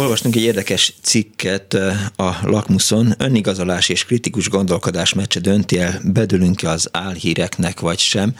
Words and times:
Olvastunk 0.00 0.36
egy 0.36 0.42
érdekes 0.42 0.94
cikket 1.02 1.74
a 2.16 2.36
Lakmuszon. 2.42 3.14
Önigazolás 3.18 3.88
és 3.88 4.04
kritikus 4.04 4.48
gondolkodás 4.48 5.14
meccse 5.14 5.40
dönti 5.40 5.78
el, 5.78 6.00
bedülünk-e 6.04 6.70
az 6.70 6.88
álhíreknek 6.92 7.80
vagy 7.80 7.98
sem. 7.98 8.34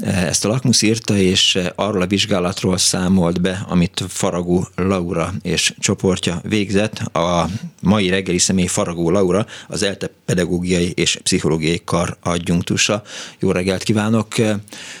Ezt 0.00 0.44
a 0.44 0.48
Lakmusz 0.48 0.82
írta, 0.82 1.16
és 1.16 1.58
arról 1.74 2.02
a 2.02 2.06
vizsgálatról 2.06 2.78
számolt 2.78 3.40
be, 3.40 3.64
amit 3.68 4.04
Faragó 4.08 4.68
Laura 4.76 5.34
és 5.42 5.74
csoportja 5.78 6.40
végzett. 6.42 6.98
A 6.98 7.48
mai 7.80 8.08
reggeli 8.08 8.38
személy 8.38 8.66
Faragó 8.66 9.10
Laura, 9.10 9.46
az 9.68 9.82
ELTE 9.82 10.10
pedagógiai 10.24 10.92
és 10.94 11.18
pszichológiai 11.22 11.80
kar 11.84 12.16
adjunktusa. 12.22 13.02
Jó 13.38 13.50
reggelt 13.50 13.82
kívánok! 13.82 14.28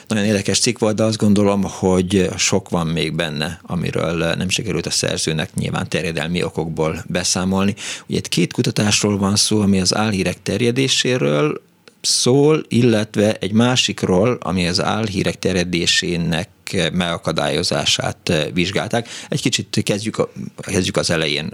Nagyon 0.06 0.24
érdekes 0.24 0.58
cikk 0.58 0.78
volt, 0.78 0.96
de 0.96 1.02
azt 1.02 1.16
gondolom, 1.16 1.62
hogy 1.62 2.30
sok 2.36 2.68
van 2.68 2.86
még 2.86 3.14
benne, 3.14 3.60
amiről 3.62 4.34
nem 4.34 4.48
sikerült 4.48 4.86
a 4.86 4.90
szerzőnek 4.90 5.54
nyilván 5.54 5.88
terjedelmi 6.02 6.42
okokból 6.42 7.04
beszámolni. 7.06 7.74
Ugye 8.06 8.18
itt 8.18 8.28
két 8.28 8.52
kutatásról 8.52 9.18
van 9.18 9.36
szó, 9.36 9.60
ami 9.60 9.80
az 9.80 9.94
álhírek 9.94 10.42
terjedéséről 10.42 11.62
szól, 12.00 12.64
illetve 12.68 13.36
egy 13.36 13.52
másikról, 13.52 14.38
ami 14.40 14.68
az 14.68 14.82
álhírek 14.82 15.38
terjedésének 15.38 16.48
megakadályozását 16.92 18.32
vizsgálták. 18.52 19.08
Egy 19.28 19.40
kicsit 19.40 19.80
kezdjük, 19.82 20.28
kezdjük 20.56 20.96
az 20.96 21.10
elején 21.10 21.50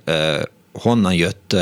honnan 0.73 1.15
jött 1.15 1.57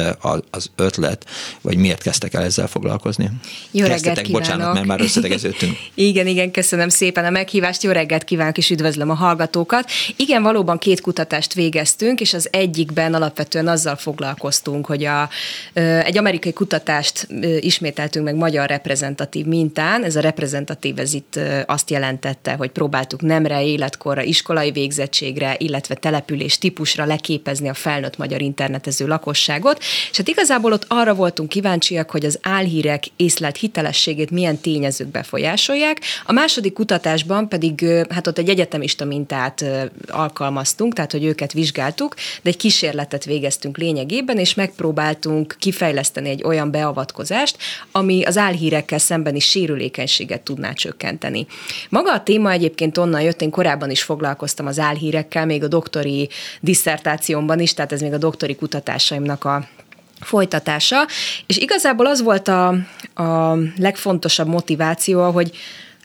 az 0.51 0.71
ötlet, 0.77 1.27
vagy 1.61 1.77
miért 1.77 2.03
kezdtek 2.03 2.35
el 2.35 2.43
ezzel 2.43 2.67
foglalkozni? 2.67 3.31
Jó 3.71 3.87
reggelt 3.87 4.21
kívánok. 4.21 4.33
bocsánat, 4.33 4.75
mert 4.75 4.87
már 4.87 5.01
összetegeződtünk. 5.01 5.77
igen, 5.95 6.27
igen, 6.27 6.51
köszönöm 6.51 6.89
szépen 6.89 7.25
a 7.25 7.31
meghívást, 7.31 7.83
jó 7.83 7.91
reggelt 7.91 8.25
kívánok, 8.25 8.59
és 8.59 8.71
üdvözlöm 8.71 9.11
a 9.11 9.15
hallgatókat. 9.15 9.91
Igen, 10.17 10.43
valóban 10.43 10.79
két 10.79 11.01
kutatást 11.01 11.55
végeztünk, 11.55 12.21
és 12.21 12.35
az 12.35 12.49
egyikben 12.53 13.15
alapvetően 13.15 13.69
azzal 13.69 13.97
foglalkoztunk, 13.97 14.87
hogy 14.87 15.05
a, 15.05 15.29
egy 16.03 16.19
amerikai 16.19 16.53
kutatást 16.53 17.29
ismételtünk 17.61 18.25
meg 18.25 18.35
magyar 18.35 18.69
reprezentatív 18.69 19.47
mintán. 19.47 20.05
Ez 20.05 20.17
a 20.17 20.21
reprezentatív, 20.21 20.99
ez 20.99 21.15
itt 21.15 21.39
azt 21.67 21.91
jelentette, 21.91 22.53
hogy 22.53 22.71
próbáltuk 22.71 23.21
nemre, 23.21 23.65
életkorra, 23.65 24.23
iskolai 24.23 24.71
végzettségre, 24.71 25.55
illetve 25.59 25.95
település 25.95 26.59
típusra 26.59 27.05
leképezni 27.05 27.69
a 27.69 27.75
felnőtt 27.75 28.17
magyar 28.17 28.41
internetező 28.97 29.07
lakosságot, 29.07 29.79
és 30.11 30.17
hát 30.17 30.29
igazából 30.29 30.73
ott 30.73 30.85
arra 30.89 31.15
voltunk 31.15 31.49
kíváncsiak, 31.49 32.11
hogy 32.11 32.25
az 32.25 32.39
álhírek 32.43 33.05
észlelt 33.17 33.57
hitelességét 33.57 34.31
milyen 34.31 34.59
tényezők 34.59 35.09
befolyásolják. 35.09 36.01
A 36.25 36.33
második 36.33 36.73
kutatásban 36.73 37.49
pedig 37.49 37.85
hát 38.09 38.27
ott 38.27 38.39
egy 38.39 38.49
egyetemista 38.49 39.05
mintát 39.05 39.65
alkalmaztunk, 40.09 40.93
tehát 40.93 41.13
hogy 41.13 41.25
őket 41.25 41.53
vizsgáltuk, 41.53 42.15
de 42.43 42.51
egy 42.51 42.57
kísérletet 42.57 43.25
végeztünk 43.25 43.77
lényegében, 43.79 44.39
és 44.39 44.55
megpróbáltunk 44.55 45.57
kifejleszteni 45.59 46.29
egy 46.29 46.43
olyan 46.45 46.71
beavatkozást, 46.71 47.57
ami 47.93 48.25
az 48.25 48.37
álhírekkel 48.37 48.99
szembeni 48.99 49.39
sérülékenységet 49.39 50.41
tudná 50.41 50.73
csökkenteni. 50.73 51.47
Maga 51.89 52.13
a 52.13 52.23
téma 52.23 52.51
egyébként 52.51 52.99
onnan 52.99 53.21
jött, 53.21 53.43
én 53.43 53.51
korábban 53.51 53.91
is 53.91 54.03
foglalkoztam 54.03 54.67
az 54.67 54.79
álhírekkel, 54.79 55.47
még 55.47 55.63
a 55.63 55.69
doktori 55.69 56.29
disszertációmban 56.61 57.61
is, 57.61 57.75
tehát 57.75 57.93
ez 57.93 58.01
még 58.01 58.13
a 58.13 58.19
doktori 58.19 58.57
kutatás 58.57 58.86
kutatásaimnak 58.87 59.45
a 59.45 59.69
folytatása, 60.21 61.07
és 61.47 61.57
igazából 61.57 62.07
az 62.07 62.23
volt 62.23 62.49
a, 62.49 62.69
a 63.15 63.57
legfontosabb 63.77 64.47
motiváció, 64.47 65.31
hogy 65.31 65.57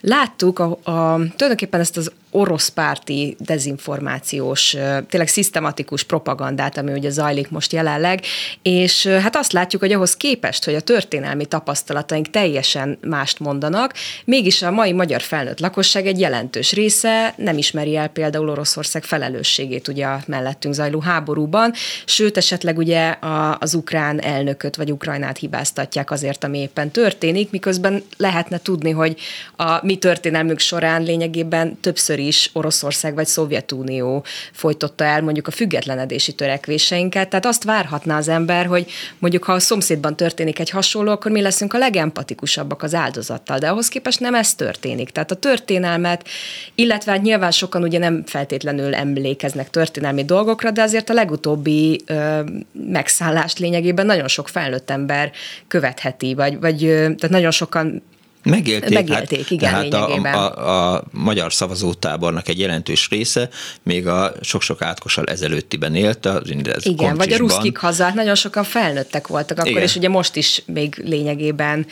láttuk 0.01 0.59
a, 0.59 0.65
a, 0.83 1.15
tulajdonképpen 1.15 1.79
ezt 1.79 1.97
az 1.97 2.11
orosz 2.31 2.69
párti 2.69 3.35
dezinformációs, 3.39 4.75
tényleg 5.09 5.27
szisztematikus 5.27 6.03
propagandát, 6.03 6.77
ami 6.77 6.91
ugye 6.91 7.09
zajlik 7.09 7.49
most 7.49 7.73
jelenleg, 7.73 8.21
és 8.61 9.07
hát 9.07 9.35
azt 9.35 9.51
látjuk, 9.51 9.81
hogy 9.81 9.91
ahhoz 9.91 10.17
képest, 10.17 10.65
hogy 10.65 10.75
a 10.75 10.81
történelmi 10.81 11.45
tapasztalataink 11.45 12.29
teljesen 12.29 12.97
mást 13.01 13.39
mondanak, 13.39 13.93
mégis 14.25 14.61
a 14.61 14.71
mai 14.71 14.91
magyar 14.91 15.21
felnőtt 15.21 15.59
lakosság 15.59 16.07
egy 16.07 16.19
jelentős 16.19 16.73
része 16.73 17.33
nem 17.37 17.57
ismeri 17.57 17.95
el 17.95 18.07
például 18.07 18.49
Oroszország 18.49 19.03
felelősségét 19.03 19.87
ugye 19.87 20.05
a 20.05 20.21
mellettünk 20.27 20.73
zajló 20.73 20.99
háborúban, 20.99 21.73
sőt 22.05 22.37
esetleg 22.37 22.77
ugye 22.77 23.15
az 23.59 23.73
ukrán 23.73 24.21
elnököt 24.21 24.75
vagy 24.75 24.91
Ukrajnát 24.91 25.37
hibáztatják 25.37 26.11
azért, 26.11 26.43
ami 26.43 26.57
éppen 26.57 26.91
történik, 26.91 27.51
miközben 27.51 28.03
lehetne 28.17 28.59
tudni, 28.59 28.91
hogy 28.91 29.19
a 29.55 29.85
mi 29.85 29.95
történelmünk 29.95 30.59
során 30.59 31.03
lényegében 31.03 31.79
többször 31.79 32.19
is 32.27 32.49
Oroszország 32.53 33.13
vagy 33.13 33.27
Szovjetunió 33.27 34.23
folytotta 34.51 35.03
el 35.03 35.21
mondjuk 35.21 35.47
a 35.47 35.51
függetlenedési 35.51 36.33
törekvéseinket. 36.33 37.29
Tehát 37.29 37.45
azt 37.45 37.63
várhatná 37.63 38.17
az 38.17 38.27
ember, 38.27 38.65
hogy 38.65 38.91
mondjuk 39.19 39.43
ha 39.43 39.53
a 39.53 39.59
szomszédban 39.59 40.15
történik 40.15 40.59
egy 40.59 40.69
hasonló, 40.69 41.11
akkor 41.11 41.31
mi 41.31 41.41
leszünk 41.41 41.73
a 41.73 41.77
legempatikusabbak 41.77 42.83
az 42.83 42.93
áldozattal, 42.93 43.57
de 43.57 43.69
ahhoz 43.69 43.87
képest 43.87 44.19
nem 44.19 44.35
ez 44.35 44.55
történik. 44.55 45.09
Tehát 45.09 45.31
a 45.31 45.35
történelmet, 45.35 46.27
illetve 46.75 47.11
hát 47.11 47.21
nyilván 47.21 47.51
sokan 47.51 47.83
ugye 47.83 47.99
nem 47.99 48.23
feltétlenül 48.25 48.95
emlékeznek 48.95 49.69
történelmi 49.69 50.25
dolgokra, 50.25 50.71
de 50.71 50.81
azért 50.81 51.09
a 51.09 51.13
legutóbbi 51.13 52.01
ö, 52.05 52.39
megszállást 52.71 53.59
lényegében 53.59 54.05
nagyon 54.05 54.27
sok 54.27 54.47
felnőtt 54.47 54.89
ember 54.89 55.31
követheti, 55.67 56.33
vagy, 56.33 56.59
vagy 56.59 56.77
tehát 56.79 57.29
nagyon 57.29 57.51
sokan 57.51 58.01
Megélték, 58.43 58.93
Megélték 58.93 59.39
hát, 59.39 59.51
igen, 59.51 59.89
tehát 59.89 59.93
a, 59.93 60.55
a, 60.55 60.93
a 60.93 61.03
magyar 61.11 61.53
szavazótábornak 61.53 62.47
egy 62.47 62.59
jelentős 62.59 63.09
része 63.09 63.49
még 63.83 64.07
a 64.07 64.33
sok-sok 64.41 64.81
átkossal 64.81 65.25
ezelőttiben 65.25 65.95
élt. 65.95 66.25
Az 66.25 66.49
igen, 66.83 67.15
vagy 67.15 67.33
a 67.33 67.37
ruszkik 67.37 67.77
hazák, 67.77 68.13
nagyon 68.13 68.35
sokan 68.35 68.63
felnőttek 68.63 69.27
voltak 69.27 69.57
akkor, 69.57 69.71
igen. 69.71 69.83
és 69.83 69.95
ugye 69.95 70.09
most 70.09 70.35
is 70.35 70.63
még 70.65 71.01
lényegében, 71.05 71.85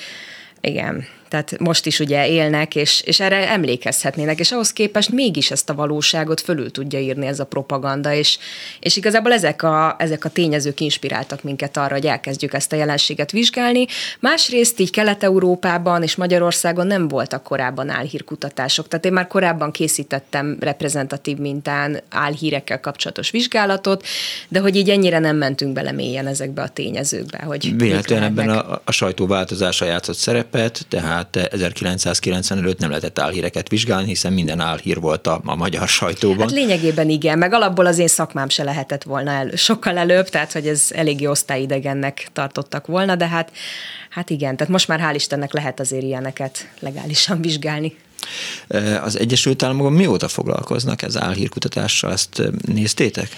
igen 0.61 1.07
tehát 1.29 1.59
most 1.59 1.85
is 1.85 1.99
ugye 1.99 2.27
élnek, 2.27 2.75
és, 2.75 3.01
és 3.01 3.19
erre 3.19 3.49
emlékezhetnének, 3.49 4.39
és 4.39 4.51
ahhoz 4.51 4.73
képest 4.73 5.11
mégis 5.11 5.51
ezt 5.51 5.69
a 5.69 5.75
valóságot 5.75 6.41
fölül 6.41 6.71
tudja 6.71 6.99
írni 6.99 7.27
ez 7.27 7.39
a 7.39 7.45
propaganda, 7.45 8.13
és, 8.13 8.37
és 8.79 8.97
igazából 8.97 9.33
ezek 9.33 9.63
a, 9.63 9.95
ezek 9.99 10.25
a 10.25 10.29
tényezők 10.29 10.79
inspiráltak 10.79 11.43
minket 11.43 11.77
arra, 11.77 11.93
hogy 11.93 12.05
elkezdjük 12.05 12.53
ezt 12.53 12.73
a 12.73 12.75
jelenséget 12.75 13.31
vizsgálni. 13.31 13.85
Másrészt 14.19 14.79
így 14.79 14.91
Kelet-Európában 14.91 16.03
és 16.03 16.15
Magyarországon 16.15 16.87
nem 16.87 17.07
voltak 17.07 17.43
korábban 17.43 17.89
álhírkutatások, 17.89 18.87
tehát 18.87 19.05
én 19.05 19.13
már 19.13 19.27
korábban 19.27 19.71
készítettem 19.71 20.57
reprezentatív 20.59 21.37
mintán 21.37 22.01
álhírekkel 22.09 22.79
kapcsolatos 22.79 23.29
vizsgálatot, 23.29 24.05
de 24.47 24.59
hogy 24.59 24.75
így 24.75 24.89
ennyire 24.89 25.19
nem 25.19 25.35
mentünk 25.37 25.73
bele 25.73 25.91
mélyen 25.91 26.27
ezekbe 26.27 26.61
a 26.61 26.69
tényezőkbe. 26.69 27.37
Hogy 27.45 27.77
Véletlenül 27.77 28.25
ebben 28.25 28.49
a, 28.49 28.81
a 28.83 28.91
sajtó 28.91 29.27
változása 29.27 29.85
játszott 29.85 30.15
szerepet, 30.15 30.85
tehát 30.87 31.18
tehát 31.27 31.53
1990 31.53 32.59
előtt 32.59 32.79
nem 32.79 32.89
lehetett 32.89 33.19
álhíreket 33.19 33.69
vizsgálni, 33.69 34.07
hiszen 34.07 34.33
minden 34.33 34.59
álhír 34.59 34.99
volt 34.99 35.27
a, 35.27 35.41
a 35.45 35.55
magyar 35.55 35.87
sajtóban. 35.87 36.39
Hát 36.39 36.51
lényegében 36.51 37.09
igen, 37.09 37.37
meg 37.37 37.53
alapból 37.53 37.85
az 37.85 37.97
én 37.97 38.07
szakmám 38.07 38.49
se 38.49 38.63
lehetett 38.63 39.03
volna 39.03 39.31
el, 39.31 39.55
sokkal 39.55 39.97
előbb, 39.97 40.29
tehát 40.29 40.51
hogy 40.51 40.67
ez 40.67 40.87
eléggé 40.89 41.25
osztályidegennek 41.25 42.27
tartottak 42.33 42.87
volna, 42.87 43.15
de 43.15 43.27
hát, 43.27 43.51
hát 44.09 44.29
igen, 44.29 44.57
tehát 44.57 44.71
most 44.71 44.87
már 44.87 44.99
hál' 44.99 45.15
Istennek 45.15 45.53
lehet 45.53 45.79
azért 45.79 46.03
ilyeneket 46.03 46.69
legálisan 46.79 47.41
vizsgálni. 47.41 47.95
Az 49.03 49.19
Egyesült 49.19 49.63
Államokban 49.63 49.93
mióta 49.93 50.27
foglalkoznak 50.27 51.01
ez 51.01 51.17
álhírkutatással, 51.17 52.11
ezt 52.11 52.41
néztétek? 52.65 53.29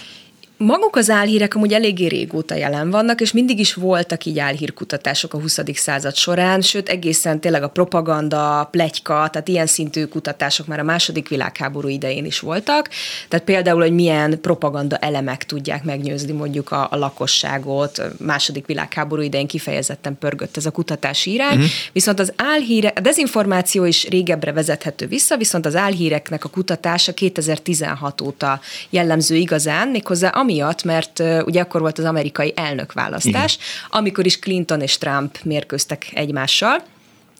Maguk 0.56 0.96
az 0.96 1.10
álhírek 1.10 1.54
amúgy 1.54 1.72
eléggé 1.72 2.06
régóta 2.06 2.54
jelen 2.54 2.90
vannak, 2.90 3.20
és 3.20 3.32
mindig 3.32 3.58
is 3.58 3.74
voltak 3.74 4.24
így 4.24 4.38
álhírkutatások 4.38 5.34
a 5.34 5.40
20. 5.40 5.58
század 5.74 6.14
során, 6.14 6.60
sőt 6.60 6.88
egészen 6.88 7.40
tényleg 7.40 7.62
a 7.62 7.68
propaganda, 7.68 8.68
plegyka, 8.70 9.28
tehát 9.32 9.48
ilyen 9.48 9.66
szintű 9.66 10.04
kutatások 10.04 10.66
már 10.66 10.78
a 10.78 10.82
második 10.82 11.28
világháború 11.28 11.88
idején 11.88 12.24
is 12.24 12.40
voltak. 12.40 12.88
Tehát 13.28 13.44
például, 13.44 13.80
hogy 13.80 13.92
milyen 13.92 14.40
propaganda 14.40 14.96
elemek 14.96 15.44
tudják 15.44 15.84
megnyőzni 15.84 16.32
mondjuk 16.32 16.70
a, 16.70 16.88
a 16.90 16.96
lakosságot, 16.96 18.02
második 18.18 18.66
világháború 18.66 19.22
idején 19.22 19.46
kifejezetten 19.46 20.18
pörgött 20.18 20.56
ez 20.56 20.66
a 20.66 20.70
kutatási 20.70 21.32
irány, 21.32 21.56
uh-huh. 21.56 21.70
viszont 21.92 22.20
az 22.20 22.32
álhíre, 22.36 22.92
a 22.96 23.00
dezinformáció 23.00 23.84
is 23.84 24.08
régebbre 24.08 24.52
vezethető 24.52 25.06
vissza, 25.06 25.36
viszont 25.36 25.66
az 25.66 25.76
álhíreknek 25.76 26.44
a 26.44 26.48
kutatása 26.48 27.14
2016 27.14 28.20
óta 28.20 28.60
jellemző 28.90 29.36
igazán, 29.36 29.88
méghozzá 29.88 30.28
amiatt, 30.42 30.84
mert 30.84 31.22
ugye 31.44 31.60
akkor 31.60 31.80
volt 31.80 31.98
az 31.98 32.04
amerikai 32.04 32.52
elnökválasztás, 32.56 33.54
Igen. 33.54 33.66
amikor 33.90 34.26
is 34.26 34.38
Clinton 34.38 34.80
és 34.80 34.98
Trump 34.98 35.38
mérkőztek 35.44 36.10
egymással, 36.14 36.82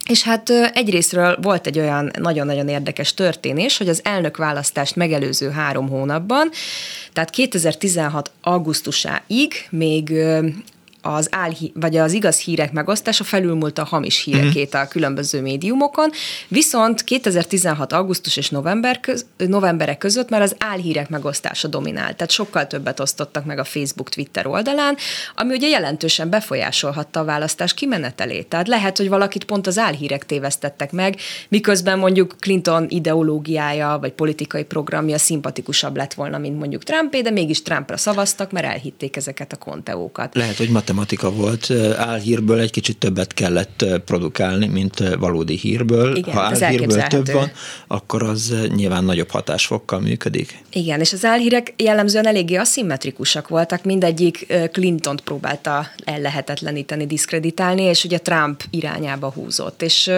És 0.06 0.22
hát 0.22 0.50
egyrésztről 0.50 1.38
volt 1.43 1.66
egy 1.66 1.78
olyan 1.78 2.10
nagyon-nagyon 2.19 2.69
érdekes 2.69 3.14
történés, 3.14 3.78
hogy 3.78 3.88
az 3.88 4.00
elnökválasztást 4.04 4.96
megelőző 4.96 5.50
három 5.50 5.88
hónapban, 5.88 6.50
tehát 7.12 7.31
2016 7.31 8.31
augusztusáig 8.43 9.52
még 9.70 10.12
az 11.02 11.28
álhí, 11.31 11.72
vagy 11.75 11.96
az 11.96 12.12
igaz 12.12 12.38
hírek 12.38 12.72
megosztása 12.72 13.25
felülmúlt 13.25 13.78
a 13.78 13.84
hamis 13.84 14.22
hírekét 14.22 14.75
a 14.75 14.88
különböző 14.88 15.40
médiumokon, 15.40 16.10
viszont 16.49 17.04
2016. 17.04 17.93
augusztus 17.93 18.37
és 18.37 18.50
november 18.50 19.00
köz, 19.00 19.26
novemberek 19.37 19.99
között 19.99 20.28
már 20.28 20.43
az 20.43 20.56
álhírek 20.58 21.08
megosztása 21.08 21.69
dominált, 21.69 22.16
tehát 22.16 22.31
sokkal 22.31 22.66
többet 22.66 23.00
osztottak 23.00 23.44
meg 23.44 23.58
a 23.58 23.64
Facebook, 23.64 24.08
Twitter 24.08 24.46
oldalán, 24.46 24.96
ami 25.34 25.54
ugye 25.54 25.69
jelentősen 25.69 26.31
befolyásolhatta 26.31 27.20
a 27.20 27.25
választás 27.25 27.75
kimenetelét. 27.75 28.46
Tehát 28.46 28.69
lehet, 28.69 28.96
hogy 28.96 29.08
valakit 29.08 29.44
pont 29.44 29.66
az 29.66 29.78
álhírek 29.78 30.26
tévesztettek 30.26 30.93
meg, 30.93 31.16
miközben 31.48 31.98
mondjuk 31.98 32.34
Clinton 32.38 32.87
ideológiája 32.88 33.98
vagy 34.00 34.12
politikai 34.12 34.64
programja 34.64 35.19
szimpatikusabb 35.19 35.96
lett 35.96 36.14
volna, 36.14 36.38
mint 36.38 36.58
mondjuk 36.58 36.82
Trumpé, 36.82 37.20
de 37.20 37.31
mégis 37.31 37.62
Trumpra 37.62 37.96
szavaztak, 37.96 38.52
mert 38.52 38.66
elhitték 38.66 39.16
ezeket 39.16 39.52
a 39.52 39.56
konteókat. 39.56 40.34
Lehet, 40.34 40.56
hogy 40.56 40.70
matematika 40.92 41.30
volt, 41.30 41.70
álhírből 41.96 42.60
egy 42.60 42.70
kicsit 42.70 42.98
többet 42.98 43.34
kellett 43.34 43.84
produkálni, 44.04 44.66
mint 44.66 45.16
valódi 45.18 45.56
hírből. 45.56 46.16
Igen, 46.16 46.34
ha 46.34 46.40
álhírből 46.40 47.02
több 47.02 47.30
van, 47.32 47.50
akkor 47.86 48.22
az 48.22 48.54
nyilván 48.74 49.04
nagyobb 49.04 49.30
hatásfokkal 49.30 50.00
működik. 50.00 50.62
Igen, 50.72 51.00
és 51.00 51.12
az 51.12 51.24
álhírek 51.24 51.74
jellemzően 51.76 52.26
eléggé 52.26 52.54
aszimmetrikusak 52.54 53.48
voltak, 53.48 53.84
mindegyik 53.84 54.46
Clinton-t 54.72 55.20
próbálta 55.20 55.86
ellehetetleníteni, 56.04 57.06
diszkreditálni, 57.06 57.82
és 57.82 58.04
ugye 58.04 58.18
Trump 58.18 58.62
irányába 58.70 59.30
húzott. 59.30 59.82
És 59.82 60.08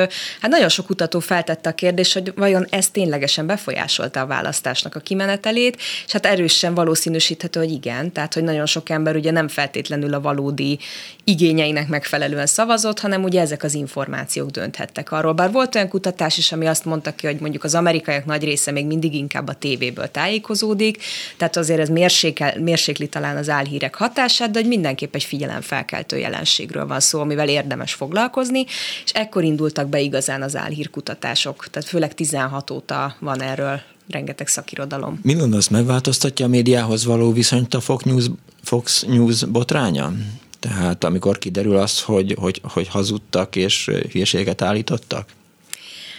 hát 0.41 0.51
nagyon 0.51 0.69
sok 0.69 0.87
kutató 0.87 1.19
feltette 1.19 1.69
a 1.69 1.75
kérdést, 1.75 2.13
hogy 2.13 2.33
vajon 2.37 2.67
ez 2.71 2.89
ténylegesen 2.89 3.47
befolyásolta 3.47 4.21
a 4.21 4.27
választásnak 4.27 4.95
a 4.95 5.01
kimenetelét, 5.01 5.77
és 6.07 6.13
hát 6.13 6.27
erősen 6.27 6.75
valószínűsíthető, 6.75 7.61
hogy 7.61 7.71
igen, 7.71 8.13
tehát 8.13 8.35
hogy 8.35 8.43
nagyon 8.43 8.67
sok 8.67 8.89
ember 8.89 9.17
ugye 9.17 9.31
nem 9.31 9.49
feltétlenül 9.49 10.15
a 10.15 10.21
valódi 10.21 10.64
valódi 10.65 10.79
igényeinek 11.25 11.89
megfelelően 11.89 12.47
szavazott, 12.47 13.01
hanem 13.01 13.23
ugye 13.23 13.41
ezek 13.41 13.63
az 13.63 13.75
információk 13.75 14.51
dönthettek 14.51 15.13
arról. 15.13 15.33
Bár 15.33 15.53
volt 15.53 15.75
olyan 15.75 15.89
kutatás 15.89 16.39
is, 16.39 16.53
ami 16.53 16.67
azt 16.67 16.85
mondta 16.85 17.15
ki, 17.15 17.27
hogy 17.27 17.41
mondjuk 17.41 17.65
az 17.65 17.75
amerikaiak 17.75 18.25
nagy 18.25 18.45
része 18.45 18.71
még 18.71 18.87
mindig 18.87 19.15
inkább 19.15 19.49
a 19.49 19.55
tévéből 19.55 20.11
tájékozódik, 20.11 21.03
tehát 21.37 21.57
azért 21.57 21.81
ez 21.81 21.89
mérsékel, 21.89 22.61
mérsékli 22.61 23.09
talán 23.09 23.37
az 23.37 23.49
álhírek 23.49 23.95
hatását, 23.95 24.51
de 24.51 24.59
hogy 24.59 24.69
mindenképp 24.69 25.15
egy 25.15 25.25
figyelemfelkeltő 25.25 26.19
jelenségről 26.19 26.87
van 26.87 27.01
szó, 27.01 27.21
amivel 27.21 27.49
érdemes 27.49 27.95
foglalkozni, 27.95 28.65
és 29.05 29.13
ekkor 29.13 29.45
indultak 29.45 29.89
be 29.89 30.01
igazán 30.01 30.43
az 30.43 30.57
álhírkutatások, 30.57 31.67
tehát 31.71 31.89
főleg 31.89 32.15
16 32.15 32.71
óta 32.71 33.17
van 33.21 33.43
erről 33.43 33.81
rengeteg 34.09 34.49
szakirodalom. 34.49 35.19
Mi 35.23 35.35
gondolsz, 35.35 35.69
megváltoztatja 35.69 36.47
a 36.47 36.49
médiához 36.49 37.05
való 37.05 37.33
viszonyt 37.33 37.75
a 37.75 37.81
Fox 37.81 38.05
News, 38.05 38.31
Fox 38.63 39.03
News 39.03 39.45
botránya? 39.45 40.13
Tehát 40.59 41.05
amikor 41.05 41.39
kiderül 41.39 41.77
az, 41.77 42.03
hogy, 42.03 42.37
hogy, 42.39 42.61
hogy 42.63 42.89
hazudtak 42.89 43.57
és 43.57 43.91
hülyeséget 44.11 44.63
állítottak? 44.63 45.29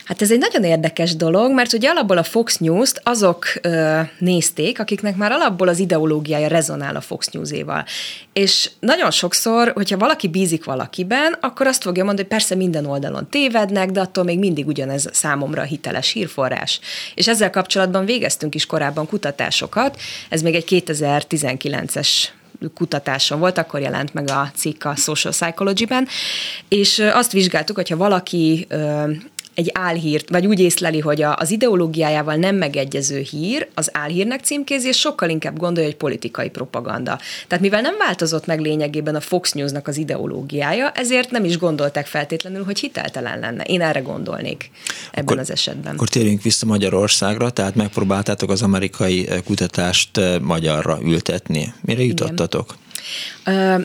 Hát 0.05 0.21
ez 0.21 0.31
egy 0.31 0.39
nagyon 0.39 0.63
érdekes 0.63 1.15
dolog, 1.15 1.51
mert 1.51 1.73
ugye 1.73 1.89
alapból 1.89 2.17
a 2.17 2.23
Fox 2.23 2.57
News-t 2.57 3.01
azok 3.03 3.45
ö, 3.61 3.99
nézték, 4.19 4.79
akiknek 4.79 5.15
már 5.15 5.31
alapból 5.31 5.67
az 5.67 5.79
ideológiája 5.79 6.47
rezonál 6.47 6.95
a 6.95 7.01
Fox 7.01 7.27
News-éval. 7.27 7.85
És 8.33 8.69
nagyon 8.79 9.11
sokszor, 9.11 9.71
hogyha 9.75 9.97
valaki 9.97 10.27
bízik 10.27 10.63
valakiben, 10.63 11.37
akkor 11.41 11.67
azt 11.67 11.81
fogja 11.81 12.03
mondani, 12.03 12.27
hogy 12.27 12.37
persze 12.37 12.55
minden 12.55 12.85
oldalon 12.85 13.29
tévednek, 13.29 13.91
de 13.91 13.99
attól 13.99 14.23
még 14.23 14.39
mindig 14.39 14.67
ugyanez 14.67 15.09
számomra 15.11 15.61
a 15.61 15.65
hiteles 15.65 16.11
hírforrás. 16.11 16.79
És 17.15 17.27
ezzel 17.27 17.49
kapcsolatban 17.49 18.05
végeztünk 18.05 18.55
is 18.55 18.65
korábban 18.65 19.07
kutatásokat, 19.07 19.99
ez 20.29 20.41
még 20.41 20.55
egy 20.55 20.65
2019-es 20.87 22.09
kutatáson 22.73 23.39
volt, 23.39 23.57
akkor 23.57 23.79
jelent 23.79 24.13
meg 24.13 24.29
a 24.29 24.51
cikk 24.55 24.83
a 24.83 24.95
Social 24.95 25.33
Psychology-ben, 25.33 26.07
és 26.67 26.99
azt 26.99 27.31
vizsgáltuk, 27.31 27.75
hogyha 27.75 27.97
valaki 27.97 28.67
egy 29.55 29.69
álhírt, 29.73 30.29
vagy 30.29 30.47
úgy 30.47 30.59
észleli, 30.59 30.99
hogy 30.99 31.21
a, 31.21 31.35
az 31.35 31.51
ideológiájával 31.51 32.35
nem 32.35 32.55
megegyező 32.55 33.19
hír, 33.19 33.67
az 33.73 33.89
álhírnek 33.93 34.43
címkézi, 34.43 34.87
és 34.87 34.97
sokkal 34.97 35.29
inkább 35.29 35.57
gondolja, 35.57 35.89
hogy 35.89 35.97
politikai 35.97 36.49
propaganda. 36.49 37.19
Tehát 37.47 37.63
mivel 37.63 37.81
nem 37.81 37.97
változott 37.97 38.45
meg 38.45 38.59
lényegében 38.59 39.15
a 39.15 39.19
Fox 39.19 39.51
News-nak 39.51 39.87
az 39.87 39.97
ideológiája, 39.97 40.91
ezért 40.91 41.31
nem 41.31 41.43
is 41.43 41.57
gondolták 41.57 42.05
feltétlenül, 42.05 42.63
hogy 42.63 42.79
hiteltelen 42.79 43.39
lenne. 43.39 43.63
Én 43.63 43.81
erre 43.81 43.99
gondolnék 43.99 44.71
ebben 45.11 45.23
akkor, 45.23 45.39
az 45.39 45.51
esetben. 45.51 45.93
Akkor 45.93 46.09
térjünk 46.09 46.41
vissza 46.41 46.65
Magyarországra, 46.65 47.49
tehát 47.49 47.75
megpróbáltátok 47.75 48.49
az 48.49 48.61
amerikai 48.61 49.29
kutatást 49.45 50.19
magyarra 50.41 50.99
ültetni. 51.03 51.73
Mire 51.81 52.03
jutottatok? 52.03 52.65
Igen. 52.67 52.83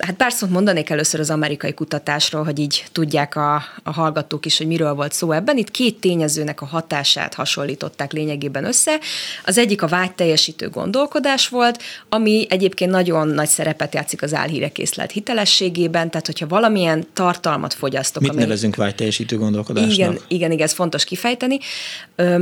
Hát 0.01 0.13
pár 0.17 0.33
szót 0.33 0.51
mondanék 0.51 0.91
először 0.91 1.21
az 1.21 1.31
amerikai 1.31 1.75
kutatásról, 1.75 2.45
hogy 2.45 2.59
így 2.59 2.85
tudják 2.93 3.37
a, 3.37 3.55
a 3.83 3.93
hallgatók 3.93 4.47
is, 4.47 4.59
hogy 4.59 4.67
miről 4.67 4.95
volt 4.95 5.13
szó 5.13 5.33
ebben. 5.33 5.57
Itt 5.57 5.71
két 5.71 6.01
tényezőnek 6.01 6.61
a 6.61 6.67
hatását 6.67 7.35
hasonlították 7.35 8.13
lényegében 8.13 8.65
össze. 8.65 8.99
Az 9.45 9.59
egyik 9.59 9.83
a 9.83 9.87
vágyteljesítő 9.87 10.69
gondolkodás 10.69 11.49
volt, 11.49 11.83
ami 12.09 12.47
egyébként 12.49 12.91
nagyon 12.91 13.29
nagy 13.29 13.49
szerepet 13.49 13.95
játszik 13.95 14.23
az 14.23 14.35
álhírek 14.35 14.79
észlelt 14.79 15.11
hitelességében, 15.11 16.11
tehát 16.11 16.27
hogyha 16.27 16.47
valamilyen 16.47 17.07
tartalmat 17.13 17.75
fogyasztok. 17.75 18.23
Mit 18.23 18.31
ami... 18.31 18.41
nevezünk 18.41 18.77
vágyteljesítő 18.77 19.39
gondolkodásnak? 19.39 19.93
Igen, 19.93 20.19
igen, 20.29 20.51
igen, 20.51 20.67
ez 20.67 20.73
fontos 20.73 21.05
kifejteni. 21.05 21.59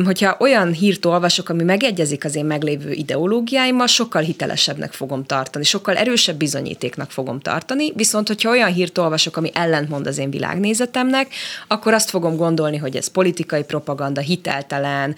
Hogyha 0.04 0.36
olyan 0.40 0.72
hírt 0.72 1.04
olvasok, 1.04 1.48
ami 1.48 1.62
megegyezik 1.62 2.24
az 2.24 2.34
én 2.34 2.44
meglévő 2.44 2.92
ideológiáimmal, 2.92 3.86
sokkal 3.86 4.22
hitelesebbnek 4.22 4.92
fogom 4.92 5.24
tartani, 5.24 5.64
sokkal 5.64 5.96
erősebb 5.96 6.36
bizonyítéknak 6.68 7.10
fogom 7.10 7.40
tartani, 7.40 7.92
viszont 7.94 8.28
hogyha 8.28 8.50
olyan 8.50 8.72
hírt 8.72 8.98
olvasok, 8.98 9.36
ami 9.36 9.50
ellentmond 9.54 10.06
az 10.06 10.18
én 10.18 10.30
világnézetemnek, 10.30 11.34
akkor 11.68 11.94
azt 11.94 12.10
fogom 12.10 12.36
gondolni, 12.36 12.76
hogy 12.76 12.96
ez 12.96 13.08
politikai 13.08 13.64
propaganda, 13.64 14.20
hiteltelen, 14.20 15.16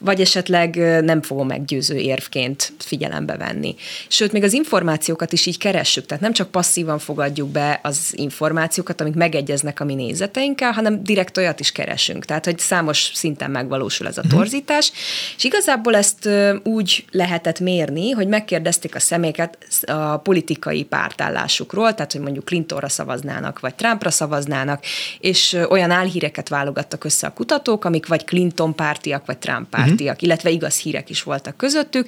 vagy 0.00 0.20
esetleg 0.20 0.76
nem 1.04 1.22
fogom 1.22 1.46
meggyőző 1.46 1.96
érvként 1.96 2.72
figyelembe 2.78 3.36
venni. 3.36 3.74
Sőt, 4.08 4.32
még 4.32 4.42
az 4.42 4.52
információkat 4.52 5.32
is 5.32 5.46
így 5.46 5.58
keressük, 5.58 6.06
tehát 6.06 6.22
nem 6.22 6.32
csak 6.32 6.50
passzívan 6.50 6.98
fogadjuk 6.98 7.48
be 7.48 7.80
az 7.82 8.12
információkat, 8.16 9.00
amik 9.00 9.14
megegyeznek 9.14 9.80
a 9.80 9.84
mi 9.84 9.94
nézeteinkkel, 9.94 10.72
hanem 10.72 11.02
direkt 11.02 11.36
olyat 11.36 11.60
is 11.60 11.72
keresünk. 11.72 12.24
Tehát, 12.24 12.44
hogy 12.44 12.58
számos 12.58 13.10
szinten 13.14 13.50
megvalósul 13.50 14.06
ez 14.06 14.18
a 14.18 14.22
mhm. 14.24 14.36
torzítás. 14.36 14.92
És 15.36 15.44
igazából 15.44 15.96
ezt 15.96 16.28
úgy 16.62 17.04
lehetett 17.10 17.60
mérni, 17.60 18.10
hogy 18.10 18.28
megkérdezték 18.28 18.94
a 18.94 19.00
személyeket 19.00 19.58
a 19.86 20.16
politikai 20.16 20.84
pártállásukról, 20.84 21.94
tehát, 21.94 22.12
hogy 22.12 22.20
mondjuk 22.20 22.44
Clintonra 22.44 22.88
szavaznának, 22.88 23.60
vagy 23.60 23.74
Trumpra 23.74 24.10
szavaznának, 24.10 24.84
és 25.20 25.56
olyan 25.68 25.90
álhíreket 25.90 26.48
válogattak 26.48 27.04
össze 27.04 27.26
a 27.26 27.32
kutatók, 27.32 27.84
amik 27.84 28.06
vagy 28.06 28.24
Clinton 28.24 28.74
pártiak, 28.74 29.26
vagy 29.26 29.38
Trump 29.38 29.68
pártiak 29.68 29.87
pártiak, 29.88 30.22
illetve 30.22 30.50
igaz 30.50 30.78
hírek 30.78 31.10
is 31.10 31.22
voltak 31.22 31.56
közöttük, 31.56 32.06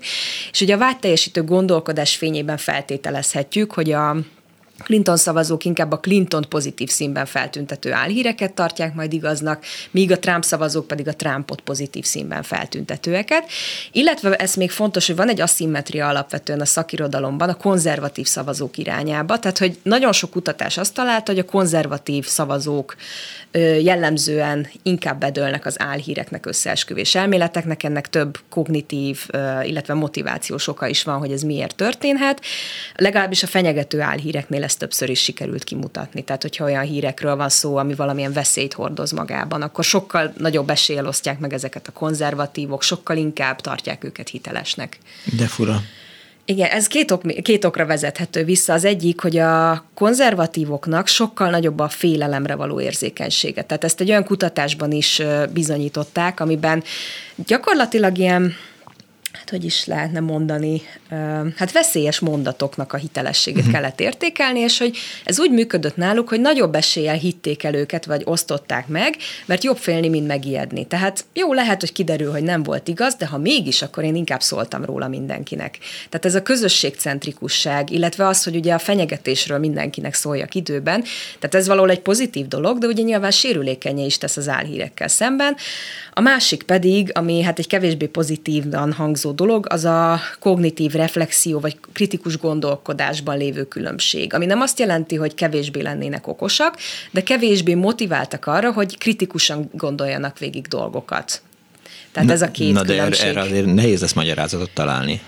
és 0.52 0.60
ugye 0.60 0.74
a 0.74 0.78
vágyteljesítő 0.78 1.42
gondolkodás 1.42 2.16
fényében 2.16 2.56
feltételezhetjük, 2.56 3.72
hogy 3.72 3.92
a 3.92 4.16
Clinton 4.84 5.16
szavazók 5.16 5.64
inkább 5.64 5.92
a 5.92 5.98
Clinton 5.98 6.44
pozitív 6.48 6.88
színben 6.88 7.26
feltüntető 7.26 7.92
álhíreket 7.92 8.52
tartják 8.52 8.94
majd 8.94 9.12
igaznak, 9.12 9.64
míg 9.90 10.10
a 10.10 10.18
Trump 10.18 10.44
szavazók 10.44 10.86
pedig 10.86 11.08
a 11.08 11.14
Trumpot 11.14 11.60
pozitív 11.60 12.04
színben 12.04 12.42
feltüntetőeket. 12.42 13.44
Illetve 13.92 14.36
ez 14.36 14.54
még 14.54 14.70
fontos, 14.70 15.06
hogy 15.06 15.16
van 15.16 15.28
egy 15.28 15.40
aszimmetria 15.40 16.08
alapvetően 16.08 16.60
a 16.60 16.64
szakirodalomban 16.64 17.48
a 17.48 17.54
konzervatív 17.54 18.26
szavazók 18.26 18.78
irányába, 18.78 19.38
tehát 19.38 19.58
hogy 19.58 19.78
nagyon 19.82 20.12
sok 20.12 20.30
kutatás 20.30 20.78
azt 20.78 20.94
találta, 20.94 21.32
hogy 21.32 21.40
a 21.40 21.44
konzervatív 21.44 22.26
szavazók 22.26 22.96
jellemzően 23.82 24.68
inkább 24.82 25.20
bedőlnek 25.20 25.66
az 25.66 25.80
álhíreknek, 25.80 26.46
összeesküvés 26.46 27.14
elméleteknek, 27.14 27.82
ennek 27.82 28.08
több 28.08 28.38
kognitív, 28.48 29.26
illetve 29.62 29.94
motivációs 29.94 30.68
oka 30.68 30.86
is 30.86 31.02
van, 31.02 31.18
hogy 31.18 31.32
ez 31.32 31.42
miért 31.42 31.74
történhet. 31.74 32.40
Legalábbis 32.94 33.42
a 33.42 33.46
fenyegető 33.46 34.00
álhíreknél 34.00 34.62
ezt 34.70 34.78
többször 34.78 35.10
is 35.10 35.22
sikerült 35.22 35.64
kimutatni. 35.64 36.22
Tehát, 36.22 36.42
hogyha 36.42 36.64
olyan 36.64 36.84
hírekről 36.84 37.36
van 37.36 37.48
szó, 37.48 37.76
ami 37.76 37.94
valamilyen 37.94 38.32
veszélyt 38.32 38.72
hordoz 38.72 39.10
magában, 39.10 39.62
akkor 39.62 39.84
sokkal 39.84 40.32
nagyobb 40.38 40.70
eséllyel 40.70 41.06
osztják 41.06 41.38
meg 41.38 41.52
ezeket 41.52 41.86
a 41.88 41.92
konzervatívok, 41.92 42.82
sokkal 42.82 43.16
inkább 43.16 43.60
tartják 43.60 44.04
őket 44.04 44.28
hitelesnek. 44.28 44.98
De 45.36 45.46
fura. 45.46 45.80
Igen, 46.44 46.70
ez 46.70 46.86
két, 46.86 47.10
ok, 47.10 47.22
két 47.42 47.64
okra 47.64 47.86
vezethető 47.86 48.44
vissza. 48.44 48.72
Az 48.72 48.84
egyik, 48.84 49.20
hogy 49.20 49.36
a 49.36 49.84
konzervatívoknak 49.94 51.06
sokkal 51.06 51.50
nagyobb 51.50 51.78
a 51.78 51.88
félelemre 51.88 52.54
való 52.54 52.80
érzékenysége. 52.80 53.62
Tehát 53.62 53.84
ezt 53.84 54.00
egy 54.00 54.10
olyan 54.10 54.24
kutatásban 54.24 54.92
is 54.92 55.22
bizonyították, 55.52 56.40
amiben 56.40 56.82
gyakorlatilag 57.46 58.18
ilyen 58.18 58.54
hát 59.32 59.50
hogy 59.50 59.64
is 59.64 59.86
lehetne 59.86 60.20
mondani, 60.20 60.82
hát 61.56 61.72
veszélyes 61.72 62.18
mondatoknak 62.18 62.92
a 62.92 62.96
hitelességét 62.96 63.58
uh-huh. 63.58 63.74
kellett 63.74 64.00
értékelni, 64.00 64.60
és 64.60 64.78
hogy 64.78 64.96
ez 65.24 65.40
úgy 65.40 65.50
működött 65.50 65.96
náluk, 65.96 66.28
hogy 66.28 66.40
nagyobb 66.40 66.74
eséllyel 66.74 67.14
hitték 67.14 67.64
el 67.64 67.74
őket, 67.74 68.04
vagy 68.04 68.22
osztották 68.24 68.88
meg, 68.88 69.16
mert 69.46 69.64
jobb 69.64 69.76
félni, 69.76 70.08
mint 70.08 70.26
megijedni. 70.26 70.86
Tehát 70.86 71.24
jó, 71.32 71.52
lehet, 71.52 71.80
hogy 71.80 71.92
kiderül, 71.92 72.30
hogy 72.30 72.42
nem 72.42 72.62
volt 72.62 72.88
igaz, 72.88 73.14
de 73.14 73.26
ha 73.26 73.38
mégis, 73.38 73.82
akkor 73.82 74.04
én 74.04 74.14
inkább 74.14 74.40
szóltam 74.40 74.84
róla 74.84 75.08
mindenkinek. 75.08 75.78
Tehát 76.08 76.24
ez 76.24 76.34
a 76.34 76.42
közösségcentrikusság, 76.42 77.90
illetve 77.90 78.26
az, 78.26 78.44
hogy 78.44 78.56
ugye 78.56 78.74
a 78.74 78.78
fenyegetésről 78.78 79.58
mindenkinek 79.58 80.14
szóljak 80.14 80.54
időben, 80.54 81.04
tehát 81.38 81.54
ez 81.54 81.66
valahol 81.66 81.90
egy 81.90 82.00
pozitív 82.00 82.48
dolog, 82.48 82.78
de 82.78 82.86
ugye 82.86 83.02
nyilván 83.02 83.30
sérülékenyé 83.30 84.04
is 84.04 84.18
tesz 84.18 84.36
az 84.36 84.48
álhírekkel 84.48 85.08
szemben. 85.08 85.56
A 86.12 86.20
másik 86.20 86.62
pedig, 86.62 87.10
ami 87.14 87.42
hát 87.42 87.58
egy 87.58 87.66
kevésbé 87.66 88.06
pozitívan 88.06 88.92
hangzó 88.92 89.18
dolog, 89.28 89.66
az 89.68 89.84
a 89.84 90.20
kognitív 90.38 90.92
reflexió 90.92 91.60
vagy 91.60 91.76
kritikus 91.92 92.38
gondolkodásban 92.38 93.36
lévő 93.36 93.64
különbség, 93.64 94.34
ami 94.34 94.46
nem 94.46 94.60
azt 94.60 94.78
jelenti, 94.78 95.16
hogy 95.16 95.34
kevésbé 95.34 95.80
lennének 95.80 96.26
okosak, 96.26 96.76
de 97.10 97.22
kevésbé 97.22 97.74
motiváltak 97.74 98.46
arra, 98.46 98.72
hogy 98.72 98.98
kritikusan 98.98 99.70
gondoljanak 99.72 100.38
végig 100.38 100.66
dolgokat. 100.66 101.42
Tehát 102.12 102.28
na, 102.28 102.34
ez 102.34 102.42
a 102.42 102.50
két 102.50 102.72
na 102.72 102.82
de 102.82 102.92
különbség. 102.92 103.28
erre 103.28 103.40
azért 103.40 103.74
nehéz 103.74 104.00
lesz 104.00 104.12
magyarázatot 104.12 104.70
találni. 104.70 105.20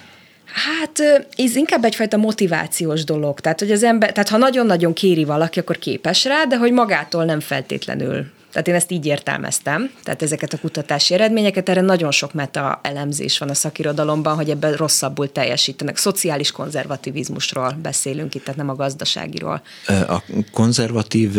Hát 0.44 1.00
ez 1.36 1.56
inkább 1.56 1.84
egyfajta 1.84 2.16
motivációs 2.16 3.04
dolog. 3.04 3.40
Tehát, 3.40 3.58
hogy 3.58 3.70
az 3.70 3.82
ember, 3.82 4.12
tehát 4.12 4.28
ha 4.28 4.36
nagyon-nagyon 4.36 4.92
kéri 4.92 5.24
valaki, 5.24 5.58
akkor 5.58 5.78
képes 5.78 6.24
rá, 6.24 6.44
de 6.44 6.56
hogy 6.56 6.72
magától 6.72 7.24
nem 7.24 7.40
feltétlenül 7.40 8.26
tehát 8.52 8.68
én 8.68 8.74
ezt 8.74 8.90
így 8.90 9.06
értelmeztem, 9.06 9.90
tehát 10.02 10.22
ezeket 10.22 10.52
a 10.52 10.58
kutatási 10.58 11.14
eredményeket, 11.14 11.68
erre 11.68 11.80
nagyon 11.80 12.10
sok 12.10 12.32
meta 12.32 12.80
elemzés 12.82 13.38
van 13.38 13.48
a 13.48 13.54
szakirodalomban, 13.54 14.34
hogy 14.34 14.50
ebben 14.50 14.72
rosszabbul 14.72 15.32
teljesítenek. 15.32 15.96
Szociális 15.96 16.50
konzervativizmusról 16.50 17.78
beszélünk 17.82 18.34
itt, 18.34 18.44
tehát 18.44 18.56
nem 18.56 18.68
a 18.68 18.74
gazdaságiról. 18.74 19.62
A 19.86 20.22
konzervatív 20.52 21.38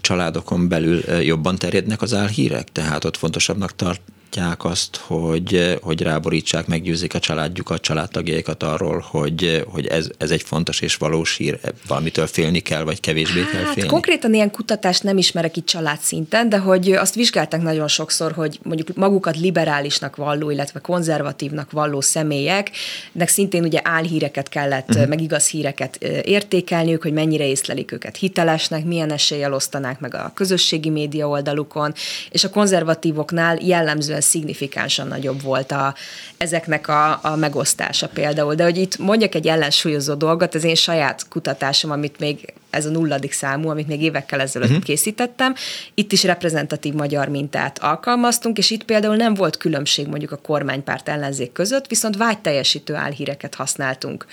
családokon 0.00 0.68
belül 0.68 1.00
jobban 1.20 1.56
terjednek 1.56 2.02
az 2.02 2.14
álhírek, 2.14 2.68
tehát 2.72 3.04
ott 3.04 3.16
fontosabbnak 3.16 3.76
tart 3.76 4.00
látják 4.36 4.64
azt, 4.64 4.96
hogy, 4.96 5.78
hogy 5.82 6.02
ráborítsák, 6.02 6.66
meggyőzik 6.66 7.14
a 7.14 7.18
családjukat, 7.18 7.80
családtagjaikat 7.80 8.62
arról, 8.62 9.04
hogy, 9.08 9.64
hogy 9.68 9.86
ez, 9.86 10.08
ez 10.18 10.30
egy 10.30 10.42
fontos 10.42 10.80
és 10.80 10.96
valós 10.96 11.36
hír, 11.36 11.58
valamitől 11.86 12.26
félni 12.26 12.60
kell, 12.60 12.82
vagy 12.82 13.00
kevésbé 13.00 13.40
hát, 13.40 13.50
kell 13.50 13.64
félni? 13.64 13.90
Konkrétan 13.90 14.34
ilyen 14.34 14.50
kutatást 14.50 15.02
nem 15.02 15.18
ismerek 15.18 15.56
itt 15.56 15.66
családszinten, 15.66 16.48
de 16.48 16.58
hogy 16.58 16.92
azt 16.92 17.14
vizsgálták 17.14 17.62
nagyon 17.62 17.88
sokszor, 17.88 18.32
hogy 18.32 18.58
mondjuk 18.62 18.96
magukat 18.96 19.36
liberálisnak 19.36 20.16
valló, 20.16 20.50
illetve 20.50 20.80
konzervatívnak 20.80 21.70
valló 21.70 22.00
személyeknek 22.00 23.28
szintén 23.28 23.64
ugye 23.64 23.80
álhíreket 23.82 24.48
kellett, 24.48 24.88
uh-huh. 24.88 25.08
meg 25.08 25.20
igaz 25.20 25.46
híreket 25.46 25.96
értékelniük, 26.24 27.02
hogy 27.02 27.12
mennyire 27.12 27.46
észlelik 27.46 27.92
őket 27.92 28.16
hitelesnek, 28.16 28.84
milyen 28.84 29.12
eséllyel 29.12 29.54
osztanák 29.54 30.00
meg 30.00 30.14
a 30.14 30.32
közösségi 30.34 30.88
média 30.88 31.28
oldalukon, 31.28 31.94
és 32.30 32.44
a 32.44 32.50
konzervatívoknál 32.50 33.58
jellemzően 33.62 34.19
szignifikánsan 34.20 35.06
nagyobb 35.06 35.42
volt 35.42 35.72
a, 35.72 35.94
ezeknek 36.36 36.88
a, 36.88 37.18
a 37.22 37.36
megosztása 37.36 38.08
például. 38.08 38.54
De 38.54 38.64
hogy 38.64 38.76
itt 38.76 38.98
mondjak 38.98 39.34
egy 39.34 39.46
ellensúlyozó 39.46 40.14
dolgot, 40.14 40.54
az 40.54 40.64
én 40.64 40.74
saját 40.74 41.28
kutatásom, 41.28 41.90
amit 41.90 42.18
még 42.18 42.52
ez 42.70 42.86
a 42.86 42.90
nulladik 42.90 43.32
számú, 43.32 43.68
amit 43.68 43.86
még 43.86 44.02
évekkel 44.02 44.40
ezelőtt 44.40 44.68
uh-huh. 44.68 44.84
készítettem. 44.84 45.54
Itt 45.94 46.12
is 46.12 46.24
reprezentatív 46.24 46.94
magyar 46.94 47.28
mintát 47.28 47.78
alkalmaztunk, 47.78 48.58
és 48.58 48.70
itt 48.70 48.84
például 48.84 49.16
nem 49.16 49.34
volt 49.34 49.56
különbség 49.56 50.06
mondjuk 50.06 50.32
a 50.32 50.36
kormánypárt 50.36 51.08
ellenzék 51.08 51.52
között, 51.52 51.86
viszont 51.86 52.16
vágyteljesítő 52.16 52.94
álhíreket 52.94 53.54
használtunk. 53.54 54.26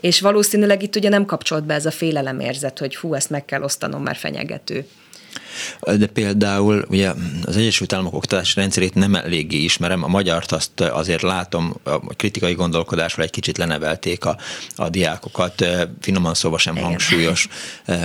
És 0.00 0.20
valószínűleg 0.20 0.82
itt 0.82 0.96
ugye 0.96 1.08
nem 1.08 1.24
kapcsolt 1.24 1.64
be 1.64 1.74
ez 1.74 1.86
a 1.86 1.90
félelemérzet, 1.90 2.78
hogy 2.78 2.96
hú, 2.96 3.14
ezt 3.14 3.30
meg 3.30 3.44
kell 3.44 3.62
osztanom, 3.62 4.02
mert 4.02 4.18
fenyegető. 4.18 4.86
De 5.80 6.06
például 6.06 6.84
ugye 6.88 7.12
az 7.44 7.56
Egyesült 7.56 7.92
Államok 7.92 8.14
oktatási 8.14 8.60
rendszerét 8.60 8.94
nem 8.94 9.14
eléggé 9.14 9.56
ismerem, 9.56 10.02
a 10.02 10.08
magyart 10.08 10.52
azt 10.52 10.80
azért 10.80 11.22
látom, 11.22 11.74
a 11.82 11.98
kritikai 11.98 12.54
gondolkodásról 12.54 13.24
egy 13.24 13.30
kicsit 13.30 13.58
lenevelték 13.58 14.24
a, 14.24 14.36
a 14.76 14.88
diákokat, 14.88 15.66
finoman 16.00 16.34
szóval 16.34 16.58
sem 16.58 16.76
Igen. 16.76 16.88
hangsúlyos 16.88 17.48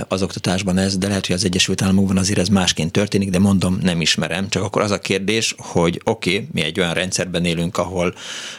az 0.08 0.22
oktatásban 0.22 0.78
ez, 0.78 0.98
de 0.98 1.08
lehet, 1.08 1.26
hogy 1.26 1.36
az 1.36 1.44
Egyesült 1.44 1.82
Államokban 1.82 2.16
azért 2.16 2.38
ez 2.38 2.48
másként 2.48 2.92
történik, 2.92 3.30
de 3.30 3.38
mondom, 3.38 3.78
nem 3.82 4.00
ismerem. 4.00 4.48
Csak 4.48 4.62
akkor 4.62 4.82
az 4.82 4.90
a 4.90 5.00
kérdés, 5.00 5.54
hogy 5.58 6.00
oké, 6.04 6.34
okay, 6.34 6.48
mi 6.52 6.62
egy 6.62 6.80
olyan 6.80 6.94
rendszerben 6.94 7.44
élünk, 7.44 7.78
ahol, 7.78 8.14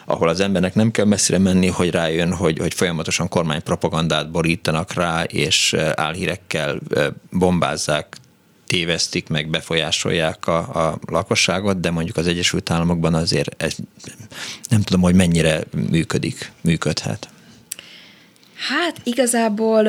ahol 0.06 0.30
az 0.30 0.40
embernek 0.40 0.76
nem 0.76 0.92
kell 0.92 1.06
messzire 1.06 1.38
menni, 1.38 1.68
hogy 1.68 1.90
rájön, 1.90 2.34
hogy, 2.34 2.58
hogy 2.60 2.74
folyamatosan 2.74 3.28
kormánypropagandát 3.28 4.32
borítanak 4.32 4.94
rá, 4.94 5.24
és 5.24 5.76
álhírekkel 5.96 6.80
bombázzák 7.32 8.18
tévesztik, 8.72 9.28
meg 9.28 9.50
befolyásolják 9.50 10.48
a, 10.48 10.58
a 10.58 11.00
lakosságot, 11.08 11.80
de 11.80 11.92
mondjuk 11.92 12.18
az 12.18 12.28
Egyesült 12.28 12.72
Államokban 12.72 13.14
azért 13.14 13.64
ez, 13.64 13.76
nem 14.70 14.82
tudom, 14.82 15.02
hogy 15.02 15.16
mennyire 15.16 15.64
működik, 15.90 16.52
működhet. 16.62 17.30
Hát 18.70 18.96
igazából 19.04 19.88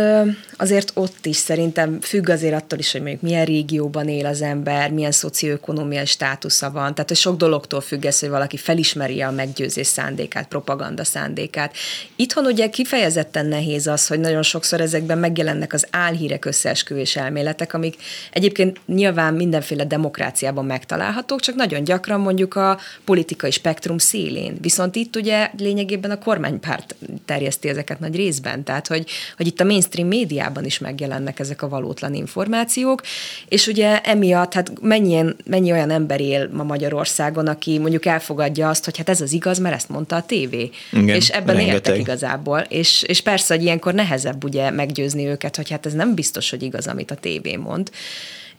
azért 0.57 0.91
ott 0.95 1.27
is 1.27 1.37
szerintem 1.37 2.01
függ 2.01 2.29
azért 2.29 2.55
attól 2.55 2.79
is, 2.79 2.93
hogy 2.93 3.01
mondjuk 3.01 3.23
milyen 3.23 3.45
régióban 3.45 4.09
él 4.09 4.27
az 4.27 4.43
ember, 4.43 4.91
milyen 4.91 5.11
szocioekonomiai 5.11 6.07
státusza 6.07 6.71
van. 6.71 6.95
Tehát 6.95 7.09
hogy 7.09 7.17
sok 7.17 7.37
dologtól 7.37 7.81
függ 7.81 8.05
ez, 8.05 8.19
hogy 8.19 8.29
valaki 8.29 8.57
felismeri 8.57 9.21
a 9.21 9.31
meggyőzés 9.31 9.87
szándékát, 9.87 10.49
propaganda 10.49 11.05
szándékát. 11.05 11.75
Itthon 12.17 12.47
ugye 12.47 12.69
kifejezetten 12.69 13.47
nehéz 13.47 13.87
az, 13.87 14.07
hogy 14.07 14.21
nagyon 14.21 14.43
sokszor 14.43 14.81
ezekben 14.81 15.19
megjelennek 15.19 15.73
az 15.73 15.87
álhírek 15.91 16.45
összeesküvés 16.45 17.17
elméletek, 17.17 17.75
amik 17.75 17.97
egyébként 18.33 18.81
nyilván 18.87 19.35
mindenféle 19.35 19.85
demokráciában 19.85 20.65
megtalálhatók, 20.65 21.41
csak 21.41 21.55
nagyon 21.55 21.85
gyakran 21.85 22.21
mondjuk 22.21 22.55
a 22.55 22.79
politikai 23.05 23.51
spektrum 23.51 23.99
szélén. 23.99 24.57
Viszont 24.61 24.97
itt 24.97 25.17
ugye 25.17 25.51
lényegében 25.57 26.11
a 26.11 26.19
kormánypárt 26.19 26.95
terjeszti 27.25 27.69
ezeket 27.69 28.01
nagy 28.01 28.17
részben. 28.17 28.61
Tehát, 28.65 28.87
hogy, 28.87 29.07
hogy 29.37 29.47
itt 29.47 29.61
a 29.61 29.65
mainstream 29.65 30.09
médiában 30.09 30.65
is 30.65 30.79
megjelennek 30.79 31.39
ezek 31.39 31.63
a 31.63 31.69
valótlan 31.69 32.15
információk, 32.15 33.03
és 33.49 33.67
ugye 33.67 34.01
emiatt, 34.01 34.53
hát 34.53 34.73
mennyien, 34.81 35.37
mennyi 35.45 35.73
olyan 35.73 35.91
ember 35.91 36.21
él 36.21 36.49
ma 36.53 36.63
Magyarországon, 36.63 37.47
aki 37.47 37.79
mondjuk 37.79 38.07
elfogadja 38.07 38.69
azt, 38.69 38.85
hogy 38.85 38.97
hát 38.97 39.09
ez 39.09 39.21
az 39.21 39.33
igaz, 39.33 39.59
mert 39.59 39.75
ezt 39.75 39.89
mondta 39.89 40.17
a 40.17 40.23
tévé. 40.23 40.71
Igen, 40.93 41.17
és 41.17 41.29
ebben 41.29 41.57
rengeteg. 41.57 41.75
éltek 41.75 41.99
igazából. 41.99 42.59
És, 42.59 43.03
és 43.03 43.21
persze, 43.21 43.55
hogy 43.55 43.63
ilyenkor 43.63 43.95
nehezebb 43.95 44.45
ugye 44.45 44.71
meggyőzni 44.71 45.27
őket, 45.27 45.57
hogy 45.57 45.71
hát 45.71 45.87
ez 45.87 45.93
nem 45.93 46.15
biztos, 46.15 46.51
hogy 46.51 46.63
igaz, 46.63 46.87
amit 46.87 47.11
a 47.11 47.15
tévé 47.15 47.57
mond 47.57 47.91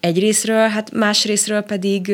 egyrésztről, 0.03 0.67
hát 0.67 0.91
másrésztről 0.91 1.61
pedig 1.61 2.11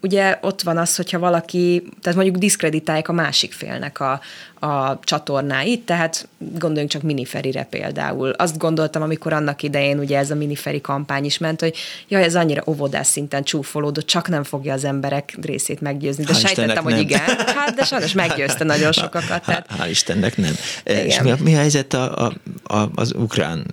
ugye 0.00 0.38
ott 0.40 0.62
van 0.62 0.76
az, 0.76 0.96
hogyha 0.96 1.18
valaki, 1.18 1.82
tehát 2.00 2.18
mondjuk 2.18 2.36
diszkreditálják 2.36 3.08
a 3.08 3.12
másik 3.12 3.52
félnek 3.52 4.00
a, 4.00 4.20
a 4.60 4.98
csatornáit, 5.02 5.80
tehát 5.80 6.28
gondoljunk 6.38 6.90
csak 6.90 7.02
Miniferire 7.02 7.66
például. 7.70 8.30
Azt 8.30 8.58
gondoltam, 8.58 9.02
amikor 9.02 9.32
annak 9.32 9.62
idején 9.62 9.98
ugye 9.98 10.18
ez 10.18 10.30
a 10.30 10.34
Miniferi 10.34 10.80
kampány 10.80 11.24
is 11.24 11.38
ment, 11.38 11.60
hogy 11.60 11.76
jaj, 12.08 12.22
ez 12.22 12.34
annyira 12.34 12.62
óvodás 12.66 13.06
szinten 13.06 13.42
csúfolódott, 13.42 14.06
csak 14.06 14.28
nem 14.28 14.44
fogja 14.44 14.72
az 14.72 14.84
emberek 14.84 15.36
részét 15.42 15.80
meggyőzni. 15.80 16.24
De 16.24 16.32
Hál 16.32 16.40
sejtettem, 16.40 16.82
hogy 16.82 16.92
nem. 16.92 17.02
igen. 17.02 17.20
Hát, 17.46 17.74
de 17.74 17.84
sajnos 17.84 18.12
meggyőzte 18.12 18.64
nagyon 18.64 18.92
sokakat. 18.92 19.44
Tehát... 19.44 19.66
Hál' 19.78 19.88
Istennek 19.90 20.36
nem. 20.36 20.54
Igen. 20.84 21.06
És 21.06 21.20
mi 21.20 21.30
a, 21.30 21.36
mi 21.42 21.54
a 21.54 21.58
helyzet 21.58 21.94
a, 21.94 22.26
a, 22.26 22.32
a, 22.62 22.90
az 22.94 23.14
ukrán 23.14 23.66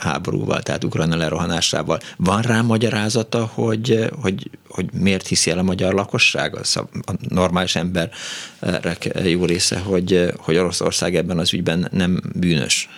háborúval, 0.00 0.62
tehát 0.62 0.84
ukrán 0.84 1.16
lerohanásával? 1.16 2.00
Van 2.16 2.42
rá 2.42 2.60
magyarázata, 2.60 3.50
hogy, 3.54 4.10
hogy, 4.20 4.50
hogy 4.68 4.86
miért 4.92 5.26
hiszi 5.26 5.50
el 5.50 5.58
a 5.58 5.62
magyar 5.62 5.94
lakosság, 5.94 6.56
az 6.56 6.76
a 6.76 7.12
normális 7.28 7.76
emberek 7.76 9.10
jó 9.24 9.44
része, 9.44 9.78
hogy, 9.78 10.31
hogy 10.36 10.56
Oroszország 10.56 11.16
ebben 11.16 11.38
az 11.38 11.52
ügyben 11.52 11.88
nem 11.90 12.20
bűnös. 12.34 12.88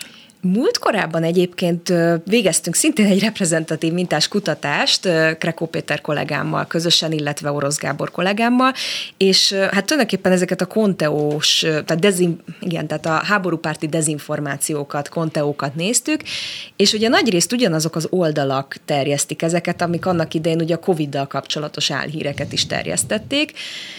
Múlt 0.47 0.79
korábban 0.79 1.23
egyébként 1.23 1.93
végeztünk 2.25 2.77
szintén 2.77 3.07
egy 3.07 3.21
reprezentatív 3.21 3.93
mintás 3.93 4.29
kutatást 4.29 5.09
Krekó 5.39 5.67
Péter 5.67 6.01
kollégámmal 6.01 6.67
közösen, 6.67 7.13
illetve 7.13 7.51
Orosz 7.51 7.79
Gábor 7.79 8.11
kollégámmal, 8.11 8.73
és 9.17 9.53
hát 9.53 9.85
tulajdonképpen 9.85 10.33
ezeket 10.33 10.61
a 10.61 10.67
konteós, 10.67 11.59
tehát, 11.59 11.99
dezin, 11.99 12.41
igen, 12.61 12.87
tehát 12.87 13.07
a 13.07 13.25
háborúpárti 13.25 13.87
dezinformációkat, 13.87 15.09
konteókat 15.09 15.75
néztük, 15.75 16.21
és 16.77 16.93
ugye 16.93 17.09
nagyrészt 17.09 17.53
ugyanazok 17.53 17.97
az 17.97 18.07
oldalak 18.11 18.77
terjesztik 18.85 19.43
ezeket, 19.43 19.83
amik 19.83 20.07
annak 20.07 20.35
idején 20.35 20.61
ugye 20.61 20.75
a 20.75 20.79
Covid-dal 20.79 21.27
kapcsolatos 21.27 21.91
álhíreket 21.91 22.53
is 22.53 22.67
terjesztették, 22.67 23.53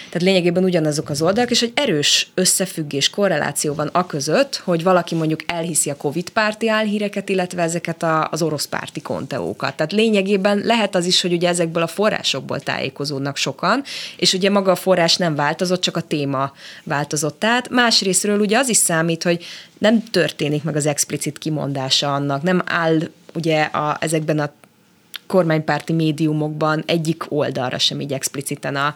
tehát 0.09 0.21
lényegében 0.21 0.63
ugyanazok 0.63 1.09
az 1.09 1.21
oldalak, 1.21 1.51
és 1.51 1.61
egy 1.61 1.71
erős 1.75 2.27
összefüggés, 2.33 3.09
korreláció 3.09 3.73
van 3.73 3.89
a 3.91 4.05
között, 4.05 4.61
hogy 4.63 4.83
valaki 4.83 5.15
mondjuk 5.15 5.39
elhiszi 5.45 5.89
a 5.89 5.95
Covid 5.95 6.29
párti 6.35 6.69
álhíreket, 6.69 7.29
illetve 7.29 7.61
ezeket 7.61 8.03
a, 8.03 8.27
az 8.31 8.41
orosz 8.41 8.65
párti 8.65 9.01
konteókat. 9.01 9.75
Tehát 9.75 9.91
lényegében 9.91 10.57
lehet 10.57 10.95
az 10.95 11.05
is, 11.05 11.21
hogy 11.21 11.33
ugye 11.33 11.47
ezekből 11.47 11.83
a 11.83 11.87
forrásokból 11.87 12.59
tájékozódnak 12.59 13.37
sokan, 13.37 13.83
és 14.17 14.33
ugye 14.33 14.49
maga 14.49 14.71
a 14.71 14.75
forrás 14.75 15.15
nem 15.15 15.35
változott, 15.35 15.81
csak 15.81 15.97
a 15.97 16.01
téma 16.01 16.53
változott. 16.83 17.39
Tehát 17.39 17.69
másrésztről 17.69 18.39
ugye 18.39 18.57
az 18.57 18.69
is 18.69 18.77
számít, 18.77 19.23
hogy 19.23 19.45
nem 19.77 20.03
történik 20.03 20.63
meg 20.63 20.75
az 20.75 20.85
explicit 20.85 21.37
kimondása 21.37 22.13
annak, 22.13 22.41
nem 22.41 22.61
áll 22.65 22.99
ugye 23.33 23.61
a, 23.61 23.97
ezekben 23.99 24.39
a 24.39 24.53
kormánypárti 25.27 25.93
médiumokban 25.93 26.83
egyik 26.85 27.23
oldalra 27.29 27.77
sem 27.77 28.01
így 28.01 28.13
expliciten 28.13 28.75
a, 28.75 28.93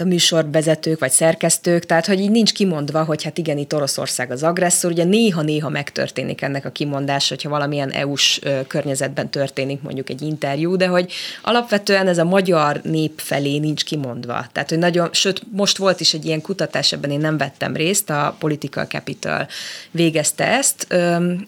a 0.00 0.04
műsorvezetők 0.04 0.98
vagy 0.98 1.10
szerkesztők, 1.10 1.86
tehát 1.86 2.06
hogy 2.06 2.20
így 2.20 2.30
nincs 2.30 2.52
kimondva, 2.52 3.04
hogy 3.04 3.22
hát 3.22 3.38
igen, 3.38 3.58
itt 3.58 3.74
Oroszország 3.74 4.30
az 4.30 4.42
agresszor, 4.42 4.90
ugye 4.90 5.04
néha-néha 5.04 5.68
megtörténik 5.68 6.42
ennek 6.42 6.64
a 6.64 6.70
kimondás, 6.70 7.28
hogyha 7.28 7.48
valamilyen 7.48 7.90
EU-s 7.90 8.40
környezetben 8.66 9.30
történik 9.30 9.82
mondjuk 9.82 10.10
egy 10.10 10.22
interjú, 10.22 10.76
de 10.76 10.86
hogy 10.86 11.12
alapvetően 11.42 12.08
ez 12.08 12.18
a 12.18 12.24
magyar 12.24 12.80
nép 12.82 13.20
felé 13.20 13.58
nincs 13.58 13.84
kimondva. 13.84 14.46
Tehát, 14.52 14.68
hogy 14.68 14.78
nagyon, 14.78 15.08
sőt, 15.12 15.42
most 15.50 15.76
volt 15.76 16.00
is 16.00 16.14
egy 16.14 16.24
ilyen 16.24 16.40
kutatás, 16.40 16.92
ebben 16.92 17.10
én 17.10 17.20
nem 17.20 17.36
vettem 17.36 17.76
részt, 17.76 18.10
a 18.10 18.36
Political 18.38 18.84
Capital 18.84 19.48
végezte 19.90 20.46
ezt, 20.46 20.86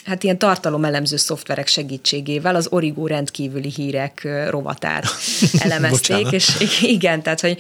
hát 0.04 0.22
ilyen 0.22 0.38
tartalomelemző 0.38 1.16
szoftverek 1.16 1.66
segítségével 1.66 2.54
az 2.54 2.66
Origo 2.70 3.06
rendkívüli 3.06 3.72
hírek 3.76 4.28
rovatár 4.48 5.04
elemezték, 5.58 6.26
és 6.30 6.48
igen, 6.82 7.22
tehát, 7.22 7.40
hogy 7.40 7.58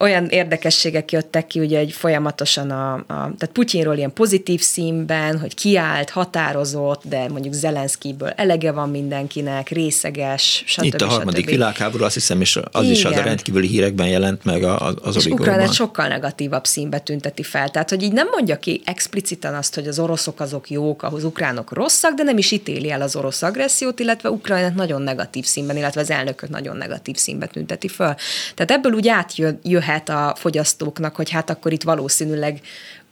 olyan 0.00 0.26
érdekességek 0.28 1.12
jöttek 1.12 1.46
ki, 1.46 1.60
ugye, 1.60 1.78
hogy 1.78 1.92
folyamatosan 1.92 2.70
a, 2.70 2.92
a 2.94 3.04
tehát 3.06 3.50
Putyinról 3.52 3.96
ilyen 3.96 4.12
pozitív 4.12 4.60
színben, 4.60 5.38
hogy 5.38 5.54
kiállt, 5.54 6.10
határozott, 6.10 7.02
de 7.04 7.28
mondjuk 7.28 7.54
Zelenszkiből 7.54 8.28
elege 8.28 8.72
van 8.72 8.90
mindenkinek, 8.90 9.68
részeges, 9.68 10.62
stb. 10.66 10.84
Itt 10.84 11.00
a 11.00 11.06
harmadik 11.06 11.40
stb. 11.40 11.50
világháború, 11.50 12.04
azt 12.04 12.14
hiszem, 12.14 12.40
és 12.40 12.56
az 12.56 12.82
Igen. 12.82 12.94
is 12.94 13.04
az 13.04 13.16
a 13.16 13.22
rendkívüli 13.22 13.66
hírekben 13.66 14.06
jelent 14.06 14.44
meg 14.44 14.64
az 15.02 15.16
És 15.16 15.26
Ukrajnát 15.26 15.72
sokkal 15.72 16.08
negatívabb 16.08 16.64
színbe 16.64 16.98
tünteti 16.98 17.42
fel. 17.42 17.70
Tehát, 17.70 17.90
hogy 17.90 18.02
így 18.02 18.12
nem 18.12 18.28
mondja 18.30 18.58
ki 18.58 18.80
expliciten 18.84 19.54
azt, 19.54 19.74
hogy 19.74 19.86
az 19.86 19.98
oroszok 19.98 20.40
azok 20.40 20.70
jók, 20.70 21.02
ahhoz 21.02 21.24
ukránok 21.24 21.72
rosszak, 21.72 22.14
de 22.14 22.22
nem 22.22 22.38
is 22.38 22.50
ítéli 22.50 22.90
el 22.90 23.02
az 23.02 23.16
orosz 23.16 23.42
agressziót, 23.42 24.00
illetve 24.00 24.30
Ukrajnát 24.30 24.74
nagyon 24.74 25.02
negatív 25.02 25.44
színben, 25.44 25.76
illetve 25.76 26.00
az 26.00 26.10
elnököt 26.10 26.50
nagyon 26.50 26.76
negatív 26.76 27.16
színbe 27.16 27.46
tünteti 27.46 27.88
föl. 27.88 28.14
Tehát 28.54 28.70
ebből 28.70 28.92
úgy 28.92 29.08
átjöhet 29.08 29.88
lehet 29.90 30.08
a 30.08 30.34
fogyasztóknak, 30.38 31.16
hogy 31.16 31.30
hát 31.30 31.50
akkor 31.50 31.72
itt 31.72 31.82
valószínűleg 31.82 32.60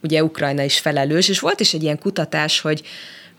ugye 0.01 0.23
Ukrajna 0.23 0.63
is 0.63 0.79
felelős, 0.79 1.29
és 1.29 1.39
volt 1.39 1.59
is 1.59 1.73
egy 1.73 1.83
ilyen 1.83 1.99
kutatás, 1.99 2.59
hogy 2.59 2.83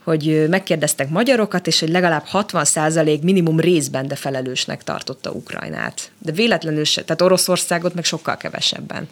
hogy 0.03 0.49
megkérdeztek 0.49 1.09
magyarokat, 1.09 1.67
és 1.67 1.79
hogy 1.79 1.89
legalább 1.89 2.25
60% 2.31 3.21
minimum 3.21 3.59
részben, 3.59 4.07
de 4.07 4.15
felelősnek 4.15 4.83
tartotta 4.83 5.31
Ukrajnát. 5.31 6.11
De 6.17 6.31
véletlenül 6.31 6.83
se, 6.83 7.03
tehát 7.03 7.21
Oroszországot 7.21 7.93
meg 7.93 8.03
sokkal 8.03 8.37
kevesebben. 8.37 9.09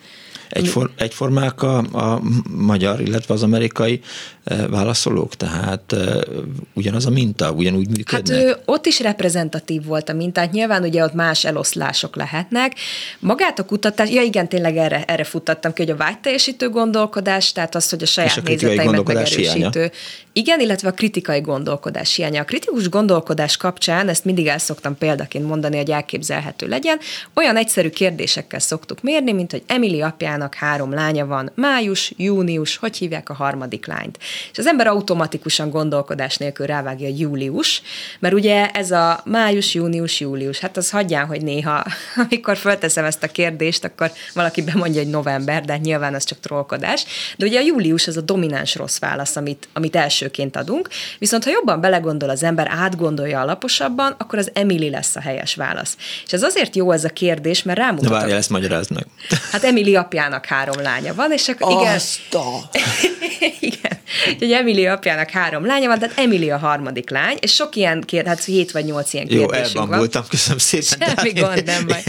Egyfor, 0.50 0.92
egyformák 0.98 1.62
a, 1.62 1.78
a 1.78 2.22
magyar, 2.50 3.02
illetve 3.02 3.34
az 3.34 3.44
amerikai 3.44 4.02
e, 4.44 4.68
válaszolók, 4.68 5.36
tehát 5.36 5.94
e, 5.94 6.26
ugyanaz 6.74 7.06
a 7.06 7.10
minta, 7.10 7.52
ugyanúgy 7.52 7.90
működnek? 7.90 8.38
Hát 8.38 8.46
ő, 8.46 8.56
ott 8.66 8.86
is 8.86 9.00
reprezentatív 9.00 9.86
volt 9.86 10.10
a 10.10 10.14
mintát, 10.14 10.52
nyilván 10.52 10.84
ugye 10.84 11.04
ott 11.04 11.14
más 11.14 11.46
eloszlások 11.46 12.16
lehetnek. 12.16 12.76
Magát 13.20 13.60
a 13.60 13.66
kutatás, 13.66 14.10
ja 14.10 14.22
igen, 14.22 14.50
tényleg 14.50 14.78
erre, 14.78 15.04
erre 15.04 15.24
futtattam 15.24 15.74
ki, 15.74 15.82
hogy 15.82 15.92
a 15.92 15.96
vágyteljesítő 15.96 16.70
gondolkodás, 16.70 17.52
tehát 17.52 17.76
az, 17.76 17.90
hogy 17.90 18.04
a 18.04 18.06
saját 18.06 18.38
a 18.38 18.42
nézeteimet 18.46 19.04
megerősítő. 19.06 19.70
Hiánya. 19.80 19.92
Igen, 20.34 20.60
illetve 20.60 20.88
a 20.88 20.92
kritikai 20.92 21.42
gondolkodás 21.42 22.16
hiánya. 22.16 22.42
A 22.42 22.46
kritikus 22.46 22.90
gondolkodás 22.90 23.58
kapcsán, 23.58 24.10
ezt 24.10 24.26
mindig 24.26 24.48
el 24.48 24.58
szoktam 24.58 24.98
példaként 24.98 25.48
mondani, 25.48 25.78
hogy 25.78 25.92
elképzelhető 25.92 26.68
legyen, 26.68 27.00
olyan 27.36 27.58
egyszerű 27.58 27.90
kérdésekkel 27.90 28.60
szoktuk 28.60 29.02
mérni, 29.02 29.32
mint 29.32 29.52
hogy 29.52 29.64
Emily 29.68 30.02
apján 30.02 30.39
anyukának 30.40 30.54
három 30.54 30.94
lánya 30.94 31.26
van, 31.26 31.52
május, 31.56 32.14
június, 32.18 32.78
hogy 32.78 32.98
hívják 32.98 33.30
a 33.30 33.34
harmadik 33.34 33.86
lányt. 33.86 34.18
És 34.52 34.58
az 34.58 34.68
ember 34.68 34.88
automatikusan 34.88 35.70
gondolkodás 35.70 36.38
nélkül 36.38 36.66
rávágja 36.66 37.10
július, 37.18 37.82
mert 38.20 38.34
ugye 38.34 38.70
ez 38.72 38.92
a 38.92 39.22
május, 39.26 39.74
június, 39.74 40.20
július, 40.20 40.60
hát 40.60 40.78
az 40.78 40.90
hagyján, 40.90 41.26
hogy 41.26 41.42
néha, 41.42 41.84
amikor 42.30 42.58
fölteszem 42.58 43.06
ezt 43.06 43.24
a 43.24 43.28
kérdést, 43.28 43.84
akkor 43.84 44.12
valaki 44.34 44.62
bemondja, 44.62 45.02
hogy 45.02 45.12
november, 45.12 45.66
de 45.66 45.72
hát 45.72 45.82
nyilván 45.82 46.14
az 46.14 46.24
csak 46.24 46.40
trollkodás. 46.40 47.06
De 47.38 47.46
ugye 47.46 47.60
a 47.60 47.64
július 47.64 48.08
az 48.08 48.18
a 48.18 48.22
domináns 48.22 48.76
rossz 48.76 49.00
válasz, 49.00 49.36
amit, 49.36 49.68
amit 49.74 49.96
elsőként 49.96 50.56
adunk, 50.56 50.90
viszont 51.20 51.44
ha 51.44 51.50
jobban 51.50 51.82
belegondol 51.82 52.30
az 52.30 52.44
ember, 52.44 52.68
átgondolja 52.70 53.40
alaposabban, 53.40 54.16
akkor 54.18 54.40
az 54.40 54.52
Emily 54.54 54.90
lesz 54.90 55.16
a 55.16 55.22
helyes 55.22 55.56
válasz. 55.56 55.98
És 56.26 56.34
ez 56.34 56.44
azért 56.44 56.76
jó 56.76 56.92
ez 56.92 57.04
a 57.04 57.10
kérdés, 57.10 57.64
mert 57.64 57.80
rámutat. 57.80 58.10
Várja, 58.10 58.36
ezt 58.36 58.50
magyarázd 58.50 58.92
meg. 58.92 59.06
Hát 59.52 59.64
Emily 59.64 59.96
apján 59.96 60.29
apjának 60.30 60.46
három 60.46 60.82
lánya 60.82 61.14
van, 61.14 61.32
és 61.32 61.48
akkor 61.48 61.72
igen. 61.72 61.94
Azt 61.94 62.34
a... 62.34 62.70
igen. 63.60 63.98
Úgyhogy 64.28 64.52
Emily 64.52 64.88
apjának 64.88 65.30
három 65.30 65.66
lánya 65.66 65.88
van, 65.88 66.00
tehát 66.00 66.18
Emily 66.18 66.52
a 66.52 66.58
harmadik 66.58 67.10
lány, 67.10 67.38
és 67.40 67.54
sok 67.54 67.76
ilyen 67.76 68.02
kérdés, 68.02 68.30
hát 68.30 68.44
hét 68.44 68.72
vagy 68.72 68.86
nyolc 68.86 69.14
ilyen 69.14 69.28
kérdésünk 69.28 69.74
Jó, 69.74 69.82
elbambultam, 69.82 70.24
köszönöm 70.30 70.58
szépen. 70.58 71.16
Semmi 71.16 71.32
gond, 71.32 71.64
nem 71.66 71.88
baj. 71.88 72.04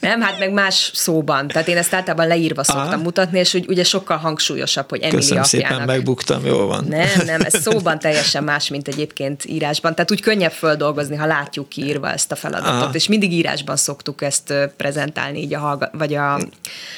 Nem, 0.00 0.20
hát 0.20 0.38
meg 0.38 0.52
más 0.52 0.90
szóban. 0.94 1.48
Tehát 1.48 1.68
én 1.68 1.76
ezt 1.76 1.94
általában 1.94 2.26
leírva 2.26 2.64
szoktam 2.64 2.86
Aha. 2.86 2.96
mutatni, 2.96 3.38
és 3.38 3.54
úgy, 3.54 3.68
ugye 3.68 3.84
sokkal 3.84 4.16
hangsúlyosabb, 4.16 4.90
hogy 4.90 5.00
Emily 5.00 5.16
Köszönöm 5.16 5.42
apjának. 5.42 5.70
szépen, 5.70 5.86
megbuktam, 5.86 6.46
jó 6.46 6.66
van. 6.66 6.84
Nem, 6.88 7.08
nem, 7.24 7.40
ez 7.40 7.62
szóban 7.64 7.98
teljesen 7.98 8.44
más, 8.44 8.68
mint 8.68 8.88
egyébként 8.88 9.44
írásban. 9.44 9.94
Tehát 9.94 10.10
úgy 10.10 10.20
könnyebb 10.20 10.52
földolgozni, 10.52 11.16
ha 11.16 11.26
látjuk 11.26 11.68
kiírva 11.68 12.10
ezt 12.10 12.32
a 12.32 12.36
feladatot, 12.36 12.82
Aha. 12.82 12.90
és 12.94 13.08
mindig 13.08 13.32
írásban 13.32 13.76
szoktuk 13.76 14.22
ezt 14.22 14.54
prezentálni 14.76 15.40
így 15.40 15.54
a, 15.54 15.58
hallga- 15.58 15.90
vagy 15.92 16.14
a, 16.14 16.34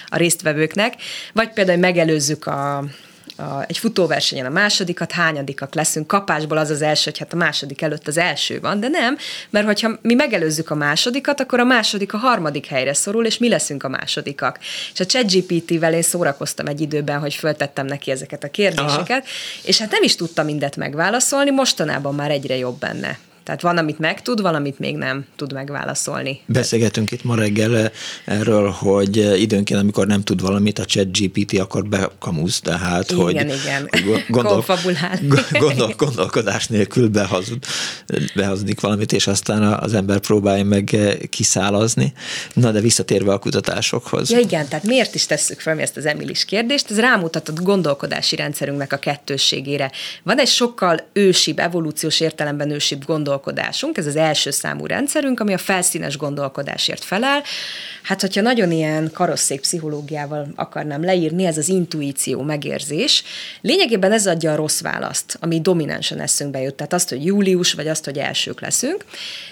a 0.07 0.17
résztvevőknek. 0.17 0.95
Vagy 1.33 1.53
például 1.53 1.79
megelőzzük 1.79 2.47
a 2.47 2.85
a, 3.37 3.63
egy 3.67 3.79
futóversenyen 3.79 4.47
a 4.47 4.51
másodikat, 4.51 5.13
hányadikak 5.13 5.75
leszünk, 5.75 6.07
kapásból 6.07 6.59
az 6.59 6.71
az 6.71 6.83
első, 6.83 7.11
hogy 7.11 7.19
hát 7.19 7.33
a 7.33 7.37
második 7.37 7.83
előtt 7.83 8.07
az 8.07 8.17
első 8.17 8.61
van, 8.61 8.81
de 8.81 8.89
nem, 8.89 9.17
mert 9.51 9.67
hogyha 9.67 9.99
mi 10.03 10.15
megelőzzük 10.15 10.71
a 10.71 10.75
másodikat, 10.75 11.41
akkor 11.41 11.61
a 11.61 11.65
második 11.65 12.13
a 12.13 12.17
harmadik 12.19 12.67
helyre 12.67 12.95
szorul, 12.95 13.27
és 13.27 13.39
mi 13.39 13.49
leszünk 13.49 13.83
a 13.83 13.89
másodikak. 13.89 14.59
És 14.93 15.01
a 15.01 15.07
ChatGPT-vel 15.07 15.95
én 15.95 16.03
szórakoztam 16.03 16.67
egy 16.67 16.81
időben, 16.81 17.21
hogy 17.21 17.35
föltettem 17.35 17.87
neki 17.87 18.11
ezeket 18.11 18.45
a 18.45 18.51
kérdéseket, 18.51 19.23
Aha. 19.23 19.63
és 19.63 19.79
hát 19.79 19.91
nem 19.91 20.03
is 20.03 20.17
tudta 20.17 20.43
mindet 20.43 20.77
megválaszolni, 20.77 21.51
mostanában 21.51 22.15
már 22.15 22.31
egyre 22.31 22.57
jobb 22.57 22.79
benne. 22.79 23.19
Tehát 23.45 23.63
van, 23.63 23.77
amit 23.77 23.99
megtud, 23.99 24.41
valamit 24.41 24.79
még 24.79 24.97
nem 24.97 25.27
tud 25.37 25.53
megválaszolni. 25.53 26.41
Beszélgetünk 26.47 27.11
itt 27.11 27.25
ma 27.25 27.35
reggel 27.35 27.91
erről, 28.25 28.71
hogy 28.71 29.41
időnként, 29.41 29.81
amikor 29.81 30.07
nem 30.07 30.23
tud 30.23 30.41
valamit, 30.41 30.79
a 30.79 30.85
chat 30.85 31.19
GPT 31.19 31.59
akkor 31.59 31.85
bekamúz, 31.89 32.61
tehát 32.61 33.11
igen, 33.11 33.23
hogy, 33.23 33.35
igen. 33.35 33.89
gondol, 34.29 34.65
gondol, 35.59 35.95
gondolkodás 35.97 36.67
nélkül 36.67 37.09
behazud, 37.09 37.65
behazudik 38.35 38.81
valamit, 38.81 39.13
és 39.13 39.27
aztán 39.27 39.63
az 39.63 39.95
ember 39.95 40.19
próbálja 40.19 40.65
meg 40.65 40.97
kiszálazni. 41.31 42.13
Na, 42.55 42.71
de 42.71 42.81
visszatérve 42.81 43.33
a 43.33 43.39
kutatásokhoz. 43.39 44.31
Ja 44.31 44.39
igen, 44.39 44.69
tehát 44.69 44.85
miért 44.85 45.15
is 45.15 45.27
tesszük 45.27 45.61
fel 45.61 45.81
ezt 45.81 45.97
az 45.97 46.07
Emilis 46.07 46.45
kérdést? 46.45 46.91
Ez 46.91 47.01
rámutatott 47.01 47.63
gondolkodási 47.63 48.37
rendszerünknek 48.37 48.93
a 48.93 48.97
kettősségére. 48.97 49.91
Van 50.23 50.39
egy 50.39 50.49
sokkal 50.49 51.01
ősibb, 51.13 51.59
evolúciós 51.59 52.21
értelemben 52.21 52.71
ősibb 52.71 53.05
gondolkodás, 53.05 53.31
gondolkodásunk, 53.33 53.97
ez 53.97 54.07
az 54.07 54.17
első 54.17 54.51
számú 54.51 54.87
rendszerünk, 54.87 55.41
ami 55.41 55.53
a 55.53 55.59
felszínes 55.59 56.17
gondolkodásért 56.17 57.05
felel. 57.05 57.43
Hát, 58.03 58.21
hogyha 58.21 58.41
nagyon 58.41 58.73
ilyen 58.73 59.11
karosszék 59.13 59.61
pszichológiával 59.61 60.47
akarnám 60.55 61.05
leírni, 61.05 61.45
ez 61.45 61.59
az 61.59 61.69
intuíció, 61.69 62.43
megérzés. 62.43 63.25
Lényegében 63.61 64.13
ez 64.13 64.27
adja 64.27 64.53
a 64.53 64.57
rossz 64.57 64.81
választ, 64.81 65.37
ami 65.41 65.61
dominánsan 65.61 66.21
eszünkbe 66.21 66.61
jött, 66.61 66.77
tehát 66.77 66.93
azt, 66.93 67.09
hogy 67.09 67.25
július, 67.25 67.73
vagy 67.73 67.89
azt, 67.89 68.05
hogy 68.05 68.19
elsők 68.19 68.61
leszünk, 68.61 69.05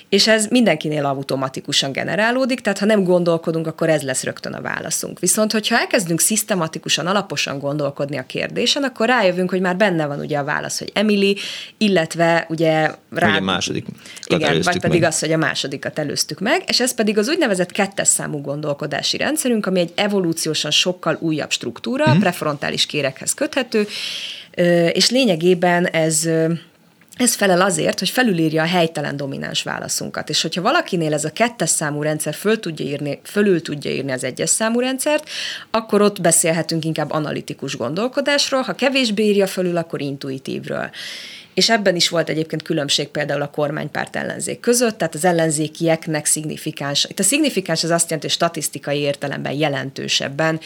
és 0.09 0.29
ez 0.29 0.47
mindenkinél 0.47 1.05
automatikusan 1.05 1.93
generálódik, 1.93 2.61
tehát 2.61 2.79
ha 2.79 2.87
nem 2.87 3.05
gondolkodunk, 3.05 3.67
akkor 3.67 3.89
ez 3.89 4.03
lesz 4.03 4.23
rögtön 4.25 4.53
a 4.53 4.61
válaszunk. 4.61 5.19
Viszont, 5.19 5.53
hogyha 5.53 5.79
elkezdünk 5.79 6.21
szisztematikusan, 6.21 7.07
alaposan 7.07 7.59
gondolkodni 7.59 8.19
a 8.19 8.27
kérdésen, 8.27 8.83
akkor 8.83 9.07
rájövünk, 9.07 9.51
hogy 9.51 9.61
már 9.61 9.77
benne 9.77 10.07
van 10.07 10.19
ugye 10.19 10.39
a 10.39 10.45
válasz, 10.45 10.79
hogy 10.79 10.91
Emily, 10.95 11.37
illetve 11.79 12.47
ugye 12.49 12.91
rá... 13.11 13.29
Ugye 13.29 13.41
második. 13.71 13.87
Igen, 14.27 14.61
vagy 14.63 14.81
pedig 14.81 15.01
meg. 15.01 15.09
az, 15.09 15.19
hogy 15.19 15.33
a 15.33 15.37
másodikat 15.37 15.99
előztük 15.99 16.41
meg, 16.41 16.63
és 16.67 16.81
ez 16.81 16.95
pedig 16.95 17.19
az 17.19 17.29
úgynevezett 17.29 17.73
kettes 17.73 18.09
számú 18.09 18.41
gondolkodási 18.41 19.17
rendszerünk, 19.17 19.67
ami 19.67 19.81
egy 19.81 19.93
evolúciósan 19.95 20.71
sokkal 20.71 21.17
újabb 21.21 21.51
struktúra, 21.51 22.15
mm. 22.15 22.19
prefrontális 22.19 22.87
kérekhez 22.87 23.35
köthető, 23.35 23.87
és 24.93 25.11
lényegében 25.11 25.87
ez 25.87 26.29
ez 27.21 27.35
felel 27.35 27.61
azért, 27.61 27.99
hogy 27.99 28.09
felülírja 28.11 28.63
a 28.63 28.67
helytelen 28.67 29.17
domináns 29.17 29.63
válaszunkat. 29.63 30.29
És 30.29 30.43
hogyha 30.43 30.63
valakinél 30.63 31.13
ez 31.13 31.25
a 31.25 31.33
kettes 31.33 31.71
számú 31.71 32.03
rendszer 32.03 32.35
föl 32.35 32.61
tudja 32.61 32.87
írni, 32.87 33.21
fölül 33.25 33.63
tudja 33.63 33.91
írni 33.91 34.13
az 34.13 34.25
egyes 34.25 34.51
számú 34.51 34.81
rendszert, 34.81 35.29
akkor 35.71 36.03
ott 36.03 36.21
beszélhetünk 36.21 36.85
inkább 36.85 37.11
analitikus 37.11 37.77
gondolkodásról, 37.77 38.61
ha 38.61 38.73
kevésbé 38.73 39.25
írja 39.25 39.47
fölül, 39.47 39.77
akkor 39.77 40.01
intuitívről. 40.01 40.91
És 41.61 41.71
ebben 41.71 41.97
is 41.97 42.09
volt 42.09 42.29
egyébként 42.29 42.63
különbség 42.63 43.09
például 43.09 43.43
a 43.43 43.51
kormánypárt 43.51 44.17
ellenzék 44.17 44.61
között, 44.61 44.99
tehát 44.99 45.15
az 45.15 45.25
ellenzékieknek 45.25 46.27
szignifikáns. 46.27 47.05
Itt 47.05 47.19
a 47.19 47.23
szignifikáns 47.23 47.85
az 47.85 47.91
azt 47.91 48.05
jelenti, 48.05 48.27
hogy 48.27 48.37
statisztikai 48.37 48.99
értelemben 48.99 49.53
jelentősebben 49.53 50.61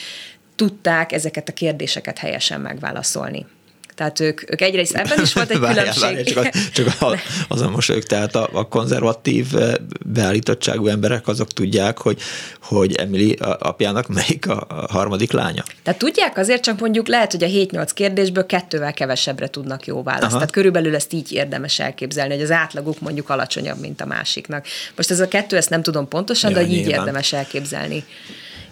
tudták 0.57 1.12
ezeket 1.12 1.48
a 1.48 1.52
kérdéseket 1.52 2.18
helyesen 2.18 2.61
megválaszolni. 2.61 3.46
Tehát 3.94 4.20
ők, 4.20 4.50
ők 4.50 4.61
egyrészt 4.61 4.94
ebben 4.94 5.20
is 5.22 5.33
volt 5.33 5.50
egy 5.50 5.59
várjál, 5.66 5.92
különbség. 5.94 6.35
Várjál, 6.35 6.52
csak, 6.52 6.54
a, 6.54 6.70
csak 6.72 7.02
a, 7.02 7.18
azon 7.54 7.78
ők, 7.88 8.02
tehát 8.02 8.35
a, 8.35 8.48
a 8.52 8.68
konzervatív 8.68 9.46
eh, 9.57 9.74
beállítottságú 10.07 10.87
emberek 10.87 11.28
azok 11.28 11.52
tudják, 11.52 11.98
hogy, 11.98 12.20
hogy 12.62 12.94
Emily 12.94 13.37
apjának 13.59 14.09
melyik 14.09 14.48
a, 14.48 14.66
a 14.68 14.92
harmadik 14.92 15.33
lánya. 15.33 15.62
Tehát 15.83 15.98
tudják 15.98 16.38
azért, 16.38 16.62
csak 16.62 16.80
mondjuk 16.80 17.09
lehet, 17.09 17.30
hogy 17.33 17.44
a 17.44 17.46
7-8 17.46 17.90
kérdésből 17.94 18.46
kettővel 18.46 18.92
kevesebbre 18.92 19.48
tudnak 19.50 19.87
jó 19.87 20.02
választ. 20.02 20.24
Aha. 20.24 20.35
Tehát 20.35 20.50
körülbelül 20.50 20.94
ezt 20.94 21.12
így 21.12 21.33
érdemes 21.33 21.78
elképzelni, 21.78 22.35
hogy 22.35 22.42
az 22.42 22.50
átlaguk 22.50 23.00
mondjuk 23.00 23.28
alacsonyabb, 23.28 23.80
mint 23.80 24.00
a 24.00 24.07
másiknak. 24.07 24.66
Most 24.96 25.11
ez 25.11 25.20
a 25.20 25.28
kettő, 25.28 25.57
ezt 25.57 25.70
nem 25.70 25.83
tudom 25.83 26.09
pontosan, 26.09 26.50
ja, 26.50 26.57
de 26.57 26.62
így 26.62 26.68
nyilván. 26.68 26.98
érdemes 26.98 27.33
elképzelni. 27.33 28.04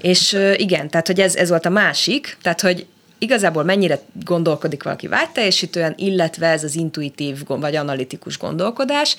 És 0.01 0.39
igen, 0.57 0.91
tehát 0.91 1.07
hogy 1.07 1.21
ez, 1.21 1.35
ez 1.35 1.49
volt 1.49 1.67
a 1.67 1.71
másik, 1.71 2.37
tehát 2.43 2.61
hogy 2.61 2.87
igazából 3.23 3.65
mennyire 3.65 4.01
gondolkodik 4.25 4.83
valaki 4.83 5.07
vágyteljesítően, 5.07 5.95
illetve 5.97 6.47
ez 6.47 6.65
az 6.65 6.75
intuitív 6.77 7.43
vagy 7.47 7.77
analitikus 7.77 8.39
gondolkodás. 8.39 9.17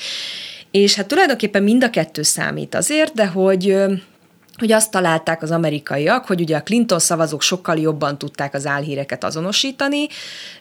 És 0.71 0.95
hát 0.95 1.07
tulajdonképpen 1.07 1.63
mind 1.63 1.83
a 1.83 1.89
kettő 1.89 2.21
számít 2.21 2.75
azért, 2.75 3.13
de 3.13 3.25
hogy 3.25 3.75
hogy 4.57 4.71
azt 4.71 4.91
találták 4.91 5.41
az 5.41 5.51
amerikaiak, 5.51 6.25
hogy 6.25 6.41
ugye 6.41 6.57
a 6.57 6.63
Clinton 6.63 6.99
szavazók 6.99 7.41
sokkal 7.41 7.77
jobban 7.77 8.17
tudták 8.17 8.53
az 8.53 8.65
álhíreket 8.65 9.23
azonosítani, 9.23 10.07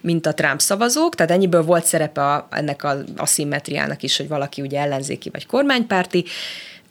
mint 0.00 0.26
a 0.26 0.34
Trump 0.34 0.60
szavazók, 0.60 1.14
tehát 1.14 1.32
ennyiből 1.32 1.62
volt 1.62 1.84
szerepe 1.84 2.24
a, 2.24 2.48
ennek 2.50 2.84
az 2.84 3.04
aszimmetriának 3.16 4.02
is, 4.02 4.16
hogy 4.16 4.28
valaki 4.28 4.62
ugye 4.62 4.80
ellenzéki 4.80 5.30
vagy 5.30 5.46
kormánypárti, 5.46 6.24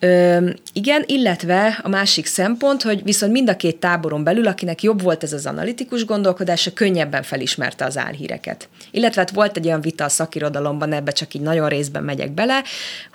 Ö, 0.03 0.49
igen, 0.73 1.03
illetve 1.05 1.79
a 1.83 1.89
másik 1.89 2.25
szempont, 2.25 2.81
hogy 2.81 3.03
viszont 3.03 3.31
mind 3.31 3.49
a 3.49 3.55
két 3.55 3.77
táboron 3.77 4.23
belül, 4.23 4.47
akinek 4.47 4.83
jobb 4.83 5.01
volt 5.01 5.23
ez 5.23 5.33
az 5.33 5.45
analitikus 5.45 6.05
gondolkodása, 6.05 6.73
könnyebben 6.73 7.23
felismerte 7.23 7.85
az 7.85 7.97
álhíreket. 7.97 8.69
Illetve 8.91 9.21
hát 9.21 9.31
volt 9.31 9.57
egy 9.57 9.65
olyan 9.65 9.81
vita 9.81 10.03
a 10.03 10.09
szakirodalomban, 10.09 10.93
ebbe 10.93 11.11
csak 11.11 11.33
így 11.33 11.41
nagyon 11.41 11.69
részben 11.69 12.03
megyek 12.03 12.31
bele, 12.31 12.63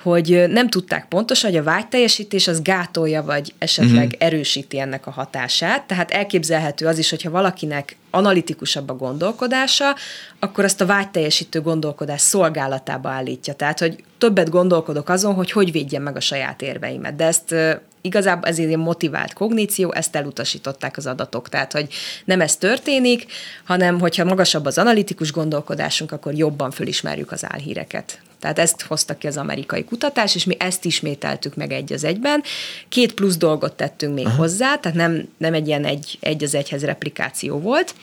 hogy 0.02 0.44
nem 0.48 0.68
tudták 0.68 1.08
pontosan, 1.08 1.50
hogy 1.50 1.58
a 1.58 1.62
vágyteljesítés 1.62 2.48
az 2.48 2.62
gátolja, 2.62 3.22
vagy 3.22 3.54
esetleg 3.58 4.04
uh-huh. 4.04 4.26
erősíti 4.26 4.78
ennek 4.78 5.06
a 5.06 5.10
hatását. 5.10 5.86
Tehát 5.86 6.10
elképzelhető 6.10 6.86
az 6.86 6.98
is, 6.98 7.10
hogyha 7.10 7.30
valakinek 7.30 7.96
analitikusabb 8.16 8.90
a 8.90 8.96
gondolkodása, 8.96 9.94
akkor 10.38 10.64
azt 10.64 10.80
a 10.80 10.86
vágyteljesítő 10.86 11.60
gondolkodás 11.60 12.20
szolgálatába 12.20 13.08
állítja. 13.08 13.54
Tehát, 13.54 13.78
hogy 13.78 14.04
többet 14.18 14.50
gondolkodok 14.50 15.08
azon, 15.08 15.34
hogy 15.34 15.50
hogy 15.50 15.72
védjem 15.72 16.02
meg 16.02 16.16
a 16.16 16.20
saját 16.20 16.62
érveimet. 16.62 17.16
De 17.16 17.24
ezt 17.24 17.54
igazából 18.00 18.48
ez 18.48 18.58
egy 18.58 18.76
motivált 18.76 19.32
kogníció, 19.32 19.92
ezt 19.92 20.16
elutasították 20.16 20.96
az 20.96 21.06
adatok. 21.06 21.48
Tehát, 21.48 21.72
hogy 21.72 21.88
nem 22.24 22.40
ez 22.40 22.56
történik, 22.56 23.26
hanem 23.64 24.00
hogyha 24.00 24.24
magasabb 24.24 24.64
az 24.64 24.78
analitikus 24.78 25.32
gondolkodásunk, 25.32 26.12
akkor 26.12 26.34
jobban 26.34 26.70
fölismerjük 26.70 27.32
az 27.32 27.44
álhíreket. 27.44 28.20
Tehát 28.40 28.58
ezt 28.58 28.82
hozta 28.82 29.16
ki 29.16 29.26
az 29.26 29.36
amerikai 29.36 29.84
kutatás, 29.84 30.34
és 30.34 30.44
mi 30.44 30.56
ezt 30.58 30.84
ismételtük 30.84 31.54
meg 31.54 31.72
egy 31.72 31.92
az 31.92 32.04
egyben. 32.04 32.42
Két 32.88 33.14
plusz 33.14 33.36
dolgot 33.36 33.72
tettünk 33.72 34.14
még 34.14 34.26
Aha. 34.26 34.36
hozzá, 34.36 34.76
tehát 34.76 34.96
nem, 34.96 35.28
nem 35.38 35.54
egy 35.54 35.66
ilyen 35.66 35.84
egy, 35.84 36.18
egy 36.20 36.44
az 36.44 36.54
egyhez 36.54 36.84
replikáció 36.84 37.58
volt, 37.58 37.94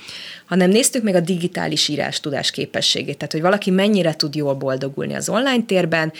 hanem 0.46 0.70
néztük 0.70 1.04
meg 1.04 1.16
a 1.16 1.20
digitális 1.20 1.88
írás 1.88 2.20
tudás 2.20 2.52
képességét, 2.52 3.18
tehát 3.18 3.32
hogy 3.32 3.42
valaki 3.42 3.72
mennyire 3.72 4.16
tud 4.16 4.36
jól 4.36 4.54
boldogulni 4.54 5.14
az 5.14 5.30
online 5.30 5.64
térben, 5.66 6.14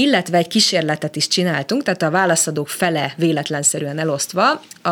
illetve 0.00 0.36
egy 0.36 0.48
kísérletet 0.48 1.16
is 1.16 1.28
csináltunk, 1.28 1.82
tehát 1.82 2.02
a 2.02 2.10
válaszadók 2.10 2.68
fele 2.68 3.14
véletlenszerűen 3.16 3.98
elosztva 3.98 4.62
a, 4.82 4.90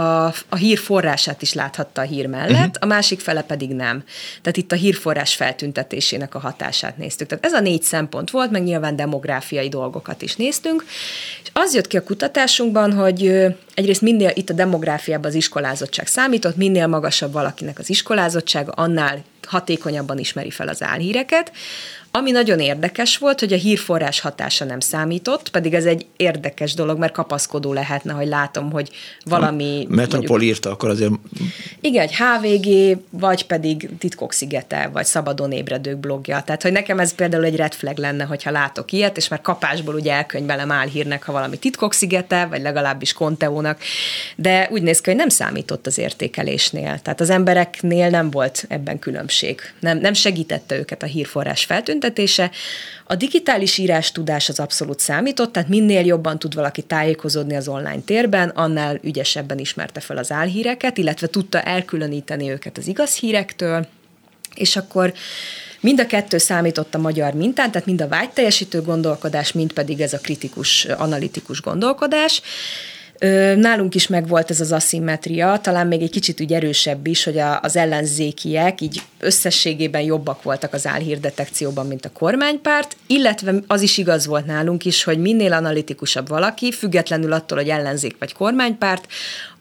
a 0.49 0.57
hír 0.57 0.79
forrását 0.79 1.43
is 1.43 1.53
láthatta 1.53 2.01
a 2.01 2.05
hír 2.05 2.27
mellett, 2.27 2.53
uh-huh. 2.53 2.75
a 2.81 2.87
másik 2.87 3.21
fele 3.21 3.43
pedig 3.43 3.71
nem. 3.71 4.05
Tehát 4.43 4.57
itt 4.57 4.73
a 4.73 4.77
hírforrás 4.77 5.35
feltüntetésének 5.35 6.35
a 6.35 6.39
hatását 6.39 6.97
néztük. 6.97 7.29
Tehát 7.29 7.45
ez 7.45 7.53
a 7.53 7.61
négy 7.61 7.83
szempont 7.83 8.31
volt, 8.31 8.51
meg 8.51 8.63
nyilván 8.63 8.97
demográfiai 8.97 9.69
dolgokat 9.69 10.23
is 10.23 10.37
néztünk, 10.37 10.85
és 11.43 11.51
az 11.53 11.75
jött 11.75 11.87
ki 11.87 11.97
a 11.97 12.03
kutatásunkban, 12.03 12.93
hogy 12.93 13.47
egyrészt 13.75 14.01
minél 14.01 14.31
itt 14.35 14.51
a 14.51 14.55
demográfiában 14.55 15.31
az 15.31 15.35
iskolázottság 15.35 16.07
számított, 16.07 16.57
minél 16.57 16.87
magasabb 16.87 17.33
valakinek 17.33 17.79
az 17.79 17.91
iskolázottsága, 17.91 18.73
annál 18.73 19.23
hatékonyabban 19.49 20.19
ismeri 20.19 20.51
fel 20.51 20.69
az 20.69 20.83
álhíreket. 20.83 21.53
Ami 22.11 22.31
nagyon 22.31 22.61
érdekes 22.61 23.17
volt, 23.19 23.41
hogy 23.41 23.53
a 23.53 23.57
hírforrás 23.57 24.21
hatása 24.21 24.65
nem 24.65 24.81
számított, 24.81 25.49
pedig 25.49 25.75
ez 25.75 25.85
egy 25.85 26.07
érdekes 26.17 26.75
dolog, 26.75 26.99
mert 26.99 27.13
kapaszkodó 27.13 27.73
lehetne, 27.73 28.13
hogy 28.13 28.27
látom, 28.27 28.71
hogy 28.71 28.91
valami... 29.25 29.87
Metropol 29.89 30.29
mondjuk, 30.29 30.43
írta, 30.43 30.71
akkor 30.71 30.89
azért... 30.89 31.13
Igen, 31.81 32.03
egy 32.03 32.15
HVG, 32.17 32.99
vagy 33.11 33.47
pedig 33.47 33.89
Titkok 33.99 34.33
szigete, 34.33 34.91
vagy 34.93 35.05
Szabadon 35.05 35.53
ébredők 35.53 35.97
blogja. 35.97 36.43
Tehát, 36.43 36.63
hogy 36.63 36.73
nekem 36.73 36.99
ez 36.99 37.15
például 37.15 37.45
egy 37.45 37.57
red 37.57 37.75
flag 37.75 37.99
lenne, 37.99 38.25
hogyha 38.25 38.51
látok 38.51 38.93
ilyet, 38.93 39.17
és 39.17 39.29
már 39.29 39.41
kapásból 39.41 39.95
ugye 39.95 40.13
elkönyvelem 40.13 40.71
álhírnek, 40.71 41.23
ha 41.23 41.33
valami 41.33 41.57
Titkok 41.57 41.93
szigete, 41.93 42.47
vagy 42.47 42.63
legalábbis 42.63 43.13
Konteónak, 43.13 43.81
de 44.37 44.69
úgy 44.71 44.83
néz 44.83 45.01
ki, 45.01 45.11
hogy 45.11 45.19
nem 45.19 45.29
számított 45.29 45.87
az 45.87 45.99
értékelésnél. 45.99 46.99
Tehát 47.03 47.21
az 47.21 47.31
embereknél 47.31 48.09
nem 48.09 48.31
volt 48.31 48.65
ebben 48.69 48.99
különbség. 48.99 49.61
Nem, 49.81 49.99
nem 49.99 50.13
segítette 50.13 50.79
őket 50.79 51.03
a 51.03 51.07
hírforrás 51.07 51.65
feltűnt, 51.65 51.98
feltüntetése. 51.99 52.51
A 53.05 53.15
digitális 53.15 53.79
írás 53.79 54.13
tudás 54.13 54.49
az 54.49 54.61
abszolút 54.61 55.01
számított, 55.01 55.53
tehát 55.53 55.69
minél 55.69 56.07
jobban 56.07 56.39
tud 56.39 56.55
valaki 56.55 56.83
tájékozódni 56.83 57.57
az 57.57 57.69
online 57.69 58.01
térben, 58.05 58.49
annál 58.49 58.99
ügyesebben 59.03 59.59
ismerte 59.59 60.01
fel 60.01 60.17
az 60.17 60.33
álhíreket, 60.33 60.99
illetve 60.99 61.27
tudta 61.27 61.61
elkülöníteni 61.61 62.51
őket 62.51 62.79
az 62.79 62.87
igaz 62.87 63.15
hírektől, 63.15 63.87
és 64.55 64.77
akkor 64.77 65.13
Mind 65.81 66.01
a 66.01 66.07
kettő 66.07 66.39
számított 66.39 66.95
a 66.95 66.99
magyar 66.99 67.35
mintán, 67.35 67.71
tehát 67.71 67.87
mind 67.87 68.01
a 68.01 68.09
vágyteljesítő 68.09 68.83
gondolkodás, 68.83 69.53
mind 69.53 69.73
pedig 69.73 70.01
ez 70.01 70.13
a 70.13 70.19
kritikus, 70.19 70.85
analitikus 70.85 71.61
gondolkodás. 71.61 72.43
Nálunk 73.57 73.95
is 73.95 74.07
megvolt 74.07 74.51
ez 74.51 74.61
az 74.61 74.73
aszimmetria, 74.73 75.59
talán 75.63 75.87
még 75.87 76.03
egy 76.03 76.11
kicsit 76.11 76.41
úgy 76.41 76.53
erősebb 76.53 77.07
is, 77.07 77.25
hogy 77.25 77.39
a, 77.39 77.61
az 77.61 77.77
ellenzékiek 77.77 78.81
így 78.81 79.03
összességében 79.21 80.03
jobbak 80.03 80.43
voltak 80.43 80.73
az 80.73 80.87
álhírdetekcióban, 80.87 81.87
mint 81.87 82.05
a 82.05 82.13
kormánypárt, 82.13 82.97
illetve 83.07 83.55
az 83.67 83.83
is 83.83 83.99
igaz 83.99 84.27
volt 84.27 84.47
nálunk 84.47 84.85
is, 84.85 85.05
hogy 85.05 85.19
minél 85.19 85.53
analitikusabb 85.53 86.29
valaki, 86.29 86.73
függetlenül 86.73 87.33
attól, 87.33 87.59
hogy 87.59 87.69
ellenzék 87.69 88.17
vagy 88.19 88.33
kormánypárt, 88.33 89.07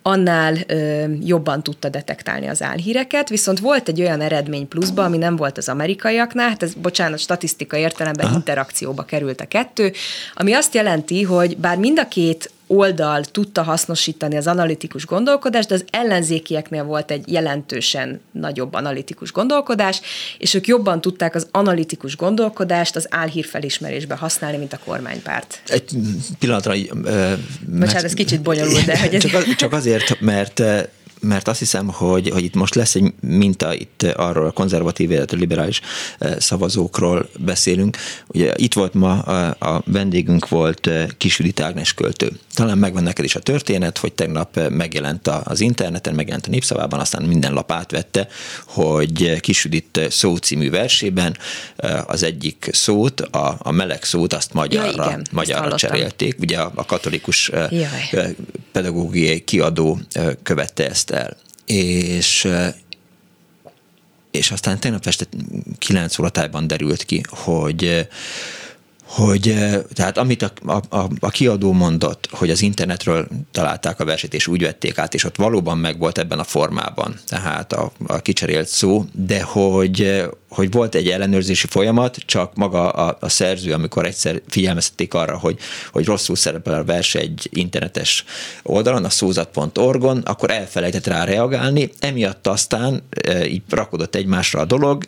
annál 0.02 0.58
ö, 0.67 1.04
jobban 1.26 1.63
tudta 1.63 1.89
detektálni 1.89 2.48
az 2.48 2.62
álhíreket, 2.62 3.30
viszont 3.30 3.60
volt 3.60 3.88
egy 3.88 4.02
olyan 4.02 4.22
eredmény 4.22 4.67
pluszba, 4.67 5.04
ami 5.04 5.17
nem 5.17 5.36
volt 5.36 5.58
az 5.58 5.70
amerikaiaknál, 5.70 6.50
hát 6.50 6.63
ez, 6.63 6.74
bocsánat, 6.74 7.20
statisztikai 7.20 7.82
értelemben 7.82 8.26
Aha. 8.26 8.36
interakcióba 8.36 9.04
került 9.04 9.41
a 9.41 9.46
kettő, 9.46 9.93
ami 10.34 10.54
azt 10.54 10.74
jelenti, 10.74 11.24
hogy 11.24 11.58
bár 11.58 11.78
mind 11.78 12.00
a 12.00 12.08
két 12.08 12.52
oldal 12.68 13.24
tudta 13.24 13.64
hasznosítani 13.64 14.38
az 14.38 14.48
analitikus 14.48 15.06
gondolkodást, 15.06 15.68
de 15.68 15.74
az 15.74 15.86
ellenzékieknél 15.90 16.84
volt 16.84 17.12
egy 17.12 17.32
jelentősen 17.32 18.22
nagyobb 18.32 18.74
analitikus 18.74 19.32
gondolkodás, 19.32 20.02
és 20.38 20.54
ők 20.54 20.68
jobban 20.68 21.02
tudták 21.02 21.36
az 21.36 21.48
analitikus 21.52 22.16
gondolkodást 22.16 22.96
az 22.96 23.08
álhír 23.10 23.46
felismerésbe 23.46 24.16
használni, 24.16 24.58
mint 24.58 24.74
a 24.74 24.80
kormánypárt. 24.86 25.62
Egy 25.68 25.92
pillanatra... 26.40 26.74
Bocsánat, 27.66 28.04
ez 28.04 28.14
kicsit 28.14 28.42
bonyolult, 28.42 28.86
de... 28.86 29.00
Hogy 29.00 29.16
ez... 29.16 29.22
csak, 29.22 29.34
az, 29.34 29.56
csak 29.56 29.74
azért, 29.74 30.20
mert 30.20 30.62
mert 31.20 31.48
azt 31.48 31.60
hiszem, 31.60 31.88
hogy, 31.88 32.30
hogy 32.30 32.44
itt 32.44 32.56
most 32.56 32.76
lesz 32.76 32.96
egy 32.96 33.14
minta 33.20 33.74
itt 33.74 34.04
arról 34.04 34.46
a 34.46 34.52
konzervatív, 34.52 35.12
illetve 35.12 35.38
liberális 35.38 35.82
szavazókról 36.38 37.30
beszélünk. 37.40 37.98
Ugye 38.28 38.54
itt 38.56 38.74
volt 38.74 38.94
ma 38.94 39.20
a, 39.20 39.56
a 39.60 39.82
vendégünk 39.86 40.48
volt 40.48 40.90
Kisülit 41.18 41.60
Ágnes 41.60 41.94
költő. 41.94 42.32
Talán 42.58 42.78
megvan 42.78 43.04
neked 43.04 43.26
is 43.26 43.36
a 43.36 43.39
történet, 43.39 43.98
hogy 43.98 44.13
tegnap 44.13 44.58
eh, 44.58 44.70
megjelent 44.70 45.28
az 45.28 45.60
interneten, 45.60 46.15
megjelent 46.15 46.48
a 46.48 46.50
népszavában, 46.50 47.00
aztán 47.00 47.24
minden 47.24 47.54
lap 47.54 47.72
átvette, 47.72 48.28
hogy 48.65 49.39
Kisülit 49.39 50.00
szó 50.10 50.36
című 50.36 50.70
versében 50.70 51.38
az 52.06 52.24
egyik 52.24 52.70
szót, 52.72 53.22
a, 53.22 53.56
a 53.60 53.72
meleg 53.72 54.04
szót, 54.04 54.34
azt 54.34 54.54
magyarra, 54.54 54.88
ja, 54.88 54.93
igen, 54.93 55.28
magyarra 55.32 55.76
cserélték. 55.76 56.39
Ugye 56.39 56.60
a, 56.60 56.72
a 56.76 56.86
katolikus 56.86 57.52
Jaj. 57.70 58.36
pedagógiai 58.72 59.39
kiadó 59.39 60.00
követte 60.43 60.89
ezt 60.89 61.12
el. 61.12 61.38
És 61.65 62.48
és 64.32 64.52
aztán 64.52 64.80
tegnap 64.80 65.06
este 65.06 65.26
9 65.78 66.20
óratájban 66.20 66.67
derült 66.67 67.04
ki, 67.04 67.22
hogy 67.30 68.08
hogy 69.08 69.56
tehát 69.93 70.17
amit 70.17 70.41
a, 70.41 70.82
a, 70.89 71.10
a 71.20 71.30
kiadó 71.30 71.72
mondott, 71.72 72.28
hogy 72.32 72.50
az 72.50 72.62
internetről 72.62 73.28
találták 73.52 74.00
a 74.00 74.06
verset, 74.06 74.34
és 74.34 74.48
úgy 74.48 74.62
vették 74.62 74.98
át, 74.98 75.13
és 75.13 75.24
ott 75.24 75.36
valóban 75.36 75.78
megvolt 75.78 76.17
ebben 76.17 76.39
a 76.39 76.43
formában, 76.43 77.20
tehát 77.28 77.74
a, 77.74 77.91
a 78.08 78.20
kicserélt 78.20 78.67
szó, 78.67 79.06
de 79.12 79.41
hogy, 79.41 80.24
hogy 80.50 80.72
volt 80.72 80.96
egy 80.96 81.10
ellenőrzési 81.10 81.67
folyamat, 81.67 82.17
csak 82.26 82.56
maga 82.56 82.89
a, 82.89 83.17
a 83.20 83.30
szerző, 83.30 83.74
amikor 83.74 84.06
egyszer 84.06 84.41
figyelmeztették 84.48 85.13
arra, 85.13 85.38
hogy, 85.38 85.60
hogy 85.91 86.06
rosszul 86.06 86.36
szerepel 86.36 86.74
a 86.74 86.84
vers 86.84 87.15
egy 87.15 87.50
internetes 87.52 88.26
oldalon, 88.63 89.06
a 89.06 89.10
szózat.org-on, 89.10 90.17
akkor 90.17 90.52
elfelejtett 90.52 91.08
rá 91.08 91.24
reagálni, 91.24 91.91
emiatt 92.00 92.48
aztán 92.48 93.04
így 93.46 93.62
rakodott 93.70 94.15
egymásra 94.15 94.60
a 94.60 94.65
dolog, 94.65 95.04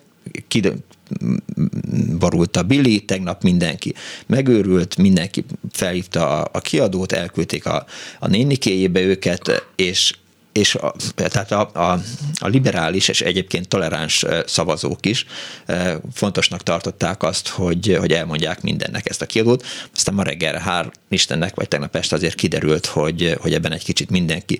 barult 2.19 2.58
a 2.58 2.63
Billy, 2.63 3.00
tegnap 3.00 3.43
mindenki 3.43 3.93
megőrült, 4.26 4.98
mindenki 4.98 5.45
felhívta 5.72 6.41
a, 6.41 6.50
a 6.54 6.60
kiadót, 6.60 7.12
elküldték 7.12 7.65
a, 7.65 7.86
a 8.19 8.28
nénikéjébe 8.28 9.02
őket, 9.02 9.65
és 9.76 10.13
és 10.60 10.76
a, 10.76 10.93
tehát 11.15 11.52
a, 11.52 11.69
a, 11.74 12.00
a 12.34 12.48
liberális 12.48 13.08
és 13.08 13.22
egyébként 13.22 13.67
toleráns 13.67 14.26
szavazók 14.45 15.06
is 15.06 15.26
fontosnak 16.13 16.63
tartották 16.63 17.24
azt, 17.24 17.48
hogy, 17.48 17.98
hogy 18.00 18.12
elmondják 18.12 18.62
mindennek 18.62 19.10
ezt 19.10 19.22
a 19.22 19.26
kiadót. 19.26 19.65
Aztán 19.95 20.15
ma 20.15 20.24
reggel 20.24 20.60
hár 20.60 20.91
Istennek, 21.10 21.56
vagy 21.56 21.67
tegnap 21.67 21.95
este 21.95 22.15
azért 22.15 22.36
kiderült, 22.36 22.86
hogy, 22.86 23.38
hogy 23.41 23.54
ebben 23.54 23.72
egy 23.72 23.84
kicsit 23.84 24.10
mindenki 24.10 24.60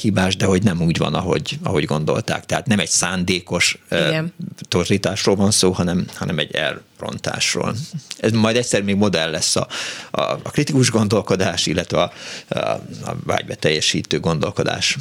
hibás, 0.00 0.36
de 0.36 0.44
hogy 0.44 0.62
nem 0.62 0.82
úgy 0.82 0.98
van, 0.98 1.14
ahogy, 1.14 1.58
ahogy 1.62 1.84
gondolták. 1.84 2.46
Tehát 2.46 2.66
nem 2.66 2.78
egy 2.78 2.88
szándékos 2.88 3.78
Igen. 3.90 4.32
torzításról 4.68 5.36
van 5.36 5.50
szó, 5.50 5.70
hanem, 5.70 6.06
hanem 6.14 6.38
egy 6.38 6.54
elrontásról. 7.02 7.74
Ez 8.18 8.32
majd 8.32 8.56
egyszer 8.56 8.82
még 8.82 8.96
modell 8.96 9.30
lesz 9.30 9.56
a, 9.56 9.66
a, 10.10 10.20
a 10.20 10.50
kritikus 10.50 10.90
gondolkodás, 10.90 11.66
illetve 11.66 12.02
a, 12.02 12.12
a, 12.48 12.58
a 13.04 13.16
vágybe 13.24 13.54
teljesítő 13.54 14.20
gondolkodás 14.20 14.96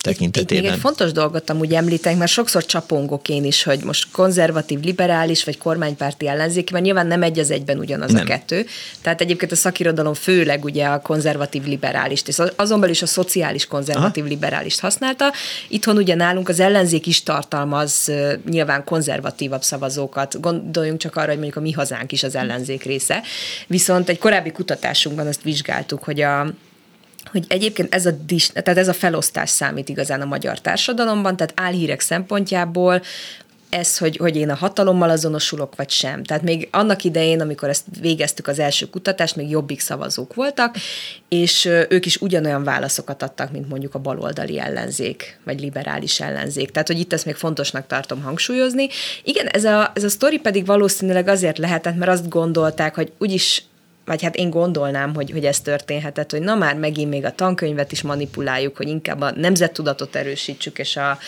tekintetében. 0.00 0.56
Itt 0.56 0.62
még 0.62 0.72
egy 0.72 0.80
fontos 0.80 1.12
dolgot 1.12 1.50
amúgy 1.50 1.74
említek, 1.74 2.16
mert 2.16 2.30
sokszor 2.30 2.66
csapongok 2.66 3.28
én 3.28 3.44
is, 3.44 3.62
hogy 3.62 3.80
most 3.84 4.06
konzervatív, 4.10 4.80
liberális 4.80 5.44
vagy 5.44 5.58
kormánypárti 5.58 6.28
ellenzéki, 6.28 6.72
mert 6.72 6.84
nyilván 6.84 7.06
nem 7.06 7.22
egy 7.22 7.38
az 7.38 7.50
egyben 7.50 7.78
ugyanaz 7.78 8.12
nem. 8.12 8.22
a 8.22 8.24
kettő. 8.24 8.66
Tehát 9.02 9.20
egyébként 9.20 9.52
a 9.52 9.56
szakirodalom 9.56 10.14
főleg 10.14 10.64
ugye 10.64 10.86
a 10.86 11.00
konzervatív 11.00 11.64
liberálist, 11.64 12.28
és 12.28 12.36
azon 12.56 12.80
belül 12.80 12.94
is 12.94 13.02
a 13.02 13.06
szociális 13.06 13.66
konzervatív 13.66 14.24
Aha. 14.24 14.32
liberálist 14.32 14.80
használta. 14.80 15.32
Itthon 15.68 15.96
ugye 15.96 16.14
nálunk 16.14 16.48
az 16.48 16.60
ellenzék 16.60 17.06
is 17.06 17.22
tartalmaz 17.22 18.10
nyilván 18.50 18.84
konzervatívabb 18.84 19.62
szavazókat. 19.62 20.40
Gondoljunk 20.40 21.00
csak 21.00 21.16
arra, 21.16 21.33
hogy 21.34 21.42
mondjuk 21.42 21.64
a 21.64 21.66
mi 21.66 21.72
hazánk 21.72 22.12
is 22.12 22.22
az 22.22 22.34
ellenzék 22.34 22.82
része. 22.82 23.22
Viszont 23.66 24.08
egy 24.08 24.18
korábbi 24.18 24.52
kutatásunkban 24.52 25.26
azt 25.26 25.42
vizsgáltuk, 25.42 26.04
hogy 26.04 26.20
a 26.20 26.46
hogy 27.30 27.44
egyébként 27.48 27.94
ez 27.94 28.06
a, 28.06 28.10
tehát 28.52 28.78
ez 28.78 28.88
a 28.88 28.92
felosztás 28.92 29.50
számít 29.50 29.88
igazán 29.88 30.20
a 30.20 30.24
magyar 30.24 30.60
társadalomban, 30.60 31.36
tehát 31.36 31.52
álhírek 31.56 32.00
szempontjából 32.00 33.02
ez, 33.74 33.98
hogy, 33.98 34.16
hogy 34.16 34.36
én 34.36 34.50
a 34.50 34.54
hatalommal 34.54 35.10
azonosulok, 35.10 35.76
vagy 35.76 35.90
sem. 35.90 36.24
Tehát 36.24 36.42
még 36.42 36.68
annak 36.70 37.04
idején, 37.04 37.40
amikor 37.40 37.68
ezt 37.68 37.84
végeztük 38.00 38.46
az 38.46 38.58
első 38.58 38.86
kutatást, 38.90 39.36
még 39.36 39.50
jobbik 39.50 39.80
szavazók 39.80 40.34
voltak, 40.34 40.76
és 41.28 41.64
ők 41.88 42.06
is 42.06 42.16
ugyanolyan 42.16 42.64
válaszokat 42.64 43.22
adtak, 43.22 43.52
mint 43.52 43.68
mondjuk 43.68 43.94
a 43.94 43.98
baloldali 43.98 44.60
ellenzék, 44.60 45.38
vagy 45.44 45.60
liberális 45.60 46.20
ellenzék. 46.20 46.70
Tehát, 46.70 46.86
hogy 46.86 46.98
itt 46.98 47.12
ezt 47.12 47.24
még 47.24 47.34
fontosnak 47.34 47.86
tartom 47.86 48.22
hangsúlyozni. 48.22 48.88
Igen, 49.22 49.46
ez 49.46 49.64
a, 49.64 49.90
ez 49.94 50.04
a 50.04 50.08
sztori 50.08 50.38
pedig 50.38 50.66
valószínűleg 50.66 51.28
azért 51.28 51.58
lehetett, 51.58 51.96
mert 51.96 52.10
azt 52.10 52.28
gondolták, 52.28 52.94
hogy 52.94 53.12
úgyis 53.18 53.64
vagy 54.04 54.22
hát 54.22 54.36
én 54.36 54.50
gondolnám, 54.50 55.14
hogy, 55.14 55.30
hogy 55.30 55.44
ez 55.44 55.60
történhetett, 55.60 56.30
hogy 56.30 56.40
na 56.40 56.54
már 56.54 56.76
megint 56.76 57.10
még 57.10 57.24
a 57.24 57.34
tankönyvet 57.34 57.92
is 57.92 58.02
manipuláljuk, 58.02 58.76
hogy 58.76 58.88
inkább 58.88 59.20
a 59.20 59.32
nemzettudatot 59.36 60.16
erősítsük, 60.16 60.78
és 60.78 60.96
a 60.96 61.18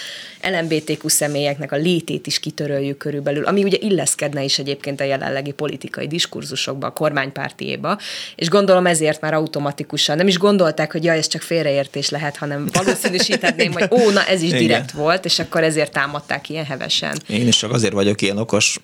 LMBTQ 0.43 1.09
személyeknek 1.09 1.73
a 1.73 1.77
létét 1.77 2.27
is 2.27 2.39
kitöröljük 2.39 2.97
körülbelül, 2.97 3.45
ami 3.45 3.65
ugye 3.65 3.77
illeszkedne 3.81 4.43
is 4.43 4.59
egyébként 4.59 5.01
a 5.01 5.05
jelenlegi 5.05 5.53
politikai 5.53 6.07
diskurzusokba, 6.07 6.87
a 6.87 6.91
kormánypártiéba, 6.91 7.99
és 8.37 8.49
gondolom 8.49 8.87
ezért 8.87 9.21
már 9.21 9.35
automatikusan 9.35 10.17
nem 10.17 10.29
is 10.29 10.39
gondolták, 10.39 10.93
hogy 10.93 11.05
ja, 11.05 11.13
ez 11.13 11.27
csak 11.27 11.43
félreértés 11.43 12.11
lehet, 12.11 12.37
hanem 12.37 12.69
valószínűsíthetném, 12.83 13.73
hogy 13.73 13.89
ó, 13.91 14.11
na 14.11 14.25
ez 14.25 14.43
is 14.43 14.51
direkt 14.51 14.91
Igen. 14.91 15.03
volt, 15.03 15.25
és 15.25 15.39
akkor 15.39 15.63
ezért 15.63 15.93
támadták 15.93 16.49
ilyen 16.49 16.65
hevesen. 16.65 17.19
Én 17.27 17.47
is 17.47 17.57
csak 17.57 17.73
azért 17.73 17.93
vagyok 17.93 18.23
ilyen 18.23 18.39
okos, 18.39 18.81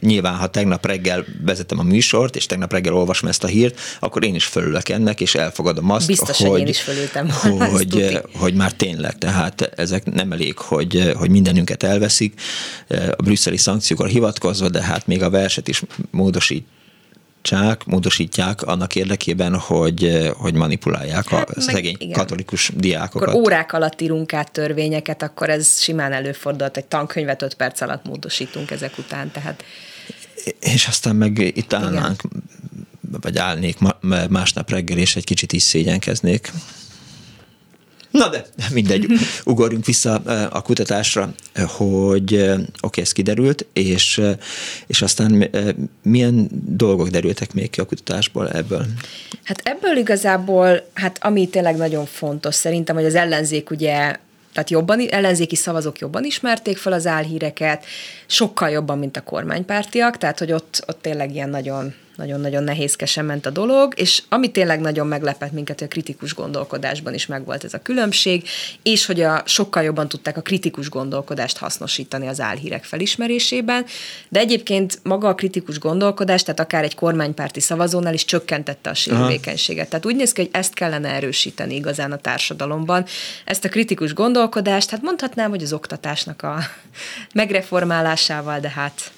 nyilván, 0.00 0.34
ha 0.34 0.46
tegnap 0.46 0.86
reggel 0.86 1.24
vezetem 1.44 1.78
a 1.78 1.82
műsort, 1.82 2.36
és 2.36 2.46
tegnap 2.46 2.72
reggel 2.72 2.92
olvasom 3.02 3.28
ezt 3.28 3.44
a 3.44 3.46
hírt, 3.46 3.80
akkor 4.00 4.24
én 4.24 4.34
is 4.34 4.44
fölülök 4.44 4.88
ennek, 4.88 5.20
és 5.20 5.34
elfogadom 5.34 5.90
azt, 5.90 6.06
Biztos, 6.06 6.38
hogy, 6.38 6.48
hogy 6.48 6.60
én 6.60 6.66
is 6.66 6.80
fölültem. 6.80 7.30
Hogy, 7.72 8.20
hogy 8.34 8.54
már 8.54 8.72
tényleg, 8.72 9.18
tehát 9.18 9.72
ezek 9.76 10.04
nem 10.12 10.32
elég, 10.32 10.58
hogy, 10.58 11.12
hogy 11.16 11.30
mindenünket 11.30 11.82
elveszik, 11.82 12.40
a 12.88 13.22
brüsszeli 13.22 13.56
szankciókra 13.56 14.06
hivatkozva, 14.06 14.68
de 14.68 14.82
hát 14.82 15.06
még 15.06 15.22
a 15.22 15.30
verset 15.30 15.68
is 15.68 15.82
módosít 16.10 16.66
csak 17.42 17.84
módosítják 17.84 18.62
annak 18.62 18.94
érdekében, 18.94 19.58
hogy, 19.58 20.30
hogy 20.36 20.54
manipulálják 20.54 21.28
hát 21.28 21.50
a 21.50 21.60
szegény 21.60 21.96
igen. 21.98 22.18
katolikus 22.18 22.72
diákokat. 22.74 23.28
Akkor 23.28 23.40
órák 23.40 23.72
alatt 23.72 24.00
írunk 24.00 24.32
át 24.32 24.52
törvényeket, 24.52 25.22
akkor 25.22 25.50
ez 25.50 25.80
simán 25.80 26.12
előfordult, 26.12 26.76
egy 26.76 26.84
tankönyvet 26.84 27.42
öt 27.42 27.54
perc 27.54 27.80
alatt 27.80 28.04
módosítunk 28.04 28.70
ezek 28.70 28.98
után, 28.98 29.30
tehát 29.30 29.64
és 30.60 30.86
aztán 30.86 31.16
meg 31.16 31.38
itt 31.38 31.72
állnánk, 31.72 32.22
Igen. 32.24 32.42
Vagy 33.20 33.38
állnék 33.38 33.78
másnap 34.28 34.70
reggel, 34.70 34.98
és 34.98 35.16
egy 35.16 35.24
kicsit 35.24 35.52
is 35.52 35.62
szégyenkeznék. 35.62 36.52
Na 38.12 38.28
de, 38.28 38.44
mindegy, 38.72 39.06
ugorjunk 39.44 39.84
vissza 39.84 40.14
a 40.50 40.62
kutatásra, 40.62 41.34
hogy 41.66 42.34
oké, 42.34 42.64
okay, 42.80 43.02
ez 43.02 43.12
kiderült, 43.12 43.66
és, 43.72 44.20
és 44.86 45.02
aztán 45.02 45.50
milyen 46.02 46.48
dolgok 46.66 47.08
derültek 47.08 47.52
még 47.54 47.70
ki 47.70 47.80
a 47.80 47.86
kutatásból 47.86 48.50
ebből? 48.50 48.86
Hát 49.44 49.60
ebből 49.64 49.96
igazából, 49.96 50.88
hát 50.94 51.18
ami 51.20 51.48
tényleg 51.48 51.76
nagyon 51.76 52.06
fontos, 52.06 52.54
szerintem, 52.54 52.96
hogy 52.96 53.04
az 53.04 53.14
ellenzék 53.14 53.70
ugye 53.70 54.16
tehát 54.52 54.70
jobban, 54.70 55.00
ellenzéki 55.00 55.56
szavazók 55.56 55.98
jobban 55.98 56.24
ismerték 56.24 56.76
fel 56.76 56.92
az 56.92 57.06
álhíreket, 57.06 57.84
sokkal 58.26 58.70
jobban, 58.70 58.98
mint 58.98 59.16
a 59.16 59.22
kormánypártiak, 59.22 60.18
tehát 60.18 60.38
hogy 60.38 60.52
ott, 60.52 60.84
ott 60.86 61.02
tényleg 61.02 61.34
ilyen 61.34 61.50
nagyon 61.50 61.94
nagyon-nagyon 62.16 62.62
nehézkesen 62.64 63.24
ment 63.24 63.46
a 63.46 63.50
dolog, 63.50 63.92
és 63.96 64.22
ami 64.28 64.50
tényleg 64.50 64.80
nagyon 64.80 65.06
meglepett 65.06 65.52
minket, 65.52 65.78
hogy 65.78 65.88
a 65.88 65.90
kritikus 65.90 66.34
gondolkodásban 66.34 67.14
is 67.14 67.26
megvolt 67.26 67.64
ez 67.64 67.74
a 67.74 67.82
különbség, 67.82 68.48
és 68.82 69.06
hogy 69.06 69.20
a, 69.20 69.42
sokkal 69.46 69.82
jobban 69.82 70.08
tudták 70.08 70.36
a 70.36 70.40
kritikus 70.40 70.88
gondolkodást 70.88 71.58
hasznosítani 71.58 72.26
az 72.26 72.40
álhírek 72.40 72.84
felismerésében, 72.84 73.84
de 74.28 74.38
egyébként 74.38 74.98
maga 75.02 75.28
a 75.28 75.34
kritikus 75.34 75.78
gondolkodás, 75.78 76.42
tehát 76.42 76.60
akár 76.60 76.84
egy 76.84 76.94
kormánypárti 76.94 77.60
szavazónál 77.60 78.14
is 78.14 78.24
csökkentette 78.24 78.90
a 78.90 78.94
sérülékenységet. 78.94 79.88
Tehát 79.88 80.06
úgy 80.06 80.16
néz 80.16 80.32
ki, 80.32 80.40
hogy 80.40 80.50
ezt 80.52 80.74
kellene 80.74 81.08
erősíteni 81.08 81.74
igazán 81.74 82.12
a 82.12 82.16
társadalomban. 82.16 83.04
Ezt 83.44 83.64
a 83.64 83.68
kritikus 83.68 84.14
gondolkodást, 84.14 84.90
hát 84.90 85.02
mondhatnám, 85.02 85.50
hogy 85.50 85.62
az 85.62 85.72
oktatásnak 85.72 86.42
a 86.42 86.58
megreformálásával, 87.34 88.60
de 88.60 88.68
hát 88.68 89.12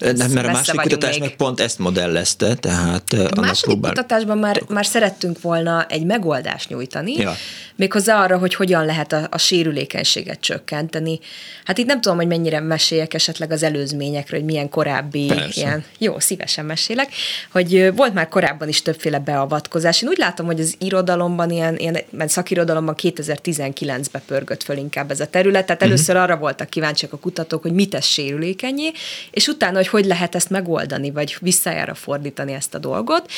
nem, 0.00 0.30
mert 0.30 0.46
a 0.46 0.50
másik 0.50 0.80
kutatás 0.80 1.10
még. 1.10 1.20
meg 1.20 1.36
pont 1.36 1.60
ezt 1.60 1.78
modellezte, 1.78 2.54
tehát 2.54 3.12
a 3.12 3.40
második 3.40 3.62
próbál... 3.62 3.92
kutatásban 3.92 4.38
már, 4.38 4.62
már 4.68 4.86
szerettünk 4.86 5.40
volna 5.40 5.86
egy 5.88 6.04
megoldást 6.04 6.68
nyújtani, 6.68 7.16
ja. 7.16 7.34
méghozzá 7.76 8.22
arra, 8.22 8.38
hogy 8.38 8.54
hogyan 8.54 8.84
lehet 8.84 9.12
a, 9.12 9.26
a 9.30 9.38
sérülékenységet 9.38 10.40
csökkenteni. 10.40 11.18
Hát 11.64 11.78
itt 11.78 11.86
nem 11.86 12.00
tudom, 12.00 12.16
hogy 12.16 12.26
mennyire 12.26 12.60
meséljek 12.60 13.14
esetleg 13.14 13.50
az 13.50 13.62
előzményekről, 13.62 14.40
hogy 14.40 14.48
milyen 14.48 14.68
korábbi 14.68 15.26
Persze. 15.26 15.60
ilyen, 15.60 15.84
jó, 15.98 16.18
szívesen 16.18 16.64
mesélek, 16.64 17.08
hogy 17.52 17.92
volt 17.96 18.14
már 18.14 18.28
korábban 18.28 18.68
is 18.68 18.82
többféle 18.82 19.18
beavatkozás. 19.18 20.02
Én 20.02 20.08
úgy 20.08 20.18
látom, 20.18 20.46
hogy 20.46 20.60
az 20.60 20.74
irodalomban, 20.78 21.50
ilyen, 21.50 21.76
ilyen 21.76 22.04
szakirodalomban 22.26 22.94
2019-ben 23.02 24.22
pörgött 24.26 24.62
föl 24.62 24.76
inkább 24.76 25.10
ez 25.10 25.20
a 25.20 25.26
terület, 25.26 25.66
tehát 25.66 25.80
mhm. 25.80 25.90
először 25.90 26.16
arra 26.16 26.36
voltak 26.36 26.68
kíváncsiak 26.70 27.12
a 27.12 27.16
kutatók, 27.16 27.62
hogy 27.62 27.72
mit 27.72 27.90
tesz 27.90 28.06
sérülékenyé, 28.06 28.92
és 29.30 29.46
utána 29.46 29.76
hogy 29.76 29.88
hogy 29.90 30.04
lehet 30.04 30.34
ezt 30.34 30.50
megoldani, 30.50 31.10
vagy 31.10 31.36
visszajára 31.40 31.94
fordítani 31.94 32.52
ezt 32.52 32.74
a 32.74 32.78
dolgot. 32.78 33.30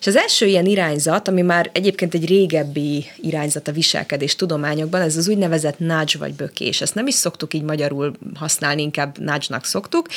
És 0.00 0.06
az 0.06 0.16
első 0.16 0.46
ilyen 0.46 0.66
irányzat, 0.66 1.28
ami 1.28 1.42
már 1.42 1.70
egyébként 1.72 2.14
egy 2.14 2.26
régebbi 2.26 3.06
irányzat 3.16 3.68
a 3.68 3.72
viselkedés 3.72 4.36
tudományokban, 4.36 5.00
ez 5.00 5.16
az 5.16 5.28
úgynevezett 5.28 5.78
nudge 5.78 6.18
vagy 6.18 6.34
bökés. 6.34 6.80
Ezt 6.80 6.94
nem 6.94 7.06
is 7.06 7.14
szoktuk 7.14 7.54
így 7.54 7.62
magyarul 7.62 8.12
használni, 8.34 8.82
inkább 8.82 9.18
nudge-nak 9.18 9.64
szoktuk. 9.64 10.08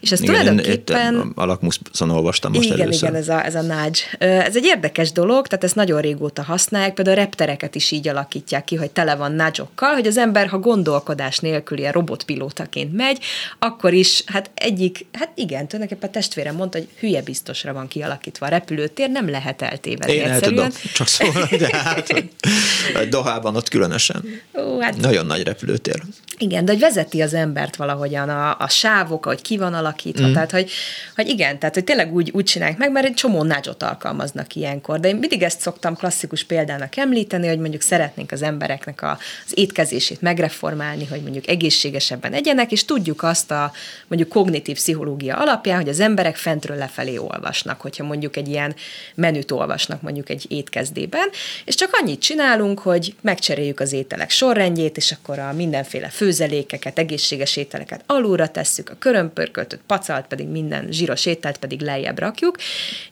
És 0.00 0.12
ez 0.12 0.20
igen, 0.20 0.34
tulajdonképpen... 0.34 1.14
Én, 1.14 1.32
a 1.34 1.44
lakmuszon 1.44 2.10
olvastam 2.10 2.52
most 2.52 2.64
igen, 2.64 2.80
először. 2.80 3.08
Igen, 3.08 3.20
ez 3.20 3.28
a, 3.28 3.44
ez 3.44 3.54
a 3.54 3.62
nudge. 3.62 4.00
Ez 4.18 4.56
egy 4.56 4.64
érdekes 4.64 5.12
dolog, 5.12 5.46
tehát 5.46 5.64
ezt 5.64 5.74
nagyon 5.74 6.00
régóta 6.00 6.42
használják, 6.42 6.94
például 6.94 7.16
a 7.16 7.20
reptereket 7.20 7.74
is 7.74 7.90
így 7.90 8.08
alakítják 8.08 8.64
ki, 8.64 8.76
hogy 8.76 8.90
tele 8.90 9.14
van 9.14 9.32
nudge 9.32 9.64
hogy 9.76 10.06
az 10.06 10.16
ember, 10.16 10.48
ha 10.48 10.58
gondolkodás 10.58 11.38
nélkül 11.38 11.78
ilyen 11.78 11.92
robotpilótaként 11.92 12.92
megy, 12.92 13.18
akkor 13.58 13.92
is, 13.92 14.22
hát 14.26 14.50
egyik, 14.54 15.06
hát 15.12 15.30
igen, 15.38 15.68
tulajdonképpen 15.68 16.08
a 16.08 16.12
testvérem 16.12 16.54
mondta, 16.54 16.78
hogy 16.78 16.88
hülye 16.98 17.22
biztosra 17.22 17.72
van 17.72 17.88
kialakítva 17.88 18.46
a 18.46 18.48
repülőtér, 18.48 19.10
nem 19.10 19.28
lehet 19.28 19.62
eltévedni. 19.62 20.12
Én 20.14 20.26
el 20.26 20.40
tudom, 20.40 20.68
csak 20.94 21.06
szóval, 21.06 21.48
de 21.58 21.76
hát 21.76 23.08
Dohában 23.08 23.56
ott 23.56 23.68
különösen. 23.68 24.24
Ó, 24.58 24.80
hát, 24.80 24.96
Nagyon 24.96 25.26
nagy 25.26 25.42
repülőtér. 25.42 26.02
Igen, 26.38 26.64
de 26.64 26.72
hogy 26.72 26.80
vezeti 26.80 27.20
az 27.20 27.34
embert 27.34 27.76
valahogyan 27.76 28.28
a, 28.28 28.58
a 28.58 28.68
sávok, 28.68 29.26
ahogy 29.26 29.42
ki 29.42 29.56
van 29.56 29.74
alakítva, 29.74 30.26
mm. 30.26 30.32
tehát 30.32 30.50
hogy, 30.50 30.70
hogy 31.14 31.28
igen, 31.28 31.58
tehát 31.58 31.74
hogy 31.74 31.84
tényleg 31.84 32.14
úgy, 32.14 32.30
úgy 32.34 32.44
csinálják 32.44 32.78
meg, 32.78 32.92
mert 32.92 33.06
egy 33.06 33.14
csomó 33.14 33.42
nágyot 33.42 33.82
alkalmaznak 33.82 34.54
ilyenkor, 34.54 35.00
de 35.00 35.08
én 35.08 35.16
mindig 35.16 35.42
ezt 35.42 35.60
szoktam 35.60 35.96
klasszikus 35.96 36.44
példának 36.44 36.96
említeni, 36.96 37.46
hogy 37.46 37.58
mondjuk 37.58 37.82
szeretnénk 37.82 38.32
az 38.32 38.42
embereknek 38.42 39.02
a, 39.02 39.18
az 39.46 39.52
étkezését 39.54 40.20
megreformálni, 40.20 41.06
hogy 41.06 41.22
mondjuk 41.22 41.48
egészségesebben 41.48 42.32
egyenek, 42.32 42.72
és 42.72 42.84
tudjuk 42.84 43.22
azt 43.22 43.50
a 43.50 43.72
mondjuk 44.06 44.30
kognitív 44.30 44.78
pszichológia 45.26 45.52
alapján, 45.52 45.76
hogy 45.76 45.88
az 45.88 46.00
emberek 46.00 46.36
fentről 46.36 46.76
lefelé 46.76 47.16
olvasnak, 47.16 47.80
hogyha 47.80 48.04
mondjuk 48.04 48.36
egy 48.36 48.48
ilyen 48.48 48.74
menüt 49.14 49.50
olvasnak 49.50 50.02
mondjuk 50.02 50.28
egy 50.28 50.46
étkezdében, 50.48 51.28
és 51.64 51.74
csak 51.74 51.90
annyit 51.92 52.20
csinálunk, 52.20 52.78
hogy 52.78 53.14
megcseréljük 53.20 53.80
az 53.80 53.92
ételek 53.92 54.30
sorrendjét, 54.30 54.96
és 54.96 55.12
akkor 55.12 55.38
a 55.38 55.52
mindenféle 55.52 56.08
főzelékeket, 56.08 56.98
egészséges 56.98 57.56
ételeket 57.56 58.02
alulra 58.06 58.48
tesszük, 58.48 58.90
a 58.90 58.96
körömpörköltöt, 58.98 59.80
pacalt 59.86 60.26
pedig 60.26 60.46
minden 60.48 60.86
zsíros 60.90 61.26
ételt 61.26 61.58
pedig 61.58 61.80
lejjebb 61.80 62.18
rakjuk. 62.18 62.56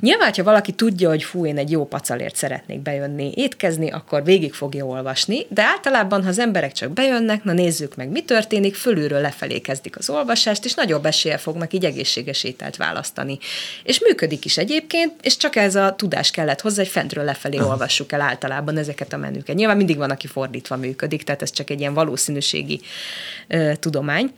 Nyilván, 0.01 0.33
ha 0.37 0.43
valaki 0.43 0.73
tudja, 0.73 1.09
hogy 1.09 1.23
fú, 1.23 1.47
én 1.47 1.59
egy 1.59 1.71
jó 1.71 1.87
pacalért 1.87 2.37
szeretnék 2.37 2.81
bejönni 2.81 3.33
étkezni, 3.35 3.91
akkor 3.91 4.25
végig 4.25 4.53
fogja 4.53 4.85
olvasni, 4.85 5.47
de 5.49 5.63
általában, 5.63 6.23
ha 6.23 6.29
az 6.29 6.39
emberek 6.39 6.73
csak 6.73 6.91
bejönnek, 6.91 7.45
na 7.45 7.53
nézzük 7.53 7.97
meg, 7.97 8.09
mi 8.09 8.23
történik, 8.23 8.75
fölülről 8.75 9.21
lefelé 9.21 9.59
kezdik 9.59 9.99
az 9.99 10.11
olvasást, 10.11 10.65
és 10.65 10.75
nagyobb 10.75 11.07
esélye 11.07 11.37
fognak 11.37 11.73
így 11.73 11.85
egészséges 11.95 12.45
ételt 12.45 12.77
választani. 12.77 13.39
És 13.83 14.01
működik 14.01 14.45
is 14.45 14.59
egyébként, 14.59 15.13
és 15.23 15.37
csak 15.37 15.57
ez 15.57 15.75
a 15.75 15.95
tudás 15.97 16.31
kellett 16.31 16.61
hozzá, 16.61 16.83
hogy 16.83 16.91
fentről 16.91 17.25
lefelé 17.25 17.57
Aha. 17.57 17.69
olvassuk 17.69 18.13
el 18.13 18.21
általában 18.21 18.77
ezeket 18.77 19.13
a 19.13 19.17
menüket. 19.17 19.57
Nyilván 19.57 19.77
mindig 19.77 19.97
van, 19.97 20.11
aki 20.11 20.27
fordítva 20.27 20.77
működik, 20.77 21.23
tehát 21.23 21.43
ez 21.43 21.51
csak 21.51 21.71
egy 21.71 21.81
ilyen 21.81 21.95
valószínűségi 21.95 22.81
ö, 23.49 23.73
tudomány. 23.81 24.33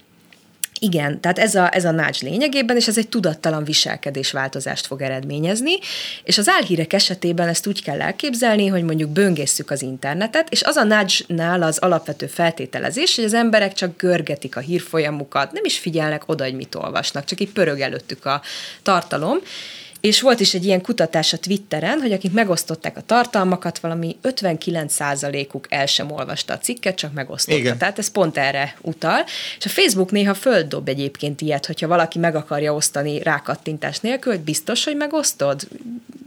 Igen, 0.80 1.20
tehát 1.20 1.38
ez 1.38 1.54
a, 1.54 1.74
ez 1.74 1.84
a 1.84 1.90
nács 1.90 2.22
lényegében, 2.22 2.76
és 2.76 2.88
ez 2.88 2.98
egy 2.98 3.08
tudattalan 3.08 3.64
viselkedés 3.64 4.32
változást 4.32 4.86
fog 4.86 5.02
eredményezni, 5.02 5.78
és 6.24 6.38
az 6.38 6.48
álhírek 6.48 6.92
esetében 6.92 7.48
ezt 7.48 7.66
úgy 7.66 7.82
kell 7.82 8.00
elképzelni, 8.00 8.66
hogy 8.66 8.82
mondjuk 8.82 9.10
böngészük 9.10 9.70
az 9.70 9.82
internetet, 9.82 10.48
és 10.50 10.62
az 10.62 10.76
a 10.76 10.84
nácsnál 10.84 11.62
az 11.62 11.78
alapvető 11.78 12.26
feltételezés, 12.26 13.14
hogy 13.16 13.24
az 13.24 13.34
emberek 13.34 13.72
csak 13.72 13.96
görgetik 13.96 14.56
a 14.56 14.60
hírfolyamukat, 14.60 15.52
nem 15.52 15.64
is 15.64 15.78
figyelnek 15.78 16.22
oda, 16.26 16.44
hogy 16.44 16.54
mit 16.54 16.74
olvasnak, 16.74 17.24
csak 17.24 17.40
így 17.40 17.52
pörög 17.52 17.80
előttük 17.80 18.24
a 18.24 18.42
tartalom, 18.82 19.38
és 20.00 20.20
volt 20.20 20.40
is 20.40 20.54
egy 20.54 20.64
ilyen 20.64 20.80
kutatás 20.80 21.32
a 21.32 21.38
Twitteren, 21.38 22.00
hogy 22.00 22.12
akik 22.12 22.32
megosztották 22.32 22.96
a 22.96 23.00
tartalmakat, 23.00 23.78
valami 23.78 24.16
59%-uk 24.22 25.66
el 25.68 25.86
sem 25.86 26.10
olvasta 26.10 26.52
a 26.52 26.58
cikket, 26.58 26.96
csak 26.96 27.12
megosztotta. 27.12 27.58
Igen. 27.58 27.78
Tehát 27.78 27.98
ez 27.98 28.10
pont 28.10 28.38
erre 28.38 28.76
utal. 28.80 29.24
És 29.58 29.64
a 29.64 29.68
Facebook 29.68 30.10
néha 30.10 30.34
földdob 30.34 30.88
egyébként 30.88 31.40
ilyet, 31.40 31.66
hogyha 31.66 31.86
valaki 31.88 32.18
meg 32.18 32.34
akarja 32.34 32.74
osztani 32.74 33.22
rákattintás 33.22 34.00
nélkül, 34.00 34.32
hogy 34.32 34.42
biztos, 34.42 34.84
hogy 34.84 34.96
megosztod? 34.96 35.68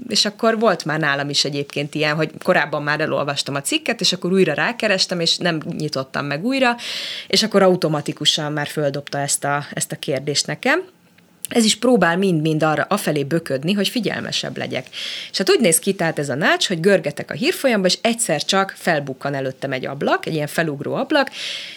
És 0.07 0.25
akkor 0.25 0.59
volt 0.59 0.85
már 0.85 0.99
nálam 0.99 1.29
is 1.29 1.45
egyébként 1.45 1.95
ilyen, 1.95 2.15
hogy 2.15 2.31
korábban 2.43 2.83
már 2.83 2.99
elolvastam 2.99 3.55
a 3.55 3.61
cikket, 3.61 4.01
és 4.01 4.13
akkor 4.13 4.31
újra 4.31 4.53
rákerestem, 4.53 5.19
és 5.19 5.37
nem 5.37 5.61
nyitottam 5.77 6.25
meg 6.25 6.45
újra, 6.45 6.75
és 7.27 7.43
akkor 7.43 7.61
automatikusan 7.61 8.51
már 8.51 8.67
földobta 8.67 9.19
ezt 9.19 9.43
a, 9.43 9.65
ezt 9.73 9.91
a 9.91 9.95
kérdést 9.95 10.47
nekem 10.47 10.83
ez 11.49 11.63
is 11.63 11.75
próbál 11.75 12.17
mind-mind 12.17 12.63
arra 12.63 12.85
afelé 12.89 13.23
böködni, 13.23 13.73
hogy 13.73 13.87
figyelmesebb 13.87 14.57
legyek. 14.57 14.87
És 15.31 15.37
hát 15.37 15.49
úgy 15.49 15.59
néz 15.59 15.79
ki 15.79 15.93
tehát 15.93 16.19
ez 16.19 16.29
a 16.29 16.35
nács, 16.35 16.67
hogy 16.67 16.79
görgetek 16.79 17.31
a 17.31 17.33
hírfolyamba, 17.33 17.87
és 17.87 17.97
egyszer 18.01 18.43
csak 18.43 18.73
felbukkan 18.77 19.33
előttem 19.33 19.71
egy 19.71 19.85
ablak, 19.85 20.25
egy 20.25 20.33
ilyen 20.33 20.47
felugró 20.47 20.93
ablak, 20.93 21.29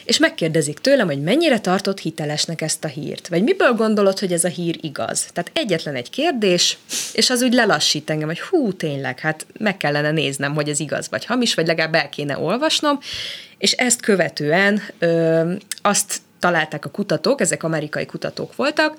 és 0.05 0.19
megkérdezik 0.19 0.79
tőlem, 0.79 1.07
hogy 1.07 1.23
mennyire 1.23 1.61
tartott 1.61 2.01
hitelesnek 2.01 2.61
ezt 2.61 2.85
a 2.85 2.89
hírt, 2.89 3.29
vagy 3.29 3.43
miből 3.43 3.73
gondolod, 3.73 4.19
hogy 4.19 4.33
ez 4.33 4.45
a 4.45 4.49
hír 4.49 4.79
igaz. 4.81 5.27
Tehát 5.33 5.51
egyetlen 5.55 5.95
egy 5.95 6.11
kérdés, 6.11 6.79
és 7.13 7.31
az 7.31 7.43
úgy 7.43 7.53
lelassít 7.53 8.11
engem, 8.11 8.29
hogy 8.29 8.41
hú, 8.41 8.73
tényleg, 8.73 9.19
hát 9.19 9.47
meg 9.59 9.77
kellene 9.77 10.11
néznem, 10.11 10.55
hogy 10.55 10.69
ez 10.69 10.81
igaz 10.81 11.09
vagy 11.11 11.25
hamis, 11.25 11.55
vagy 11.55 11.67
legalább 11.67 11.95
el 11.95 12.09
kéne 12.09 12.39
olvasnom, 12.39 12.99
és 13.59 13.73
ezt 13.73 14.01
követően 14.01 14.83
ö, 14.99 15.53
azt 15.83 16.21
találták 16.39 16.85
a 16.85 16.91
kutatók, 16.91 17.41
ezek 17.41 17.63
amerikai 17.63 18.07
kutatók 18.07 18.57
voltak, 18.57 18.97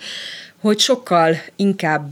hogy 0.63 0.79
sokkal 0.79 1.37
inkább 1.55 2.11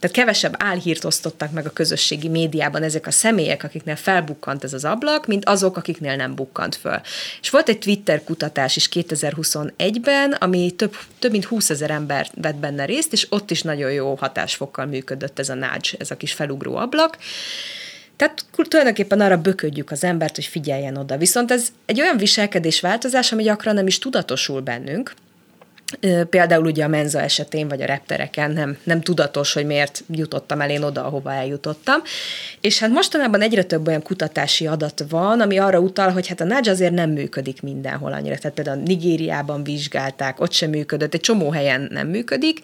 tehát 0.00 0.16
kevesebb 0.16 0.54
álhírt 0.58 1.04
osztottak 1.04 1.52
meg 1.52 1.66
a 1.66 1.70
közösségi 1.70 2.28
médiában 2.28 2.82
ezek 2.82 3.06
a 3.06 3.10
személyek, 3.10 3.64
akiknél 3.64 3.96
felbukkant 3.96 4.64
ez 4.64 4.72
az 4.72 4.84
ablak, 4.84 5.26
mint 5.26 5.44
azok, 5.44 5.76
akiknél 5.76 6.16
nem 6.16 6.34
bukkant 6.34 6.76
föl. 6.76 7.00
És 7.40 7.50
volt 7.50 7.68
egy 7.68 7.78
Twitter 7.78 8.24
kutatás 8.24 8.76
is 8.76 8.88
2021-ben, 8.92 10.32
ami 10.32 10.70
több, 10.70 10.96
több 11.18 11.30
mint 11.30 11.44
20 11.44 11.70
ezer 11.70 11.90
ember 11.90 12.30
vett 12.34 12.56
benne 12.56 12.84
részt, 12.84 13.12
és 13.12 13.26
ott 13.30 13.50
is 13.50 13.62
nagyon 13.62 13.92
jó 13.92 14.14
hatásfokkal 14.14 14.86
működött 14.86 15.38
ez 15.38 15.48
a 15.48 15.54
nudge, 15.54 15.90
ez 15.98 16.10
a 16.10 16.16
kis 16.16 16.32
felugró 16.32 16.76
ablak. 16.76 17.18
Tehát 18.16 18.44
tulajdonképpen 18.68 19.20
arra 19.20 19.40
böködjük 19.40 19.90
az 19.90 20.04
embert, 20.04 20.34
hogy 20.34 20.46
figyeljen 20.46 20.96
oda. 20.96 21.16
Viszont 21.16 21.50
ez 21.50 21.68
egy 21.86 22.00
olyan 22.00 22.16
viselkedés 22.16 22.80
változás, 22.80 23.32
ami 23.32 23.42
gyakran 23.42 23.74
nem 23.74 23.86
is 23.86 23.98
tudatosul 23.98 24.60
bennünk, 24.60 25.14
Például 26.30 26.64
ugye 26.64 26.84
a 26.84 26.88
menza 26.88 27.20
esetén, 27.20 27.68
vagy 27.68 27.82
a 27.82 27.86
reptereken 27.86 28.50
nem, 28.50 28.78
nem 28.84 29.00
tudatos, 29.00 29.52
hogy 29.52 29.66
miért 29.66 30.04
jutottam 30.10 30.60
el 30.60 30.70
én 30.70 30.82
oda, 30.82 31.04
ahova 31.04 31.32
eljutottam. 31.32 32.00
És 32.60 32.78
hát 32.78 32.90
mostanában 32.90 33.40
egyre 33.40 33.62
több 33.62 33.86
olyan 33.86 34.02
kutatási 34.02 34.66
adat 34.66 35.04
van, 35.08 35.40
ami 35.40 35.58
arra 35.58 35.78
utal, 35.78 36.10
hogy 36.10 36.26
hát 36.26 36.40
a 36.40 36.44
nudge 36.44 36.70
azért 36.70 36.92
nem 36.92 37.10
működik 37.10 37.62
mindenhol 37.62 38.12
annyira. 38.12 38.36
Tehát 38.36 38.56
például 38.56 38.82
Nigériában 38.82 39.64
vizsgálták, 39.64 40.40
ott 40.40 40.52
sem 40.52 40.70
működött, 40.70 41.14
egy 41.14 41.20
csomó 41.20 41.50
helyen 41.50 41.88
nem 41.90 42.06
működik. 42.08 42.60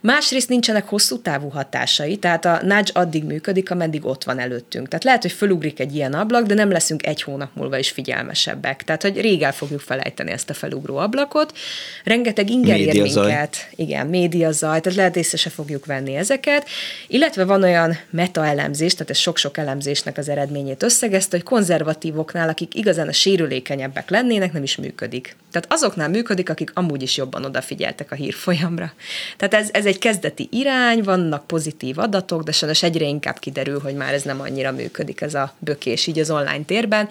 Másrészt 0.00 0.48
nincsenek 0.48 0.88
hosszú 0.88 1.20
távú 1.20 1.48
hatásai, 1.48 2.16
tehát 2.16 2.44
a 2.44 2.60
nudge 2.62 2.90
addig 2.92 3.24
működik, 3.24 3.70
ameddig 3.70 4.04
ott 4.06 4.24
van 4.24 4.38
előttünk. 4.38 4.88
Tehát 4.88 5.04
lehet, 5.04 5.22
hogy 5.22 5.32
fölugrik 5.32 5.80
egy 5.80 5.94
ilyen 5.94 6.14
ablak, 6.14 6.46
de 6.46 6.54
nem 6.54 6.70
leszünk 6.70 7.06
egy 7.06 7.22
hónap 7.22 7.50
múlva 7.54 7.78
is 7.78 7.90
figyelmesebbek. 7.90 8.84
Tehát, 8.84 9.02
hogy 9.02 9.20
rég 9.20 9.42
el 9.42 9.52
fogjuk 9.52 9.80
felejteni 9.80 10.30
ezt 10.30 10.50
a 10.50 10.54
felugró 10.54 10.96
ablakot. 10.96 11.56
Rengeteg 12.04 12.50
inger 12.62 12.94
ér 12.94 13.02
minket. 13.02 13.68
Igen, 13.74 14.06
médiazaj, 14.06 14.80
tehát 14.80 14.98
lehet 14.98 15.16
észre 15.16 15.36
se 15.36 15.50
fogjuk 15.50 15.86
venni 15.86 16.14
ezeket. 16.14 16.68
Illetve 17.06 17.44
van 17.44 17.62
olyan 17.62 17.98
metaelemzés, 18.10 18.92
tehát 18.92 19.10
ez 19.10 19.16
sok-sok 19.16 19.58
elemzésnek 19.58 20.18
az 20.18 20.28
eredményét 20.28 20.82
összegezte, 20.82 21.36
hogy 21.36 21.44
konzervatívoknál, 21.44 22.48
akik 22.48 22.74
igazán 22.74 23.08
a 23.08 23.12
sérülékenyebbek 23.12 24.10
lennének, 24.10 24.52
nem 24.52 24.62
is 24.62 24.76
működik. 24.76 25.36
Tehát 25.50 25.72
azoknál 25.72 26.08
működik, 26.08 26.50
akik 26.50 26.70
amúgy 26.74 27.02
is 27.02 27.16
jobban 27.16 27.44
odafigyeltek 27.44 28.12
a 28.12 28.14
hírfolyamra. 28.14 28.92
Tehát 29.36 29.54
ez, 29.54 29.68
ez 29.72 29.86
egy 29.86 29.98
kezdeti 29.98 30.48
irány, 30.50 31.02
vannak 31.02 31.46
pozitív 31.46 31.98
adatok, 31.98 32.42
de 32.42 32.52
sajnos 32.52 32.82
egyre 32.82 33.04
inkább 33.04 33.38
kiderül, 33.38 33.80
hogy 33.80 33.94
már 33.94 34.12
ez 34.12 34.22
nem 34.22 34.40
annyira 34.40 34.72
működik 34.72 35.20
ez 35.20 35.34
a 35.34 35.54
bökés 35.58 36.06
így 36.06 36.18
az 36.18 36.30
online 36.30 36.64
térben. 36.66 37.08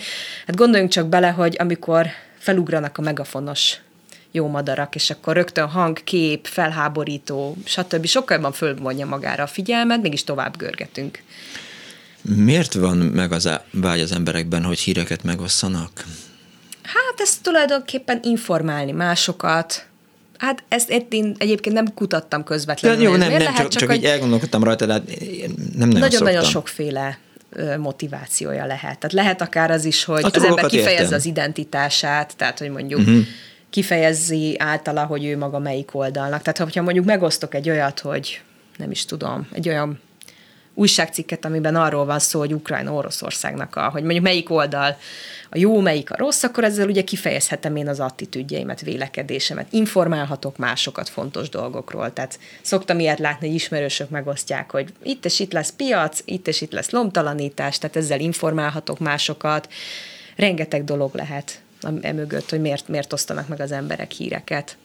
Hát 0.48 0.56
gondoljunk 0.56 0.92
csak 0.92 1.08
bele, 1.08 1.28
hogy 1.28 1.56
amikor 1.60 2.08
felugranak 2.38 2.98
a 2.98 3.02
megafonos 3.02 3.78
jó 4.32 4.48
madarak, 4.48 4.96
és 4.96 5.10
akkor 5.10 5.36
rögtön 5.36 5.68
hang, 5.68 6.04
kép, 6.04 6.48
felháborító, 6.48 7.58
stb. 7.66 8.06
sokkal 8.06 8.36
jobban 8.36 8.52
fölvonja 8.52 9.06
magára 9.06 9.44
a 9.44 9.48
figyelmet, 9.48 10.02
mégis 10.02 10.24
tovább 10.24 10.58
görgetünk. 10.58 11.22
Miért 12.22 12.74
van 12.74 12.98
meg 12.98 13.32
az 13.32 13.50
vágy 13.72 14.00
az 14.00 14.12
emberekben, 14.12 14.64
hogy 14.64 14.80
híreket 14.80 15.24
megosszanak? 15.24 16.06
Hát 16.84 17.16
ez 17.18 17.38
tulajdonképpen 17.38 18.20
informálni 18.24 18.92
másokat, 18.92 19.86
Hát 20.38 20.64
ezt 20.68 20.90
én 21.10 21.36
egyébként 21.38 21.76
nem 21.76 21.94
kutattam 21.94 22.44
közvetlenül. 22.44 22.98
De 22.98 23.04
jó, 23.04 23.16
nem, 23.16 23.30
nem, 23.30 23.40
lehet, 23.40 23.56
csak, 23.56 23.68
csak, 23.68 23.82
csak 23.82 23.96
így 23.96 24.06
elgondolkodtam 24.06 24.64
rajta, 24.64 24.86
de 24.86 24.94
hát 24.94 25.04
nem 25.76 25.90
Nagyon-nagyon 25.90 26.44
sokféle 26.44 27.20
motivációja 27.78 28.66
lehet. 28.66 29.00
Tehát 29.00 29.14
lehet 29.14 29.42
akár 29.42 29.72
az 29.72 29.86
is, 29.86 30.04
hogy 30.04 30.26
az 30.32 30.44
ember 30.44 30.66
kifejezze 30.66 31.02
értem. 31.02 31.18
az 31.18 31.26
identitását, 31.26 32.34
tehát 32.38 32.60
hogy 32.60 32.70
mondjuk 32.70 33.00
uh-huh 33.00 33.24
kifejezi 33.72 34.56
általa, 34.60 35.06
hogy 35.06 35.26
ő 35.26 35.38
maga 35.38 35.60
melyik 35.60 35.96
oldalnak. 35.96 36.42
Tehát, 36.42 36.58
hogyha 36.58 36.82
mondjuk 36.82 37.06
megosztok 37.06 37.56
egy 37.56 37.70
olyat, 37.70 38.00
hogy 38.00 38.42
nem 38.78 38.92
is 38.92 39.06
tudom, 39.06 39.48
egy 39.54 39.70
olyan 39.70 40.00
újságcikket, 40.74 41.46
amiben 41.46 41.76
arról 41.76 42.06
van 42.06 42.20
szó, 42.20 42.40
hogy 42.40 42.54
Ukrajna 42.54 42.94
Oroszországnak 42.94 43.76
a, 43.76 43.90
hogy 43.90 44.04
mondjuk 44.04 44.24
melyik 44.24 44.50
oldal 44.50 44.98
a 45.50 45.58
jó, 45.58 45.80
melyik 45.80 46.12
a 46.12 46.18
rossz, 46.18 46.44
akkor 46.44 46.64
ezzel 46.64 46.88
ugye 46.88 47.04
kifejezhetem 47.04 47.76
én 47.76 47.88
az 47.88 48.00
attitűdjeimet, 48.00 48.82
vélekedésemet, 48.82 49.74
informálhatok 49.74 50.58
másokat 50.58 51.10
fontos 51.10 51.50
dolgokról. 51.50 52.14
Tehát 52.14 52.40
szoktam 52.62 53.00
ilyet 53.00 53.20
látni, 53.20 53.48
hogy 53.48 53.56
ismerősök 53.56 54.10
megosztják, 54.10 54.72
hogy 54.72 54.94
itt 55.04 55.26
és 55.26 55.40
itt 55.40 55.52
lesz 55.52 55.72
piac, 55.72 56.22
itt 56.26 56.48
és 56.48 56.62
itt 56.62 56.72
lesz 56.72 56.90
lomtalanítás, 56.90 57.78
tehát 57.78 57.96
ezzel 57.96 58.20
informálhatok 58.20 59.00
másokat. 59.00 59.68
Rengeteg 60.36 60.84
dolog 60.84 61.16
lehet 61.16 61.62
emögött, 62.02 62.50
hogy 62.50 62.62
miért, 62.62 62.88
miért 62.88 63.14
osztanak 63.14 63.48
meg 63.48 63.60
az 63.60 63.72
emberek 63.72 64.12
híreket 64.12 64.78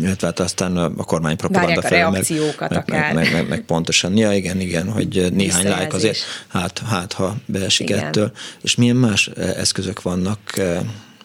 illetve 0.00 0.26
hát 0.26 0.40
aztán 0.40 0.76
a 0.76 1.04
kormány 1.04 1.36
propaganda 1.36 1.82
fel, 1.82 1.92
a 1.92 1.94
reakciókat 1.94 2.70
meg, 2.70 2.78
akár. 2.78 3.14
Meg, 3.14 3.24
meg, 3.24 3.32
meg, 3.32 3.48
meg, 3.48 3.60
pontosan. 3.60 4.16
Ja, 4.16 4.32
igen, 4.32 4.60
igen, 4.60 4.90
hogy 4.90 5.32
néhány 5.32 5.68
lájk 5.68 5.92
azért, 5.92 6.18
hát, 6.48 6.82
hát 6.88 7.12
ha 7.12 7.36
beesik 7.46 7.90
igen. 7.90 8.04
ettől. 8.04 8.32
És 8.60 8.74
milyen 8.74 8.96
más 8.96 9.26
eszközök 9.36 10.02
vannak? 10.02 10.40